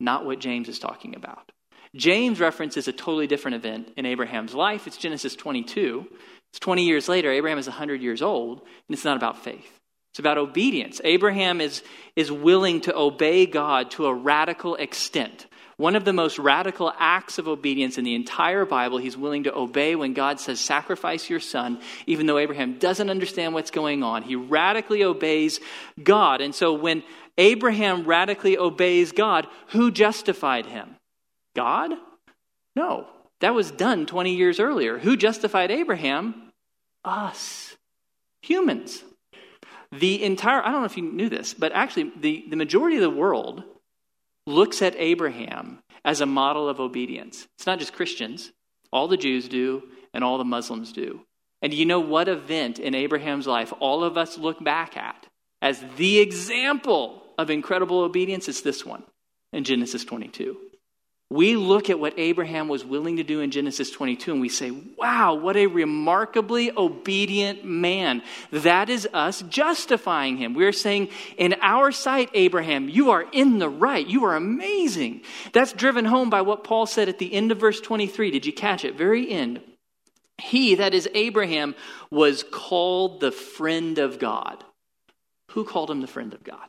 not 0.00 0.24
what 0.24 0.40
James 0.40 0.68
is 0.68 0.78
talking 0.78 1.14
about. 1.14 1.52
James 1.94 2.40
references 2.40 2.88
a 2.88 2.92
totally 2.92 3.26
different 3.26 3.56
event 3.56 3.92
in 3.96 4.06
Abraham's 4.06 4.54
life. 4.54 4.86
It's 4.86 4.96
Genesis 4.96 5.36
22. 5.36 6.06
It's 6.50 6.58
20 6.58 6.84
years 6.84 7.08
later. 7.08 7.30
Abraham 7.30 7.58
is 7.58 7.66
100 7.66 8.00
years 8.00 8.22
old, 8.22 8.60
and 8.60 8.94
it's 8.94 9.04
not 9.04 9.16
about 9.16 9.42
faith. 9.42 9.80
It's 10.12 10.18
about 10.18 10.38
obedience. 10.38 11.00
Abraham 11.04 11.60
is, 11.60 11.82
is 12.16 12.30
willing 12.30 12.82
to 12.82 12.96
obey 12.96 13.46
God 13.46 13.90
to 13.92 14.06
a 14.06 14.14
radical 14.14 14.74
extent. 14.74 15.46
One 15.78 15.96
of 15.96 16.04
the 16.04 16.12
most 16.12 16.38
radical 16.38 16.92
acts 16.98 17.38
of 17.38 17.48
obedience 17.48 17.96
in 17.96 18.04
the 18.04 18.14
entire 18.14 18.66
Bible, 18.66 18.98
he's 18.98 19.16
willing 19.16 19.44
to 19.44 19.56
obey 19.56 19.94
when 19.94 20.12
God 20.12 20.38
says, 20.38 20.60
Sacrifice 20.60 21.30
your 21.30 21.40
son, 21.40 21.80
even 22.06 22.26
though 22.26 22.38
Abraham 22.38 22.78
doesn't 22.78 23.08
understand 23.08 23.54
what's 23.54 23.70
going 23.70 24.02
on. 24.02 24.22
He 24.22 24.36
radically 24.36 25.02
obeys 25.02 25.60
God. 26.02 26.40
And 26.42 26.54
so 26.54 26.74
when 26.74 27.02
Abraham 27.38 28.04
radically 28.04 28.58
obeys 28.58 29.12
God, 29.12 29.46
who 29.68 29.90
justified 29.90 30.66
him? 30.66 30.96
God? 31.54 31.92
No. 32.76 33.06
That 33.40 33.54
was 33.54 33.70
done 33.70 34.06
20 34.06 34.34
years 34.34 34.60
earlier. 34.60 34.98
Who 34.98 35.16
justified 35.16 35.70
Abraham? 35.70 36.52
Us. 37.04 37.76
Humans. 38.42 39.02
the 39.92 40.22
entire, 40.22 40.62
I 40.62 40.70
don't 40.70 40.80
know 40.80 40.86
if 40.86 40.96
you 40.96 41.02
knew 41.02 41.28
this, 41.28 41.54
but 41.54 41.72
actually, 41.72 42.12
the, 42.18 42.44
the 42.48 42.56
majority 42.56 42.96
of 42.96 43.02
the 43.02 43.10
world 43.10 43.62
looks 44.46 44.82
at 44.82 44.96
Abraham 44.96 45.80
as 46.04 46.20
a 46.20 46.26
model 46.26 46.68
of 46.68 46.80
obedience. 46.80 47.46
It's 47.56 47.66
not 47.66 47.78
just 47.78 47.92
Christians, 47.92 48.52
all 48.92 49.08
the 49.08 49.16
Jews 49.16 49.48
do, 49.48 49.82
and 50.14 50.24
all 50.24 50.38
the 50.38 50.44
Muslims 50.44 50.92
do. 50.92 51.20
And 51.60 51.72
you 51.72 51.86
know 51.86 52.00
what 52.00 52.28
event 52.28 52.78
in 52.78 52.94
Abraham's 52.94 53.46
life 53.46 53.72
all 53.78 54.02
of 54.02 54.16
us 54.16 54.36
look 54.36 54.62
back 54.62 54.96
at 54.96 55.26
as 55.60 55.82
the 55.96 56.18
example 56.18 57.22
of 57.38 57.50
incredible 57.50 58.00
obedience? 58.00 58.48
It's 58.48 58.62
this 58.62 58.84
one 58.84 59.04
in 59.52 59.64
Genesis 59.64 60.04
22. 60.04 60.56
We 61.32 61.56
look 61.56 61.88
at 61.88 61.98
what 61.98 62.18
Abraham 62.18 62.68
was 62.68 62.84
willing 62.84 63.16
to 63.16 63.22
do 63.22 63.40
in 63.40 63.50
Genesis 63.50 63.90
22 63.90 64.32
and 64.32 64.40
we 64.42 64.50
say, 64.50 64.70
wow, 64.70 65.32
what 65.32 65.56
a 65.56 65.66
remarkably 65.66 66.70
obedient 66.76 67.64
man. 67.64 68.20
That 68.50 68.90
is 68.90 69.08
us 69.14 69.40
justifying 69.48 70.36
him. 70.36 70.52
We're 70.52 70.74
saying, 70.74 71.08
in 71.38 71.54
our 71.62 71.90
sight, 71.90 72.28
Abraham, 72.34 72.90
you 72.90 73.12
are 73.12 73.24
in 73.32 73.58
the 73.58 73.70
right. 73.70 74.06
You 74.06 74.26
are 74.26 74.36
amazing. 74.36 75.22
That's 75.54 75.72
driven 75.72 76.04
home 76.04 76.28
by 76.28 76.42
what 76.42 76.64
Paul 76.64 76.84
said 76.84 77.08
at 77.08 77.18
the 77.18 77.32
end 77.32 77.50
of 77.50 77.58
verse 77.58 77.80
23. 77.80 78.30
Did 78.30 78.44
you 78.44 78.52
catch 78.52 78.84
it? 78.84 78.98
Very 78.98 79.30
end. 79.30 79.62
He, 80.36 80.74
that 80.74 80.92
is 80.92 81.08
Abraham, 81.14 81.74
was 82.10 82.44
called 82.52 83.20
the 83.20 83.32
friend 83.32 83.96
of 83.98 84.18
God. 84.18 84.62
Who 85.52 85.64
called 85.64 85.90
him 85.90 86.02
the 86.02 86.06
friend 86.06 86.34
of 86.34 86.44
God? 86.44 86.68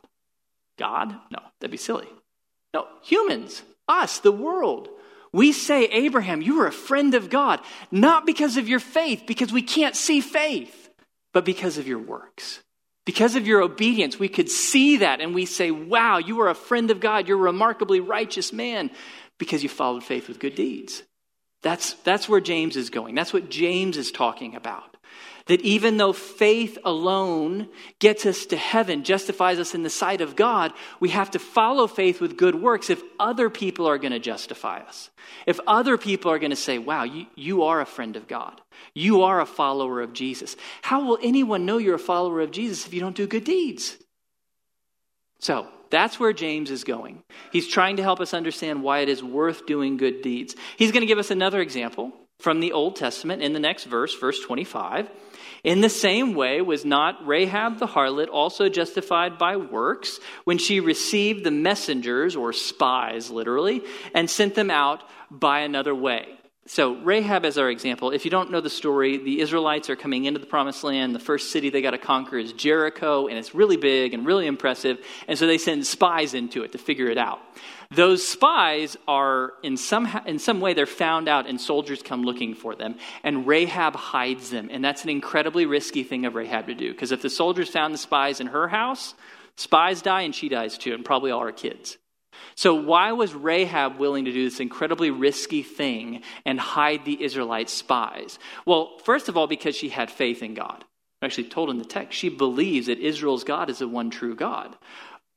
God? 0.78 1.10
No, 1.30 1.40
that'd 1.60 1.70
be 1.70 1.76
silly. 1.76 2.08
No, 2.72 2.88
humans 3.02 3.62
us, 3.88 4.18
the 4.18 4.32
world. 4.32 4.88
We 5.32 5.52
say, 5.52 5.84
Abraham, 5.86 6.42
you 6.42 6.60
are 6.60 6.66
a 6.66 6.72
friend 6.72 7.14
of 7.14 7.28
God, 7.28 7.60
not 7.90 8.24
because 8.24 8.56
of 8.56 8.68
your 8.68 8.80
faith, 8.80 9.24
because 9.26 9.52
we 9.52 9.62
can't 9.62 9.96
see 9.96 10.20
faith, 10.20 10.90
but 11.32 11.44
because 11.44 11.76
of 11.76 11.88
your 11.88 11.98
works. 11.98 12.60
Because 13.04 13.34
of 13.34 13.46
your 13.46 13.60
obedience, 13.60 14.18
we 14.18 14.28
could 14.28 14.48
see 14.48 14.98
that 14.98 15.20
and 15.20 15.34
we 15.34 15.44
say, 15.44 15.70
wow, 15.70 16.18
you 16.18 16.40
are 16.40 16.48
a 16.48 16.54
friend 16.54 16.90
of 16.90 17.00
God. 17.00 17.28
You're 17.28 17.38
a 17.38 17.42
remarkably 17.42 18.00
righteous 18.00 18.52
man 18.52 18.90
because 19.38 19.62
you 19.62 19.68
followed 19.68 20.04
faith 20.04 20.28
with 20.28 20.38
good 20.38 20.54
deeds. 20.54 21.02
That's, 21.62 21.94
that's 21.94 22.28
where 22.28 22.40
James 22.40 22.76
is 22.76 22.90
going. 22.90 23.14
That's 23.14 23.32
what 23.32 23.50
James 23.50 23.96
is 23.96 24.10
talking 24.10 24.54
about. 24.54 24.93
That 25.46 25.60
even 25.60 25.98
though 25.98 26.14
faith 26.14 26.78
alone 26.84 27.68
gets 27.98 28.24
us 28.24 28.46
to 28.46 28.56
heaven, 28.56 29.04
justifies 29.04 29.58
us 29.58 29.74
in 29.74 29.82
the 29.82 29.90
sight 29.90 30.20
of 30.22 30.36
God, 30.36 30.72
we 31.00 31.10
have 31.10 31.30
to 31.32 31.38
follow 31.38 31.86
faith 31.86 32.20
with 32.20 32.38
good 32.38 32.54
works 32.54 32.88
if 32.88 33.02
other 33.20 33.50
people 33.50 33.86
are 33.86 33.98
going 33.98 34.12
to 34.12 34.18
justify 34.18 34.80
us. 34.80 35.10
If 35.46 35.60
other 35.66 35.98
people 35.98 36.30
are 36.30 36.38
going 36.38 36.50
to 36.50 36.56
say, 36.56 36.78
wow, 36.78 37.04
you, 37.04 37.26
you 37.34 37.64
are 37.64 37.80
a 37.80 37.86
friend 37.86 38.16
of 38.16 38.26
God, 38.26 38.60
you 38.94 39.22
are 39.22 39.40
a 39.40 39.46
follower 39.46 40.00
of 40.00 40.14
Jesus. 40.14 40.56
How 40.80 41.04
will 41.04 41.18
anyone 41.22 41.66
know 41.66 41.78
you're 41.78 41.96
a 41.96 41.98
follower 41.98 42.40
of 42.40 42.50
Jesus 42.50 42.86
if 42.86 42.94
you 42.94 43.00
don't 43.00 43.16
do 43.16 43.26
good 43.26 43.44
deeds? 43.44 43.98
So, 45.40 45.68
that's 45.90 46.18
where 46.18 46.32
James 46.32 46.72
is 46.72 46.82
going. 46.82 47.22
He's 47.52 47.68
trying 47.68 47.98
to 47.98 48.02
help 48.02 48.18
us 48.18 48.34
understand 48.34 48.82
why 48.82 49.00
it 49.00 49.08
is 49.08 49.22
worth 49.22 49.64
doing 49.64 49.96
good 49.96 50.22
deeds. 50.22 50.56
He's 50.76 50.90
going 50.90 51.02
to 51.02 51.06
give 51.06 51.18
us 51.18 51.30
another 51.30 51.60
example 51.60 52.12
from 52.40 52.60
the 52.60 52.72
Old 52.72 52.96
Testament 52.96 53.42
in 53.42 53.52
the 53.52 53.60
next 53.60 53.84
verse, 53.84 54.14
verse 54.18 54.40
25. 54.40 55.08
In 55.64 55.80
the 55.80 55.88
same 55.88 56.34
way, 56.34 56.60
was 56.60 56.84
not 56.84 57.26
Rahab 57.26 57.78
the 57.78 57.86
harlot 57.86 58.28
also 58.28 58.68
justified 58.68 59.38
by 59.38 59.56
works 59.56 60.20
when 60.44 60.58
she 60.58 60.78
received 60.78 61.42
the 61.42 61.50
messengers, 61.50 62.36
or 62.36 62.52
spies 62.52 63.30
literally, 63.30 63.82
and 64.12 64.28
sent 64.28 64.54
them 64.54 64.70
out 64.70 65.02
by 65.30 65.60
another 65.60 65.94
way? 65.94 66.38
So, 66.66 66.94
Rahab 66.94 67.44
as 67.44 67.58
our 67.58 67.68
example. 67.68 68.10
If 68.10 68.24
you 68.24 68.30
don't 68.30 68.50
know 68.50 68.62
the 68.62 68.70
story, 68.70 69.18
the 69.18 69.40
Israelites 69.40 69.90
are 69.90 69.96
coming 69.96 70.24
into 70.24 70.40
the 70.40 70.46
promised 70.46 70.82
land. 70.82 71.14
The 71.14 71.18
first 71.18 71.50
city 71.50 71.68
they 71.68 71.82
got 71.82 71.90
to 71.90 71.98
conquer 71.98 72.38
is 72.38 72.54
Jericho, 72.54 73.26
and 73.26 73.36
it's 73.36 73.54
really 73.54 73.76
big 73.76 74.14
and 74.14 74.24
really 74.24 74.46
impressive. 74.46 74.98
And 75.28 75.38
so 75.38 75.46
they 75.46 75.58
send 75.58 75.86
spies 75.86 76.32
into 76.32 76.62
it 76.62 76.72
to 76.72 76.78
figure 76.78 77.08
it 77.08 77.18
out. 77.18 77.40
Those 77.90 78.26
spies 78.26 78.96
are, 79.06 79.52
in 79.62 79.76
some, 79.76 80.08
in 80.24 80.38
some 80.38 80.62
way, 80.62 80.72
they're 80.72 80.86
found 80.86 81.28
out, 81.28 81.46
and 81.46 81.60
soldiers 81.60 82.00
come 82.02 82.22
looking 82.22 82.54
for 82.54 82.74
them. 82.74 82.96
And 83.22 83.46
Rahab 83.46 83.94
hides 83.94 84.48
them. 84.48 84.70
And 84.72 84.82
that's 84.82 85.04
an 85.04 85.10
incredibly 85.10 85.66
risky 85.66 86.02
thing 86.02 86.24
of 86.24 86.34
Rahab 86.34 86.68
to 86.68 86.74
do. 86.74 86.90
Because 86.92 87.12
if 87.12 87.20
the 87.20 87.28
soldiers 87.28 87.68
found 87.68 87.92
the 87.92 87.98
spies 87.98 88.40
in 88.40 88.46
her 88.46 88.68
house, 88.68 89.14
spies 89.56 90.00
die, 90.00 90.22
and 90.22 90.34
she 90.34 90.48
dies 90.48 90.78
too, 90.78 90.94
and 90.94 91.04
probably 91.04 91.30
all 91.30 91.42
her 91.42 91.52
kids. 91.52 91.98
So, 92.54 92.74
why 92.74 93.12
was 93.12 93.34
Rahab 93.34 93.98
willing 93.98 94.24
to 94.26 94.32
do 94.32 94.44
this 94.44 94.60
incredibly 94.60 95.10
risky 95.10 95.62
thing 95.62 96.22
and 96.44 96.58
hide 96.58 97.04
the 97.04 97.22
Israelite 97.22 97.70
spies? 97.70 98.38
Well, 98.66 98.98
first 99.04 99.28
of 99.28 99.36
all, 99.36 99.46
because 99.46 99.76
she 99.76 99.88
had 99.88 100.10
faith 100.10 100.42
in 100.42 100.54
God. 100.54 100.84
Actually, 101.22 101.48
told 101.48 101.70
in 101.70 101.78
the 101.78 101.84
text, 101.84 102.18
she 102.18 102.28
believes 102.28 102.86
that 102.86 102.98
Israel's 102.98 103.44
God 103.44 103.70
is 103.70 103.78
the 103.78 103.88
one 103.88 104.10
true 104.10 104.34
God. 104.34 104.76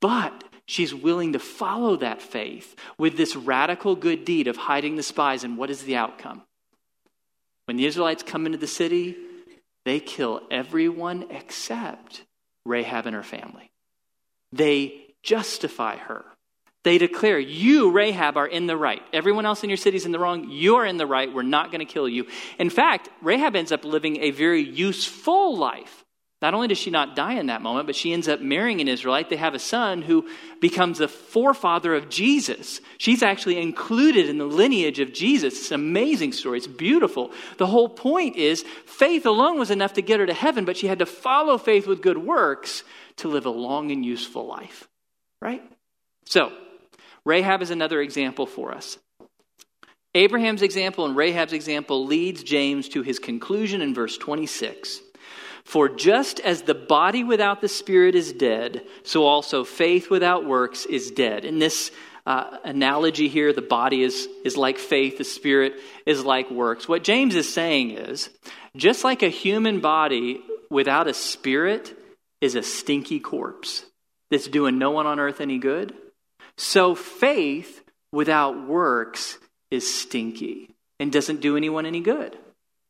But 0.02 0.44
she's 0.66 0.94
willing 0.94 1.34
to 1.34 1.40
follow 1.40 1.96
that 1.98 2.22
faith 2.22 2.76
with 2.98 3.18
this 3.18 3.36
radical 3.36 3.96
good 3.96 4.26
deed 4.26 4.48
of 4.48 4.58
hiding 4.58 4.96
the 4.96 5.04
spies. 5.04 5.44
And 5.44 5.58
what 5.58 5.70
is 5.70 5.84
the 5.84 5.96
outcome? 5.96 6.44
When 7.66 7.78
the 7.78 7.86
Israelites 7.86 8.24
come 8.24 8.46
into 8.46 8.58
the 8.58 8.68
city, 8.68 9.16
they 9.86 10.00
kill 10.00 10.42
everyone 10.52 11.28
except 11.30 12.24
Rahab 12.66 13.06
and 13.06 13.16
her 13.16 13.24
family. 13.24 13.72
They 14.52 15.16
justify 15.24 15.98
her. 15.98 16.26
They 16.88 16.98
declare, 16.98 17.38
You, 17.38 17.92
Rahab, 17.92 18.38
are 18.38 18.48
in 18.48 18.66
the 18.66 18.78
right. 18.78 19.02
Everyone 19.12 19.46
else 19.46 19.62
in 19.62 19.70
your 19.70 19.76
city 19.76 19.98
is 19.98 20.06
in 20.06 20.14
the 20.14 20.20
wrong. 20.20 20.48
You're 20.50 20.86
in 20.86 20.96
the 20.96 21.06
right. 21.06 21.34
We're 21.34 21.42
not 21.42 21.70
going 21.70 21.86
to 21.86 21.94
kill 21.94 22.08
you. 22.08 22.28
In 22.58 22.70
fact, 22.70 23.10
Rahab 23.22 23.58
ends 23.58 23.74
up 23.74 23.84
living 23.84 24.24
a 24.24 24.32
very 24.32 24.62
useful 24.62 25.58
life. 25.58 26.06
Not 26.42 26.54
only 26.54 26.70
does 26.70 26.78
she 26.78 26.90
not 26.90 27.14
die 27.14 27.34
in 27.34 27.48
that 27.48 27.62
moment, 27.62 27.88
but 27.88 27.96
she 27.98 28.14
ends 28.14 28.30
up 28.30 28.40
marrying 28.40 28.80
an 28.80 28.88
Israelite. 28.88 29.30
They 29.30 29.36
have 29.36 29.54
a 29.54 29.60
son 29.60 30.02
who 30.02 30.30
becomes 30.62 31.00
the 31.00 31.10
forefather 31.10 31.94
of 31.94 32.08
Jesus. 32.08 32.80
She's 33.00 33.22
actually 33.22 33.60
included 33.60 34.30
in 34.30 34.38
the 34.38 34.46
lineage 34.46 35.02
of 35.02 35.12
Jesus. 35.12 35.60
It's 35.60 35.72
an 35.72 35.82
amazing 35.82 36.32
story. 36.32 36.60
It's 36.60 36.68
beautiful. 36.68 37.32
The 37.58 37.68
whole 37.68 37.90
point 37.90 38.38
is 38.38 38.64
faith 38.86 39.26
alone 39.26 39.60
was 39.60 39.72
enough 39.72 39.92
to 39.96 40.02
get 40.02 40.22
her 40.22 40.26
to 40.26 40.34
heaven, 40.34 40.64
but 40.64 40.78
she 40.78 40.88
had 40.88 41.00
to 41.00 41.06
follow 41.06 41.58
faith 41.58 41.86
with 41.86 42.02
good 42.02 42.18
works 42.18 42.86
to 43.18 43.28
live 43.28 43.46
a 43.46 43.50
long 43.50 43.92
and 43.92 44.06
useful 44.06 44.48
life. 44.48 44.88
Right? 45.42 45.62
So, 46.24 46.54
Rahab 47.28 47.62
is 47.62 47.72
another 47.72 48.00
example 48.00 48.46
for 48.46 48.74
us. 48.74 48.98
Abraham's 50.16 50.62
example 50.62 51.06
and 51.06 51.14
Rahab's 51.14 51.52
example 51.52 52.06
leads 52.06 52.42
James 52.42 52.88
to 52.90 53.02
his 53.02 53.20
conclusion 53.20 53.82
in 53.82 53.94
verse 53.94 54.18
26. 54.18 55.02
For 55.66 55.90
just 55.90 56.40
as 56.40 56.62
the 56.62 56.74
body 56.74 57.26
without 57.26 57.60
the 57.60 57.68
spirit 57.68 58.16
is 58.16 58.32
dead, 58.32 58.86
so 59.04 59.26
also 59.26 59.66
faith 59.66 60.10
without 60.10 60.46
works 60.46 60.86
is 60.86 61.12
dead. 61.12 61.44
In 61.44 61.60
this 61.60 61.92
uh, 62.26 62.60
analogy 62.64 63.28
here, 63.28 63.52
the 63.52 63.62
body 63.62 64.04
is, 64.04 64.30
is 64.46 64.56
like 64.56 64.78
faith, 64.78 65.18
the 65.18 65.26
spirit 65.26 65.74
is 66.06 66.24
like 66.24 66.50
works. 66.50 66.88
What 66.88 67.04
James 67.04 67.36
is 67.36 67.54
saying 67.54 67.92
is 67.92 68.30
just 68.78 69.04
like 69.04 69.22
a 69.22 69.28
human 69.28 69.82
body 69.82 70.40
without 70.70 71.08
a 71.08 71.14
spirit 71.14 71.94
is 72.40 72.56
a 72.56 72.64
stinky 72.64 73.20
corpse 73.20 73.86
that's 74.32 74.48
doing 74.48 74.78
no 74.78 74.92
one 74.92 75.06
on 75.06 75.20
earth 75.20 75.42
any 75.42 75.58
good, 75.58 75.94
so 76.58 76.96
faith 76.96 77.84
without 78.12 78.68
works 78.68 79.38
is 79.70 79.94
stinky 79.94 80.76
and 81.00 81.12
doesn't 81.12 81.42
do 81.42 81.56
anyone 81.56 81.86
any 81.86 82.02
good. 82.02 82.38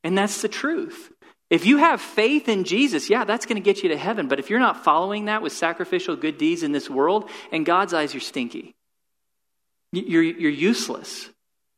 And 0.04 0.18
that's 0.18 0.42
the 0.42 0.48
truth. 0.48 1.12
If 1.50 1.66
you 1.66 1.78
have 1.78 2.02
faith 2.02 2.50
in 2.50 2.64
Jesus, 2.64 3.10
yeah, 3.10 3.24
that's 3.24 3.46
going 3.46 3.56
to 3.56 3.62
get 3.62 3.84
you 3.84 3.90
to 3.90 3.98
heaven. 3.98 4.28
But 4.28 4.40
if 4.40 4.50
you're 4.50 4.60
not 4.60 4.84
following 4.84 5.26
that 5.26 5.42
with 5.42 5.54
sacrificial 5.54 6.16
good 6.16 6.38
deeds 6.38 6.64
in 6.64 6.72
this 6.72 6.90
world, 6.90 7.30
in 7.52 7.64
God's 7.64 7.94
eyes, 7.94 8.14
you're 8.14 8.22
stinky. 8.22 8.76
You're, 9.92 10.24
you're 10.24 10.52
useless. 10.52 11.30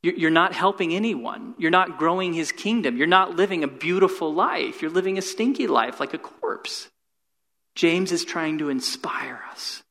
You're 0.02 0.32
not 0.32 0.54
helping 0.54 0.94
anyone. 0.94 1.56
You're 1.58 1.72
not 1.72 1.98
growing 1.98 2.34
his 2.34 2.52
kingdom. 2.52 2.98
You're 2.98 3.06
not 3.06 3.36
living 3.36 3.64
a 3.64 3.68
beautiful 3.68 4.34
life. 4.34 4.82
You're 4.82 4.92
living 4.92 5.18
a 5.18 5.22
stinky 5.22 5.68
life 5.68 6.00
like 6.00 6.14
a 6.14 6.18
corpse. 6.18 6.88
James 7.76 8.12
is 8.12 8.24
trying 8.26 8.60
to 8.60 8.70
inspire 8.70 9.42
us 9.52 9.84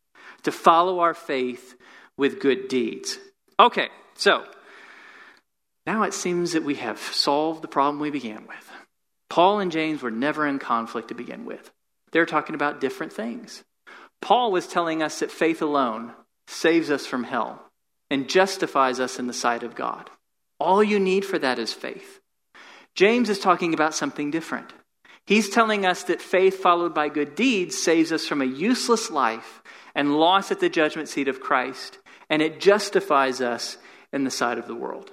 to 0.42 0.52
follow 0.52 1.00
our 1.00 1.14
faith 1.14 1.76
with 2.18 2.40
good 2.40 2.68
deeds. 2.68 3.18
Okay, 3.58 3.88
so 4.14 4.44
now 5.86 6.02
it 6.02 6.12
seems 6.12 6.52
that 6.52 6.64
we 6.64 6.74
have 6.74 6.98
solved 6.98 7.62
the 7.62 7.68
problem 7.68 7.98
we 7.98 8.10
began 8.10 8.46
with. 8.46 8.70
Paul 9.30 9.60
and 9.60 9.72
James 9.72 10.02
were 10.02 10.10
never 10.10 10.46
in 10.46 10.58
conflict 10.58 11.08
to 11.08 11.14
begin 11.14 11.46
with, 11.46 11.70
they're 12.12 12.26
talking 12.26 12.54
about 12.54 12.80
different 12.80 13.12
things. 13.12 13.64
Paul 14.20 14.50
was 14.50 14.66
telling 14.66 15.02
us 15.02 15.20
that 15.20 15.30
faith 15.30 15.62
alone 15.62 16.12
saves 16.46 16.90
us 16.90 17.06
from 17.06 17.24
hell 17.24 17.62
and 18.10 18.28
justifies 18.28 19.00
us 19.00 19.18
in 19.18 19.26
the 19.26 19.32
sight 19.32 19.62
of 19.62 19.74
God. 19.74 20.10
All 20.58 20.82
you 20.82 20.98
need 20.98 21.24
for 21.24 21.38
that 21.38 21.58
is 21.58 21.72
faith. 21.72 22.20
James 22.94 23.30
is 23.30 23.38
talking 23.38 23.74
about 23.74 23.94
something 23.94 24.30
different. 24.30 24.72
He's 25.24 25.50
telling 25.50 25.84
us 25.84 26.04
that 26.04 26.22
faith 26.22 26.58
followed 26.58 26.94
by 26.94 27.10
good 27.10 27.34
deeds 27.34 27.76
saves 27.76 28.12
us 28.12 28.26
from 28.26 28.40
a 28.40 28.46
useless 28.46 29.10
life 29.10 29.62
and 29.94 30.16
loss 30.16 30.50
at 30.50 30.58
the 30.58 30.70
judgment 30.70 31.08
seat 31.08 31.28
of 31.28 31.40
Christ 31.40 31.98
and 32.30 32.42
it 32.42 32.60
justifies 32.60 33.40
us 33.40 33.76
in 34.12 34.24
the 34.24 34.30
sight 34.30 34.58
of 34.58 34.66
the 34.66 34.74
world. 34.74 35.10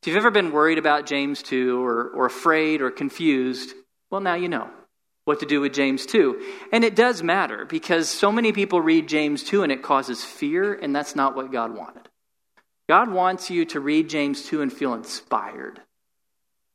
If 0.00 0.08
you've 0.08 0.16
ever 0.16 0.30
been 0.30 0.52
worried 0.52 0.78
about 0.78 1.06
James 1.06 1.42
2 1.42 1.84
or, 1.84 2.08
or 2.08 2.26
afraid 2.26 2.80
or 2.80 2.90
confused, 2.90 3.74
well, 4.10 4.20
now 4.20 4.34
you 4.34 4.48
know. 4.48 4.70
what 5.24 5.40
to 5.40 5.46
do 5.46 5.60
with 5.60 5.74
James 5.74 6.06
2. 6.06 6.40
And 6.72 6.82
it 6.82 6.96
does 6.96 7.22
matter 7.22 7.64
because 7.64 8.08
so 8.08 8.32
many 8.32 8.52
people 8.52 8.80
read 8.80 9.08
James 9.08 9.44
2 9.44 9.62
and 9.62 9.70
it 9.70 9.82
causes 9.82 10.24
fear, 10.24 10.74
and 10.74 10.96
that's 10.96 11.14
not 11.14 11.36
what 11.36 11.52
God 11.52 11.76
wanted. 11.76 12.08
God 12.88 13.12
wants 13.12 13.50
you 13.50 13.64
to 13.66 13.78
read 13.78 14.08
James 14.08 14.44
2 14.46 14.62
and 14.62 14.72
feel 14.72 14.94
inspired. 14.94 15.80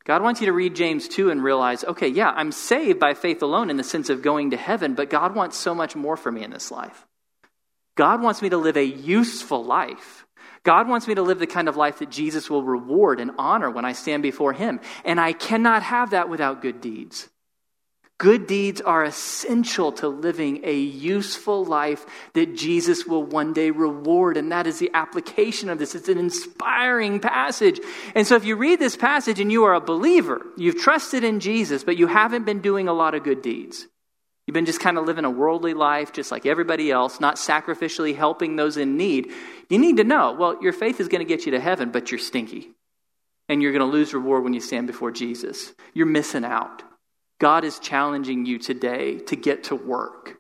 God 0.06 0.22
wants 0.22 0.40
you 0.40 0.46
to 0.46 0.54
read 0.54 0.76
James 0.76 1.08
2 1.08 1.32
and 1.32 1.44
realize, 1.44 1.84
okay, 1.84 2.08
yeah, 2.08 2.30
I'm 2.30 2.52
saved 2.52 3.00
by 3.00 3.16
faith 3.16 3.42
alone 3.42 3.70
in 3.70 3.78
the 3.78 3.84
sense 3.84 4.10
of 4.10 4.22
going 4.22 4.52
to 4.52 4.58
heaven, 4.58 4.94
but 4.94 5.10
God 5.10 5.36
wants 5.36 5.58
so 5.58 5.74
much 5.74 5.96
more 5.96 6.16
for 6.16 6.32
me 6.32 6.44
in 6.44 6.52
this 6.52 6.72
life. 6.72 7.06
God 7.96 8.22
wants 8.22 8.42
me 8.42 8.50
to 8.50 8.58
live 8.58 8.78
a 8.78 8.86
useful 8.86 9.64
life. 9.64 10.26
God 10.64 10.90
wants 10.90 11.08
me 11.08 11.16
to 11.16 11.22
live 11.22 11.40
the 11.40 11.48
kind 11.48 11.70
of 11.70 11.78
life 11.78 12.00
that 12.00 12.10
Jesus 12.10 12.50
will 12.50 12.64
reward 12.64 13.20
and 13.20 13.32
honor 13.38 13.70
when 13.70 13.86
I 13.86 13.94
stand 13.94 14.24
before 14.24 14.52
Him. 14.52 14.80
And 15.06 15.20
I 15.20 15.32
cannot 15.32 15.84
have 15.84 16.10
that 16.10 16.28
without 16.28 16.62
good 16.62 16.82
deeds. 16.82 17.30
Good 18.18 18.48
deeds 18.48 18.80
are 18.80 19.04
essential 19.04 19.92
to 19.94 20.08
living 20.08 20.62
a 20.64 20.74
useful 20.74 21.66
life 21.66 22.06
that 22.34 22.56
Jesus 22.56 23.06
will 23.06 23.24
one 23.24 23.52
day 23.52 23.72
reward. 23.72 24.38
And 24.38 24.52
that 24.54 24.68
is 24.68 24.80
the 24.80 24.90
application 24.94 25.70
of 25.70 25.80
this. 25.80 25.96
It's 25.96 26.08
an 26.08 26.18
inspiring 26.18 27.20
passage. 27.20 27.80
And 28.16 28.26
so 28.26 28.36
if 28.36 28.46
you 28.46 28.56
read 28.56 28.80
this 28.80 28.96
passage 28.96 29.42
and 29.42 29.52
you 29.52 29.66
are 29.66 29.74
a 29.74 29.82
believer, 29.82 30.46
you've 30.56 30.78
trusted 30.78 31.26
in 31.26 31.42
Jesus, 31.42 31.84
but 31.84 31.98
you 31.98 32.08
haven't 32.08 32.46
been 32.46 32.62
doing 32.62 32.88
a 32.88 32.94
lot 32.94 33.16
of 33.16 33.24
good 33.24 33.42
deeds. 33.42 33.86
You've 34.46 34.54
been 34.54 34.66
just 34.66 34.80
kind 34.80 34.98
of 34.98 35.06
living 35.06 35.26
a 35.26 35.30
worldly 35.30 35.74
life 35.74 36.14
just 36.14 36.32
like 36.32 36.46
everybody 36.46 36.92
else, 36.92 37.20
not 37.20 37.38
sacrificially 37.38 38.16
helping 38.16 38.56
those 38.56 38.78
in 38.78 38.96
need. 38.96 39.32
You 39.70 39.80
need 39.80 39.98
to 39.98 40.04
know 40.04 40.34
well, 40.34 40.62
your 40.62 40.74
faith 40.74 41.00
is 41.00 41.08
going 41.08 41.26
to 41.26 41.28
get 41.28 41.46
you 41.46 41.54
to 41.54 41.60
heaven, 41.60 41.90
but 41.92 42.12
you're 42.12 42.20
stinky. 42.20 42.70
And 43.50 43.62
you're 43.62 43.72
going 43.72 43.80
to 43.80 43.98
lose 43.98 44.14
reward 44.14 44.44
when 44.44 44.54
you 44.54 44.60
stand 44.60 44.88
before 44.88 45.12
Jesus. 45.12 45.74
You're 45.94 46.06
missing 46.06 46.46
out. 46.46 46.84
God 47.40 47.64
is 47.64 47.80
challenging 47.80 48.46
you 48.46 48.60
today 48.60 49.20
to 49.20 49.36
get 49.36 49.66
to 49.66 49.76
work. 49.76 50.38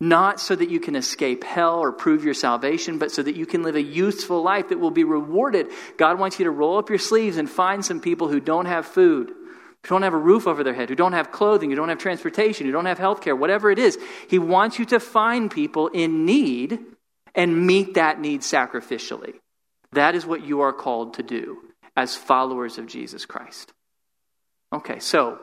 Not 0.00 0.40
so 0.40 0.56
that 0.56 0.70
you 0.70 0.80
can 0.80 0.96
escape 0.96 1.44
hell 1.44 1.78
or 1.78 1.92
prove 1.92 2.24
your 2.24 2.34
salvation, 2.34 2.98
but 2.98 3.12
so 3.12 3.22
that 3.22 3.36
you 3.36 3.46
can 3.46 3.62
live 3.62 3.76
a 3.76 3.82
useful 3.82 4.42
life 4.42 4.68
that 4.70 4.80
will 4.80 4.90
be 4.90 5.04
rewarded. 5.04 5.68
God 5.96 6.18
wants 6.18 6.38
you 6.38 6.44
to 6.46 6.50
roll 6.50 6.78
up 6.78 6.88
your 6.88 6.98
sleeves 6.98 7.36
and 7.36 7.48
find 7.48 7.84
some 7.84 8.00
people 8.00 8.28
who 8.28 8.40
don't 8.40 8.66
have 8.66 8.86
food, 8.86 9.32
who 9.84 9.88
don't 9.88 10.02
have 10.02 10.14
a 10.14 10.18
roof 10.18 10.46
over 10.46 10.64
their 10.64 10.72
head, 10.72 10.88
who 10.88 10.94
don't 10.94 11.12
have 11.12 11.30
clothing, 11.30 11.68
who 11.68 11.76
don't 11.76 11.90
have 11.90 11.98
transportation, 11.98 12.64
who 12.64 12.72
don't 12.72 12.86
have 12.86 12.98
health 12.98 13.20
care, 13.20 13.36
whatever 13.36 13.70
it 13.70 13.78
is. 13.78 13.98
He 14.28 14.38
wants 14.38 14.78
you 14.78 14.86
to 14.86 14.98
find 14.98 15.50
people 15.50 15.88
in 15.88 16.24
need 16.24 16.78
and 17.34 17.66
meet 17.66 17.94
that 17.94 18.18
need 18.18 18.40
sacrificially. 18.40 19.34
That 19.92 20.14
is 20.14 20.24
what 20.24 20.42
you 20.42 20.62
are 20.62 20.72
called 20.72 21.14
to 21.14 21.22
do 21.22 21.58
as 21.96 22.16
followers 22.16 22.78
of 22.78 22.86
Jesus 22.86 23.26
Christ. 23.26 23.74
Okay, 24.72 25.00
so 25.00 25.38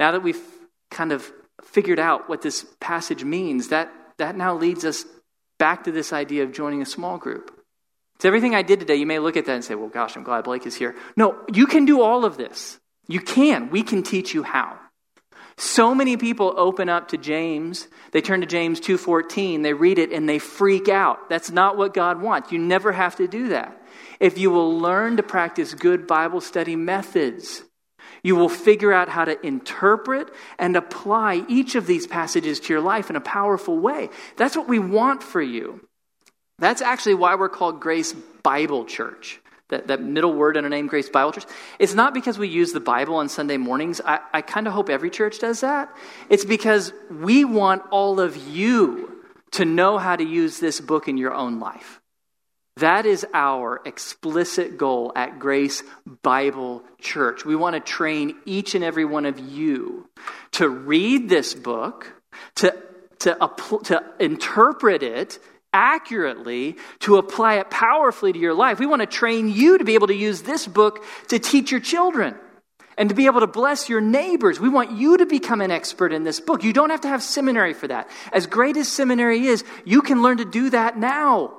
now 0.00 0.10
that 0.10 0.22
we've 0.22 0.42
kind 0.90 1.12
of 1.12 1.30
figured 1.62 2.00
out 2.00 2.28
what 2.28 2.42
this 2.42 2.66
passage 2.80 3.22
means, 3.22 3.68
that, 3.68 3.92
that 4.18 4.36
now 4.36 4.56
leads 4.56 4.84
us 4.84 5.04
back 5.60 5.84
to 5.84 5.92
this 5.92 6.12
idea 6.12 6.42
of 6.42 6.50
joining 6.52 6.82
a 6.82 6.86
small 6.86 7.18
group. 7.18 7.56
It's 8.16 8.24
everything 8.24 8.56
I 8.56 8.62
did 8.62 8.80
today. 8.80 8.96
You 8.96 9.06
may 9.06 9.20
look 9.20 9.36
at 9.36 9.46
that 9.46 9.54
and 9.54 9.64
say, 9.64 9.76
well, 9.76 9.88
gosh, 9.88 10.16
I'm 10.16 10.24
glad 10.24 10.42
Blake 10.42 10.66
is 10.66 10.74
here. 10.74 10.96
No, 11.16 11.38
you 11.52 11.66
can 11.66 11.84
do 11.84 12.02
all 12.02 12.24
of 12.24 12.36
this. 12.36 12.79
You 13.10 13.20
can. 13.20 13.70
We 13.70 13.82
can 13.82 14.04
teach 14.04 14.34
you 14.34 14.44
how. 14.44 14.78
So 15.56 15.96
many 15.96 16.16
people 16.16 16.54
open 16.56 16.88
up 16.88 17.08
to 17.08 17.18
James. 17.18 17.88
They 18.12 18.20
turn 18.20 18.40
to 18.40 18.46
James 18.46 18.78
2:14, 18.78 19.62
they 19.62 19.72
read 19.72 19.98
it 19.98 20.12
and 20.12 20.28
they 20.28 20.38
freak 20.38 20.88
out. 20.88 21.28
That's 21.28 21.50
not 21.50 21.76
what 21.76 21.92
God 21.92 22.22
wants. 22.22 22.52
You 22.52 22.60
never 22.60 22.92
have 22.92 23.16
to 23.16 23.26
do 23.26 23.48
that. 23.48 23.84
If 24.20 24.38
you 24.38 24.52
will 24.52 24.78
learn 24.78 25.16
to 25.16 25.24
practice 25.24 25.74
good 25.74 26.06
Bible 26.06 26.40
study 26.40 26.76
methods, 26.76 27.64
you 28.22 28.36
will 28.36 28.48
figure 28.48 28.92
out 28.92 29.08
how 29.08 29.24
to 29.24 29.44
interpret 29.44 30.32
and 30.56 30.76
apply 30.76 31.44
each 31.48 31.74
of 31.74 31.86
these 31.86 32.06
passages 32.06 32.60
to 32.60 32.72
your 32.72 32.80
life 32.80 33.10
in 33.10 33.16
a 33.16 33.20
powerful 33.20 33.76
way. 33.76 34.08
That's 34.36 34.56
what 34.56 34.68
we 34.68 34.78
want 34.78 35.22
for 35.24 35.42
you. 35.42 35.80
That's 36.60 36.80
actually 36.80 37.16
why 37.16 37.34
we're 37.34 37.48
called 37.48 37.80
Grace 37.80 38.12
Bible 38.44 38.84
Church. 38.84 39.40
That, 39.70 39.86
that 39.88 40.02
middle 40.02 40.32
word 40.32 40.56
in 40.56 40.64
our 40.64 40.70
name, 40.70 40.86
Grace 40.86 41.08
Bible 41.08 41.32
Church. 41.32 41.46
It's 41.78 41.94
not 41.94 42.12
because 42.12 42.38
we 42.38 42.48
use 42.48 42.72
the 42.72 42.80
Bible 42.80 43.16
on 43.16 43.28
Sunday 43.28 43.56
mornings. 43.56 44.00
I, 44.04 44.20
I 44.32 44.42
kind 44.42 44.66
of 44.66 44.72
hope 44.72 44.90
every 44.90 45.10
church 45.10 45.38
does 45.38 45.60
that. 45.62 45.94
It's 46.28 46.44
because 46.44 46.92
we 47.10 47.44
want 47.44 47.82
all 47.90 48.20
of 48.20 48.36
you 48.36 49.24
to 49.52 49.64
know 49.64 49.98
how 49.98 50.16
to 50.16 50.24
use 50.24 50.60
this 50.60 50.80
book 50.80 51.08
in 51.08 51.16
your 51.16 51.34
own 51.34 51.60
life. 51.60 52.00
That 52.76 53.04
is 53.04 53.26
our 53.34 53.80
explicit 53.84 54.78
goal 54.78 55.12
at 55.14 55.38
Grace 55.38 55.82
Bible 56.22 56.82
Church. 57.00 57.44
We 57.44 57.56
want 57.56 57.74
to 57.74 57.80
train 57.80 58.36
each 58.46 58.74
and 58.74 58.82
every 58.82 59.04
one 59.04 59.26
of 59.26 59.38
you 59.38 60.08
to 60.52 60.68
read 60.68 61.28
this 61.28 61.54
book, 61.54 62.12
to, 62.56 62.74
to, 63.20 63.50
to 63.84 64.04
interpret 64.18 65.02
it 65.02 65.38
accurately, 65.72 66.76
to 67.00 67.16
apply 67.16 67.54
it 67.54 67.70
powerfully 67.70 68.32
to 68.32 68.38
your 68.38 68.54
life. 68.54 68.78
We 68.78 68.86
want 68.86 69.00
to 69.00 69.06
train 69.06 69.48
you 69.48 69.78
to 69.78 69.84
be 69.84 69.94
able 69.94 70.08
to 70.08 70.14
use 70.14 70.42
this 70.42 70.66
book 70.66 71.04
to 71.28 71.38
teach 71.38 71.70
your 71.70 71.80
children 71.80 72.34
and 72.98 73.08
to 73.08 73.14
be 73.14 73.26
able 73.26 73.40
to 73.40 73.46
bless 73.46 73.88
your 73.88 74.00
neighbors. 74.00 74.60
We 74.60 74.68
want 74.68 74.92
you 74.92 75.16
to 75.18 75.26
become 75.26 75.60
an 75.60 75.70
expert 75.70 76.12
in 76.12 76.24
this 76.24 76.40
book. 76.40 76.64
You 76.64 76.72
don't 76.72 76.90
have 76.90 77.00
to 77.02 77.08
have 77.08 77.22
seminary 77.22 77.72
for 77.72 77.88
that. 77.88 78.10
As 78.32 78.46
great 78.46 78.76
as 78.76 78.88
seminary 78.88 79.46
is, 79.46 79.64
you 79.84 80.02
can 80.02 80.22
learn 80.22 80.38
to 80.38 80.44
do 80.44 80.70
that 80.70 80.98
now. 80.98 81.54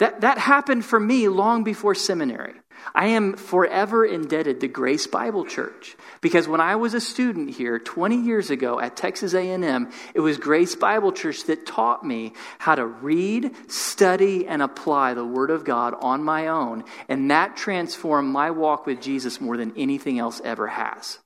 That, 0.00 0.22
that 0.22 0.38
happened 0.38 0.86
for 0.86 0.98
me 0.98 1.28
long 1.28 1.62
before 1.62 1.94
seminary. 1.94 2.54
I 2.94 3.08
am 3.08 3.34
forever 3.34 4.02
indebted 4.02 4.60
to 4.60 4.68
Grace 4.68 5.06
Bible 5.06 5.44
Church 5.44 5.94
because 6.22 6.48
when 6.48 6.62
I 6.62 6.76
was 6.76 6.94
a 6.94 7.02
student 7.02 7.50
here 7.50 7.78
20 7.78 8.16
years 8.16 8.48
ago 8.48 8.80
at 8.80 8.96
Texas 8.96 9.34
A&M, 9.34 9.90
it 10.14 10.20
was 10.20 10.38
Grace 10.38 10.74
Bible 10.74 11.12
Church 11.12 11.44
that 11.44 11.66
taught 11.66 12.02
me 12.02 12.32
how 12.58 12.76
to 12.76 12.86
read, 12.86 13.54
study 13.70 14.46
and 14.48 14.62
apply 14.62 15.12
the 15.12 15.24
word 15.24 15.50
of 15.50 15.66
God 15.66 15.94
on 16.00 16.24
my 16.24 16.46
own, 16.46 16.84
and 17.10 17.30
that 17.30 17.58
transformed 17.58 18.32
my 18.32 18.50
walk 18.50 18.86
with 18.86 19.02
Jesus 19.02 19.38
more 19.38 19.58
than 19.58 19.74
anything 19.76 20.18
else 20.18 20.40
ever 20.42 20.66
has. 20.66 21.18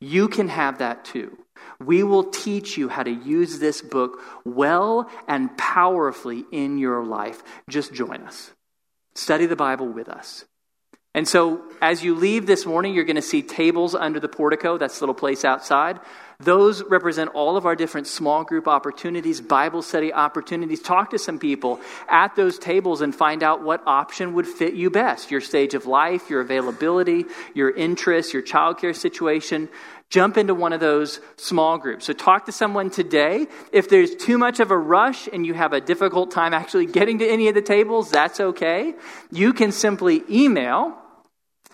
You 0.00 0.26
can 0.26 0.48
have 0.48 0.78
that 0.78 1.04
too. 1.04 1.38
We 1.80 2.02
will 2.02 2.24
teach 2.24 2.76
you 2.76 2.88
how 2.88 3.04
to 3.04 3.10
use 3.10 3.58
this 3.58 3.80
book 3.82 4.20
well 4.44 5.08
and 5.28 5.56
powerfully 5.56 6.44
in 6.50 6.78
your 6.78 7.04
life. 7.04 7.42
Just 7.68 7.94
join 7.94 8.22
us. 8.22 8.50
Study 9.14 9.46
the 9.46 9.56
Bible 9.56 9.86
with 9.86 10.08
us. 10.08 10.44
And 11.14 11.26
so, 11.26 11.62
as 11.80 12.04
you 12.04 12.14
leave 12.14 12.46
this 12.46 12.66
morning, 12.66 12.94
you're 12.94 13.04
going 13.04 13.16
to 13.16 13.22
see 13.22 13.42
tables 13.42 13.94
under 13.94 14.20
the 14.20 14.28
portico. 14.28 14.76
That's 14.76 14.98
a 14.98 15.00
little 15.00 15.14
place 15.14 15.44
outside. 15.44 15.98
Those 16.38 16.84
represent 16.84 17.30
all 17.30 17.56
of 17.56 17.66
our 17.66 17.74
different 17.74 18.06
small 18.06 18.44
group 18.44 18.68
opportunities, 18.68 19.40
Bible 19.40 19.82
study 19.82 20.12
opportunities. 20.12 20.80
Talk 20.80 21.10
to 21.10 21.18
some 21.18 21.40
people 21.40 21.80
at 22.08 22.36
those 22.36 22.58
tables 22.58 23.00
and 23.00 23.12
find 23.12 23.42
out 23.42 23.64
what 23.64 23.82
option 23.86 24.34
would 24.34 24.46
fit 24.46 24.74
you 24.74 24.90
best 24.90 25.32
your 25.32 25.40
stage 25.40 25.74
of 25.74 25.86
life, 25.86 26.30
your 26.30 26.40
availability, 26.40 27.24
your 27.54 27.70
interests, 27.70 28.32
your 28.32 28.42
childcare 28.42 28.94
situation 28.94 29.68
jump 30.10 30.38
into 30.38 30.54
one 30.54 30.72
of 30.72 30.80
those 30.80 31.20
small 31.36 31.78
groups. 31.78 32.06
So 32.06 32.12
talk 32.12 32.46
to 32.46 32.52
someone 32.52 32.90
today. 32.90 33.46
If 33.72 33.88
there's 33.88 34.14
too 34.14 34.38
much 34.38 34.60
of 34.60 34.70
a 34.70 34.78
rush 34.78 35.28
and 35.32 35.44
you 35.44 35.54
have 35.54 35.72
a 35.72 35.80
difficult 35.80 36.30
time 36.30 36.54
actually 36.54 36.86
getting 36.98 37.18
to 37.18 37.28
any 37.28 37.48
of 37.48 37.54
the 37.54 37.62
tables, 37.62 38.10
that's 38.10 38.40
okay. 38.40 38.94
You 39.30 39.52
can 39.52 39.72
simply 39.72 40.22
email 40.30 40.96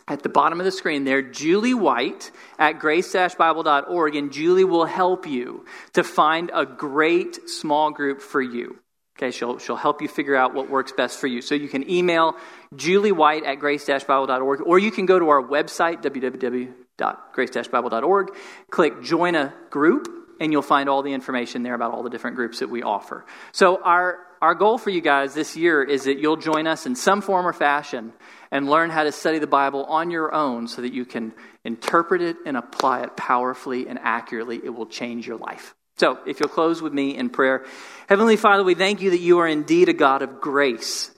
at 0.06 0.22
the 0.22 0.28
bottom 0.28 0.60
of 0.60 0.66
the 0.66 0.72
screen 0.72 1.04
there, 1.04 1.22
Julie 1.22 1.72
White 1.72 2.30
at 2.58 2.78
grace-bible.org, 2.78 4.16
and 4.16 4.32
Julie 4.32 4.64
will 4.64 4.84
help 4.84 5.26
you 5.26 5.64
to 5.94 6.04
find 6.04 6.50
a 6.52 6.66
great 6.66 7.48
small 7.48 7.90
group 7.90 8.20
for 8.20 8.42
you. 8.42 8.78
Okay, 9.16 9.30
she'll, 9.30 9.58
she'll 9.58 9.76
help 9.76 10.02
you 10.02 10.08
figure 10.08 10.36
out 10.36 10.54
what 10.54 10.68
works 10.68 10.92
best 10.92 11.18
for 11.18 11.26
you. 11.26 11.40
So 11.40 11.54
you 11.54 11.68
can 11.68 11.88
email 11.88 12.36
Julie 12.76 13.12
White 13.12 13.44
at 13.44 13.60
grace-bible.org, 13.60 14.60
or 14.66 14.78
you 14.78 14.90
can 14.90 15.06
go 15.06 15.18
to 15.18 15.28
our 15.30 15.42
website, 15.42 16.02
www 16.02 16.74
grace-bible.org. 16.96 18.28
Click 18.70 19.02
join 19.02 19.34
a 19.34 19.52
group, 19.70 20.08
and 20.40 20.52
you'll 20.52 20.62
find 20.62 20.88
all 20.88 21.02
the 21.02 21.12
information 21.12 21.62
there 21.62 21.74
about 21.74 21.92
all 21.92 22.02
the 22.02 22.10
different 22.10 22.36
groups 22.36 22.60
that 22.60 22.70
we 22.70 22.82
offer. 22.82 23.24
So 23.52 23.82
our 23.82 24.18
our 24.44 24.54
goal 24.54 24.76
for 24.76 24.90
you 24.90 25.00
guys 25.00 25.32
this 25.32 25.56
year 25.56 25.82
is 25.82 26.04
that 26.04 26.18
you'll 26.18 26.36
join 26.36 26.66
us 26.66 26.84
in 26.84 26.96
some 26.96 27.22
form 27.22 27.46
or 27.46 27.54
fashion 27.54 28.12
and 28.50 28.68
learn 28.68 28.90
how 28.90 29.04
to 29.04 29.10
study 29.10 29.38
the 29.38 29.46
Bible 29.46 29.84
on 29.84 30.10
your 30.10 30.34
own 30.34 30.68
so 30.68 30.82
that 30.82 30.92
you 30.92 31.06
can 31.06 31.32
interpret 31.64 32.20
it 32.20 32.36
and 32.44 32.54
apply 32.54 33.04
it 33.04 33.16
powerfully 33.16 33.88
and 33.88 33.98
accurately. 33.98 34.60
It 34.62 34.68
will 34.68 34.84
change 34.84 35.26
your 35.26 35.38
life. 35.38 35.74
So, 35.96 36.18
if 36.26 36.40
you'll 36.40 36.50
close 36.50 36.82
with 36.82 36.92
me 36.92 37.16
in 37.16 37.30
prayer. 37.30 37.64
Heavenly 38.06 38.36
Father, 38.36 38.64
we 38.64 38.74
thank 38.74 39.00
you 39.00 39.10
that 39.10 39.20
you 39.20 39.38
are 39.38 39.48
indeed 39.48 39.88
a 39.88 39.94
God 39.94 40.20
of 40.20 40.42
grace. 40.42 41.10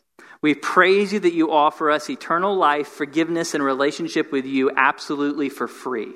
We 0.42 0.54
praise 0.54 1.12
you 1.12 1.20
that 1.20 1.32
you 1.32 1.50
offer 1.50 1.90
us 1.90 2.10
eternal 2.10 2.56
life, 2.56 2.88
forgiveness, 2.88 3.54
and 3.54 3.64
relationship 3.64 4.30
with 4.32 4.44
you 4.46 4.70
absolutely 4.76 5.48
for 5.48 5.66
free. 5.66 6.12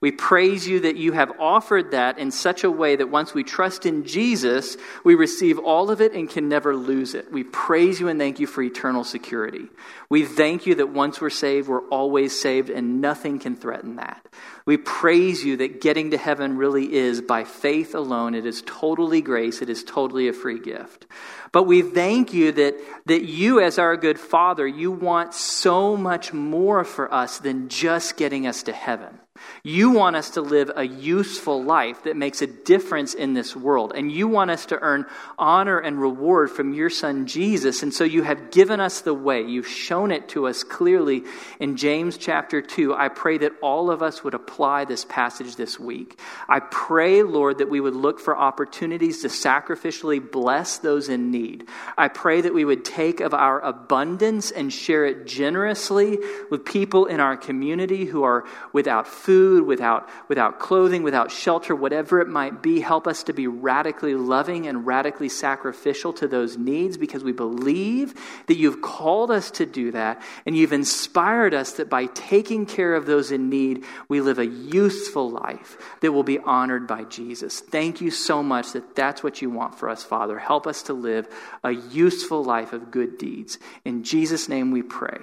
We 0.00 0.12
praise 0.12 0.68
you 0.68 0.80
that 0.80 0.96
you 0.96 1.12
have 1.12 1.32
offered 1.40 1.90
that 1.90 2.18
in 2.18 2.30
such 2.30 2.62
a 2.62 2.70
way 2.70 2.94
that 2.94 3.10
once 3.10 3.34
we 3.34 3.42
trust 3.42 3.84
in 3.84 4.04
Jesus, 4.04 4.76
we 5.02 5.16
receive 5.16 5.58
all 5.58 5.90
of 5.90 6.00
it 6.00 6.12
and 6.12 6.30
can 6.30 6.48
never 6.48 6.76
lose 6.76 7.14
it. 7.14 7.32
We 7.32 7.42
praise 7.42 7.98
you 7.98 8.08
and 8.08 8.20
thank 8.20 8.38
you 8.38 8.46
for 8.46 8.62
eternal 8.62 9.02
security. 9.02 9.66
We 10.08 10.24
thank 10.24 10.66
you 10.66 10.76
that 10.76 10.90
once 10.90 11.20
we're 11.20 11.30
saved, 11.30 11.68
we're 11.68 11.86
always 11.88 12.38
saved 12.38 12.70
and 12.70 13.00
nothing 13.00 13.40
can 13.40 13.56
threaten 13.56 13.96
that. 13.96 14.24
We 14.66 14.76
praise 14.76 15.44
you 15.44 15.56
that 15.56 15.80
getting 15.80 16.12
to 16.12 16.18
heaven 16.18 16.56
really 16.56 16.92
is 16.92 17.20
by 17.20 17.44
faith 17.44 17.94
alone. 17.94 18.34
It 18.34 18.46
is 18.46 18.62
totally 18.66 19.20
grace, 19.20 19.62
it 19.62 19.68
is 19.68 19.82
totally 19.82 20.28
a 20.28 20.32
free 20.32 20.60
gift. 20.60 21.06
But 21.50 21.64
we 21.64 21.82
thank 21.82 22.32
you 22.32 22.52
that, 22.52 22.76
that 23.06 23.24
you, 23.24 23.60
as 23.60 23.78
our 23.78 23.96
good 23.96 24.20
Father, 24.20 24.66
you 24.66 24.92
want 24.92 25.34
so 25.34 25.96
much 25.96 26.32
more 26.32 26.84
for 26.84 27.12
us 27.12 27.38
than 27.38 27.68
just 27.68 28.16
getting 28.16 28.46
us 28.46 28.62
to 28.64 28.72
heaven. 28.72 29.17
You 29.62 29.90
want 29.90 30.16
us 30.16 30.30
to 30.30 30.40
live 30.40 30.70
a 30.74 30.84
useful 30.84 31.62
life 31.62 32.04
that 32.04 32.16
makes 32.16 32.42
a 32.42 32.46
difference 32.46 33.14
in 33.14 33.34
this 33.34 33.54
world. 33.54 33.92
And 33.94 34.10
you 34.10 34.28
want 34.28 34.50
us 34.50 34.66
to 34.66 34.78
earn 34.78 35.06
honor 35.38 35.78
and 35.78 36.00
reward 36.00 36.50
from 36.50 36.74
your 36.74 36.90
Son 36.90 37.26
Jesus. 37.26 37.82
And 37.82 37.92
so 37.92 38.04
you 38.04 38.22
have 38.22 38.50
given 38.50 38.80
us 38.80 39.00
the 39.00 39.14
way. 39.14 39.42
You've 39.42 39.68
shown 39.68 40.10
it 40.10 40.28
to 40.30 40.46
us 40.46 40.64
clearly 40.64 41.24
in 41.58 41.76
James 41.76 42.16
chapter 42.16 42.60
2. 42.60 42.94
I 42.94 43.08
pray 43.08 43.38
that 43.38 43.52
all 43.62 43.90
of 43.90 44.02
us 44.02 44.24
would 44.24 44.34
apply 44.34 44.84
this 44.84 45.04
passage 45.04 45.56
this 45.56 45.78
week. 45.78 46.18
I 46.48 46.60
pray, 46.60 47.22
Lord, 47.22 47.58
that 47.58 47.70
we 47.70 47.80
would 47.80 47.96
look 47.96 48.20
for 48.20 48.36
opportunities 48.36 49.22
to 49.22 49.28
sacrificially 49.28 50.18
bless 50.30 50.78
those 50.78 51.08
in 51.08 51.30
need. 51.30 51.68
I 51.96 52.08
pray 52.08 52.40
that 52.40 52.54
we 52.54 52.64
would 52.64 52.84
take 52.84 53.20
of 53.20 53.34
our 53.34 53.60
abundance 53.60 54.50
and 54.50 54.72
share 54.72 55.04
it 55.04 55.26
generously 55.26 56.18
with 56.50 56.64
people 56.64 57.06
in 57.06 57.20
our 57.20 57.36
community 57.36 58.04
who 58.04 58.22
are 58.22 58.44
without 58.72 59.06
food 59.06 59.27
food, 59.28 59.66
without, 59.66 60.08
without 60.28 60.58
clothing, 60.58 61.02
without 61.02 61.30
shelter, 61.30 61.76
whatever 61.76 62.18
it 62.18 62.28
might 62.28 62.62
be. 62.62 62.80
Help 62.80 63.06
us 63.06 63.24
to 63.24 63.34
be 63.34 63.46
radically 63.46 64.14
loving 64.14 64.66
and 64.66 64.86
radically 64.86 65.28
sacrificial 65.28 66.14
to 66.14 66.26
those 66.26 66.56
needs 66.56 66.96
because 66.96 67.22
we 67.22 67.32
believe 67.32 68.14
that 68.46 68.56
you've 68.56 68.80
called 68.80 69.30
us 69.30 69.50
to 69.50 69.66
do 69.66 69.90
that 69.90 70.22
and 70.46 70.56
you've 70.56 70.72
inspired 70.72 71.52
us 71.52 71.72
that 71.72 71.90
by 71.90 72.06
taking 72.06 72.64
care 72.64 72.94
of 72.94 73.04
those 73.04 73.30
in 73.30 73.50
need, 73.50 73.84
we 74.08 74.22
live 74.22 74.38
a 74.38 74.46
useful 74.46 75.28
life 75.28 75.76
that 76.00 76.12
will 76.12 76.22
be 76.22 76.38
honored 76.38 76.86
by 76.86 77.04
Jesus. 77.04 77.60
Thank 77.60 78.00
you 78.00 78.10
so 78.10 78.42
much 78.42 78.72
that 78.72 78.96
that's 78.96 79.22
what 79.22 79.42
you 79.42 79.50
want 79.50 79.74
for 79.74 79.90
us, 79.90 80.02
Father. 80.02 80.38
Help 80.38 80.66
us 80.66 80.84
to 80.84 80.94
live 80.94 81.28
a 81.62 81.72
useful 81.72 82.42
life 82.42 82.72
of 82.72 82.90
good 82.90 83.18
deeds. 83.18 83.58
In 83.84 84.04
Jesus' 84.04 84.48
name 84.48 84.70
we 84.70 84.80
pray. 84.80 85.18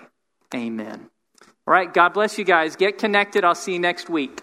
Amen. 0.54 1.10
All 1.68 1.74
right, 1.74 1.92
God 1.92 2.10
bless 2.10 2.38
you 2.38 2.46
guys. 2.46 2.76
Get 2.76 3.00
connected. 3.00 3.44
I'll 3.44 3.56
see 3.56 3.74
you 3.74 3.80
next 3.80 4.08
week. 4.08 4.40